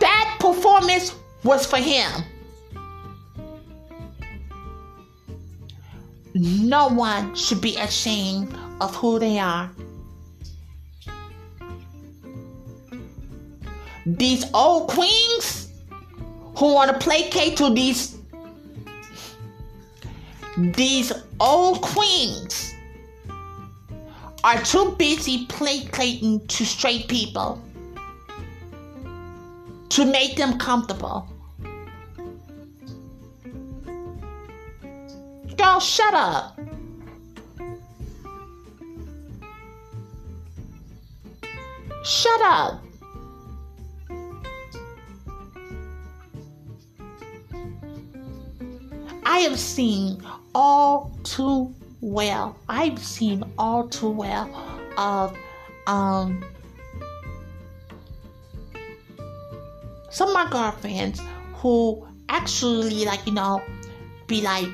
That 0.00 0.36
performance 0.38 1.14
was 1.42 1.66
for 1.66 1.78
him. 1.78 2.24
no 6.34 6.88
one 6.88 7.34
should 7.34 7.60
be 7.60 7.76
ashamed 7.76 8.56
of 8.80 8.94
who 8.96 9.18
they 9.18 9.38
are. 9.38 9.70
These 14.04 14.44
old 14.52 14.88
queens 14.88 15.68
who 16.56 16.74
want 16.74 16.90
to 16.90 16.98
placate 16.98 17.56
to 17.58 17.72
these 17.72 18.18
these 20.58 21.12
old 21.40 21.80
queens 21.80 22.74
are 24.44 24.60
too 24.62 24.94
busy 24.98 25.46
placating 25.46 26.46
to 26.46 26.64
straight 26.66 27.08
people 27.08 27.62
to 29.88 30.04
make 30.04 30.36
them 30.36 30.58
comfortable. 30.58 31.28
Girl, 35.56 35.80
shut 35.80 36.12
up. 36.12 36.58
Shut 42.04 42.40
up. 42.42 42.82
I 49.24 49.38
have 49.40 49.58
seen 49.58 50.22
all 50.54 51.10
too 51.24 51.74
well. 52.00 52.56
I've 52.68 52.98
seen 52.98 53.44
all 53.58 53.88
too 53.88 54.10
well 54.10 54.50
of 54.98 55.36
um 55.86 56.44
some 60.10 60.28
of 60.28 60.34
my 60.34 60.48
girlfriends 60.50 61.20
who 61.54 62.06
actually 62.28 63.04
like 63.04 63.24
you 63.26 63.32
know 63.32 63.62
be 64.26 64.40
like 64.42 64.68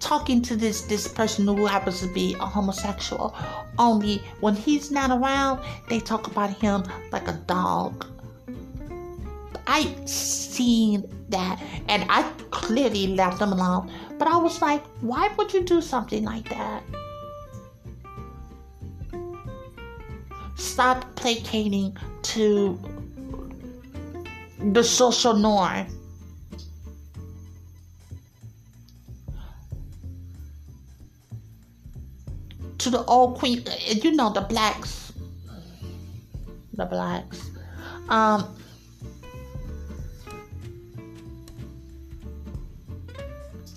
talking 0.00 0.40
to 0.42 0.56
this 0.56 0.82
this 0.82 1.06
person 1.08 1.46
who 1.46 1.66
happens 1.66 2.00
to 2.00 2.06
be 2.12 2.34
a 2.40 2.46
homosexual 2.46 3.34
only 3.78 4.22
when 4.40 4.54
he's 4.54 4.90
not 4.90 5.10
around 5.10 5.60
they 5.88 6.00
talk 6.00 6.26
about 6.26 6.50
him 6.50 6.84
like 7.12 7.28
a 7.28 7.32
dog 7.46 8.06
i 9.68 9.94
seen 10.06 11.04
that 11.28 11.62
and 11.88 12.04
i 12.08 12.22
clearly 12.50 13.08
left 13.08 13.38
them 13.38 13.52
alone 13.52 13.90
but 14.18 14.26
i 14.26 14.36
was 14.36 14.60
like 14.60 14.82
why 15.00 15.28
would 15.36 15.52
you 15.52 15.62
do 15.62 15.80
something 15.80 16.24
like 16.24 16.48
that 16.48 16.82
stop 20.56 21.14
placating 21.14 21.96
to 22.22 22.78
the 24.72 24.82
social 24.82 25.34
norm 25.34 25.86
to 32.78 32.90
the 32.90 33.04
old 33.04 33.38
queen. 33.38 33.64
You 33.86 34.12
know 34.12 34.32
the 34.32 34.40
blacks, 34.42 35.12
the 36.72 36.86
blacks. 36.86 37.50
Um, 38.08 38.57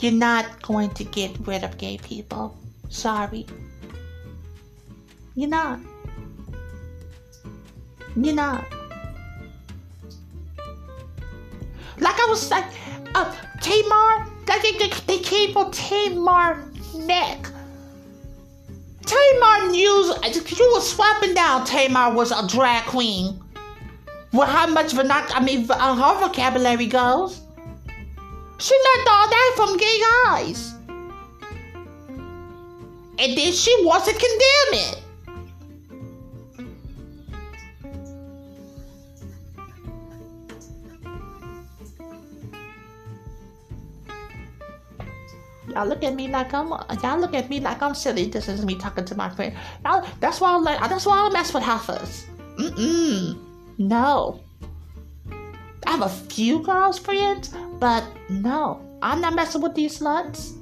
you're 0.01 0.11
not 0.11 0.61
going 0.61 0.89
to 0.91 1.03
get 1.03 1.31
rid 1.47 1.63
of 1.63 1.77
gay 1.77 1.97
people. 1.97 2.57
Sorry, 2.89 3.45
you're 5.35 5.49
not. 5.49 5.79
You're 8.15 8.35
not. 8.35 8.65
Like 11.99 12.19
I 12.19 12.25
was 12.29 12.49
like, 12.49 12.65
uh, 13.13 13.33
Tamar, 13.61 14.27
like 14.47 14.61
they, 14.63 14.71
they, 14.71 14.89
they 15.07 15.19
came 15.19 15.53
for 15.53 15.69
Tamar 15.71 16.65
neck. 16.95 17.47
Tamar 19.05 19.69
knew 19.69 20.13
you 20.23 20.73
were 20.73 20.81
swapping 20.81 21.33
down. 21.33 21.65
Tamar 21.65 22.13
was 22.13 22.31
a 22.31 22.47
drag 22.47 22.85
queen. 22.85 23.39
Well, 24.33 24.47
how 24.47 24.67
much 24.67 24.93
vernac- 24.93 25.31
I 25.33 25.43
mean, 25.43 25.67
her 25.67 26.19
vocabulary 26.19 26.87
goes. 26.87 27.41
She 28.61 28.75
learned 28.75 29.07
all 29.09 29.27
that 29.27 29.53
from 29.55 29.77
gay 29.77 29.99
guys. 29.99 30.73
And 33.17 33.37
then 33.37 33.51
she 33.53 33.75
wants 33.83 34.07
to 34.07 34.13
condemn 34.13 34.73
it. 34.73 35.01
Y'all 45.69 45.87
look 45.87 46.03
at 46.03 46.13
me 46.13 46.27
like 46.27 46.53
I'm 46.53 46.67
y'all 47.01 47.19
look 47.19 47.33
at 47.33 47.49
me 47.49 47.59
like 47.59 47.81
I'm 47.81 47.95
silly. 47.95 48.25
This 48.25 48.47
is 48.47 48.63
me 48.63 48.75
talking 48.75 49.05
to 49.05 49.15
my 49.15 49.29
friend. 49.29 49.55
Y'all, 49.85 50.05
that's 50.19 50.39
why 50.39 50.53
I'm 50.53 50.63
like. 50.63 50.79
that's 50.87 51.05
why 51.07 51.27
I 51.27 51.29
mess 51.29 51.51
with 51.53 51.63
heifers. 51.63 52.27
Mm-mm. 52.59 53.39
No. 53.79 54.39
I 55.87 55.91
have 55.91 56.01
a 56.01 56.09
few 56.09 56.61
girls 56.61 56.99
friends, 56.99 57.53
but 57.81 58.05
no, 58.29 58.79
I'm 59.01 59.19
not 59.19 59.33
messing 59.33 59.59
with 59.59 59.73
these 59.73 59.99
sluts. 59.99 60.53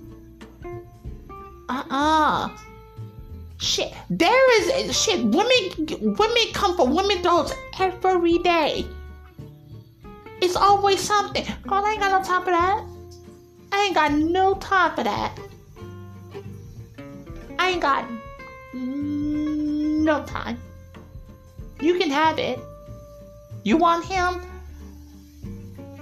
Uh-uh. 1.68 2.50
Shit, 3.58 3.94
there 4.10 4.62
is 4.62 4.98
shit. 4.98 5.20
Women, 5.26 6.16
women 6.18 6.44
come 6.54 6.78
for 6.78 6.88
women 6.88 7.22
dolls 7.22 7.54
every 7.78 8.38
day. 8.40 8.86
It's 10.42 10.56
always 10.56 11.02
something. 11.02 11.44
Girl, 11.64 11.84
I 11.86 11.92
ain't 11.92 12.00
got 12.00 12.12
no 12.18 12.26
time 12.26 12.44
for 12.44 12.52
that. 12.52 12.86
I 13.74 13.84
ain't 13.84 13.96
got 13.96 14.14
no 14.14 14.56
time 14.56 14.96
for 14.96 15.04
that. 15.04 15.38
I 17.60 17.72
ain't 17.72 17.82
got 17.82 18.06
no 18.74 20.24
time. 20.24 20.58
You 21.82 22.00
can 22.00 22.10
have 22.10 22.40
it. 22.40 22.60
You 23.64 23.76
want 23.76 24.06
him? 24.06 24.49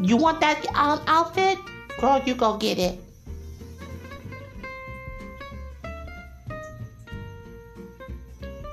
You 0.02 0.18
want 0.18 0.40
that 0.42 0.66
um, 0.76 1.02
outfit? 1.08 1.58
Girl, 2.00 2.22
you 2.26 2.36
go 2.36 2.58
get 2.58 2.78
it. 2.78 3.00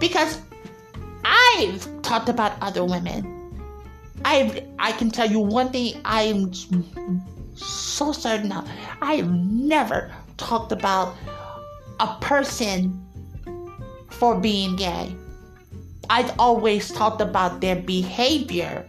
Because 0.00 0.40
I've 1.24 2.02
talked 2.02 2.28
about 2.28 2.52
other 2.60 2.84
women. 2.84 3.30
I 4.24 4.64
I 4.78 4.92
can 4.92 5.10
tell 5.10 5.30
you 5.30 5.40
one 5.40 5.70
thing 5.70 6.00
I'm 6.04 6.52
so 7.54 8.12
certain 8.12 8.52
of. 8.52 8.68
I 9.00 9.14
have 9.14 9.32
never 9.32 10.12
talked 10.36 10.72
about 10.72 11.14
a 12.00 12.16
person 12.20 13.00
for 14.10 14.36
being 14.38 14.76
gay. 14.76 15.14
I've 16.10 16.38
always 16.38 16.90
talked 16.90 17.20
about 17.20 17.60
their 17.60 17.76
behavior, 17.76 18.86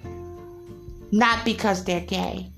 not 1.11 1.45
because 1.45 1.83
they're 1.83 2.01
gay. 2.01 2.49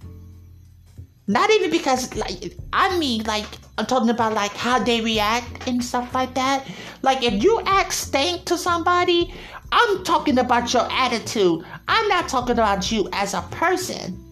Not 1.27 1.49
even 1.49 1.71
because, 1.71 2.15
like, 2.15 2.55
I 2.71 2.97
mean, 2.97 3.23
like, 3.23 3.45
I'm 3.77 3.85
talking 3.85 4.09
about, 4.09 4.33
like, 4.33 4.51
how 4.51 4.79
they 4.79 5.01
react 5.01 5.67
and 5.67 5.83
stuff 5.83 6.13
like 6.13 6.33
that. 6.35 6.65
Like, 7.01 7.21
if 7.21 7.43
you 7.43 7.61
act 7.65 7.93
stank 7.93 8.45
to 8.45 8.57
somebody, 8.57 9.33
I'm 9.71 10.05
talking 10.05 10.37
about 10.37 10.73
your 10.73 10.87
attitude. 10.89 11.65
I'm 11.89 12.07
not 12.07 12.29
talking 12.29 12.53
about 12.53 12.89
you 12.91 13.09
as 13.11 13.33
a 13.33 13.41
person. 13.51 14.23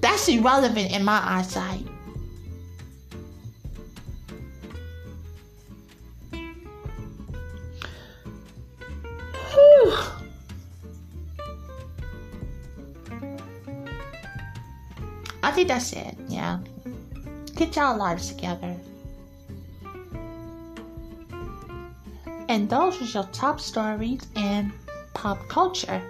That's 0.00 0.26
irrelevant 0.28 0.92
in 0.92 1.04
my 1.04 1.20
eyesight. 1.22 1.86
That's 15.62 15.92
it. 15.92 16.16
Yeah. 16.28 16.58
Get 17.54 17.76
y'all 17.76 17.96
lives 17.96 18.28
together. 18.28 18.74
And 22.48 22.68
those 22.68 23.00
are 23.00 23.04
your 23.04 23.28
top 23.32 23.60
stories 23.60 24.20
in 24.34 24.72
pop 25.14 25.48
culture. 25.48 26.02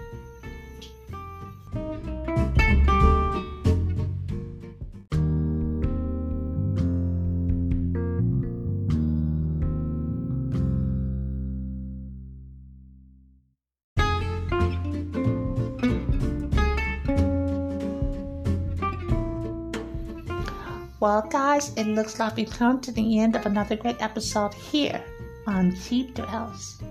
Well, 21.05 21.21
guys, 21.29 21.71
it 21.77 21.87
looks 21.87 22.19
like 22.19 22.35
we've 22.37 22.51
come 22.51 22.81
to 22.81 22.91
the 22.91 23.19
end 23.19 23.37
of 23.37 23.45
another 23.45 23.77
great 23.77 24.01
episode 24.01 24.55
here 24.55 25.05
on 25.47 25.77
Cheap 25.77 26.15
Thrills. 26.15 26.83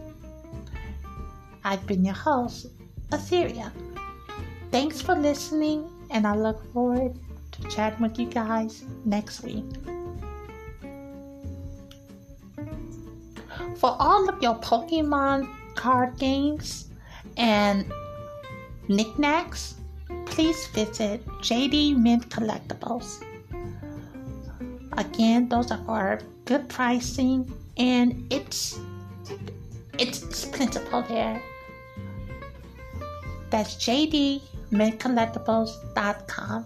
I've 1.63 1.87
been 1.87 2.05
your 2.05 2.13
host, 2.13 2.67
Etheria. 3.09 3.71
Thanks 4.69 5.01
for 5.01 5.15
listening, 5.15 5.89
and 6.11 6.27
I 6.27 6.35
look 6.35 6.61
forward 6.73 7.17
to 7.53 7.67
chatting 7.69 8.03
with 8.03 8.19
you 8.19 8.27
guys 8.27 8.83
next 9.03 9.41
week. 9.41 9.65
For 13.77 13.97
all 13.97 14.29
of 14.29 14.39
your 14.43 14.59
Pokemon 14.59 15.49
card 15.73 16.19
games 16.19 16.91
and 17.37 17.91
knickknacks, 18.87 19.73
please 20.27 20.67
visit 20.67 21.25
JD 21.41 21.97
Mint 21.97 22.29
Collectibles. 22.29 23.23
Again, 24.97 25.49
those 25.49 25.69
are 25.71 26.19
good 26.45 26.69
pricing 26.69 27.51
and 27.77 28.31
it's 28.31 28.79
it's 29.97 30.45
plentiful 30.45 31.01
there. 31.03 31.41
That's 33.49 33.75
jdmintcollectibles.com. 33.75 36.65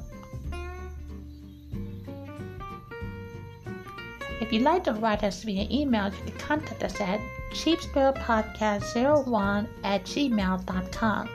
If 4.39 4.53
you'd 4.53 4.61
like 4.61 4.83
to 4.85 4.93
write 4.93 5.23
us 5.23 5.43
via 5.43 5.67
email, 5.69 6.09
you 6.09 6.17
can 6.25 6.37
contact 6.37 6.81
us 6.83 7.01
at 7.01 7.19
cheapthrillerpodcast01 7.51 9.67
at 9.83 10.03
gmail.com. 10.03 11.29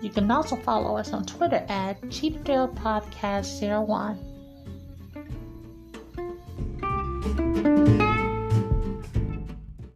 You 0.00 0.10
can 0.10 0.30
also 0.30 0.56
follow 0.56 0.96
us 0.96 1.12
on 1.12 1.26
Twitter 1.26 1.66
at 1.68 2.00
cheapthrillerpodcast01. 2.02 4.33
thank 7.64 7.88
you 7.88 7.93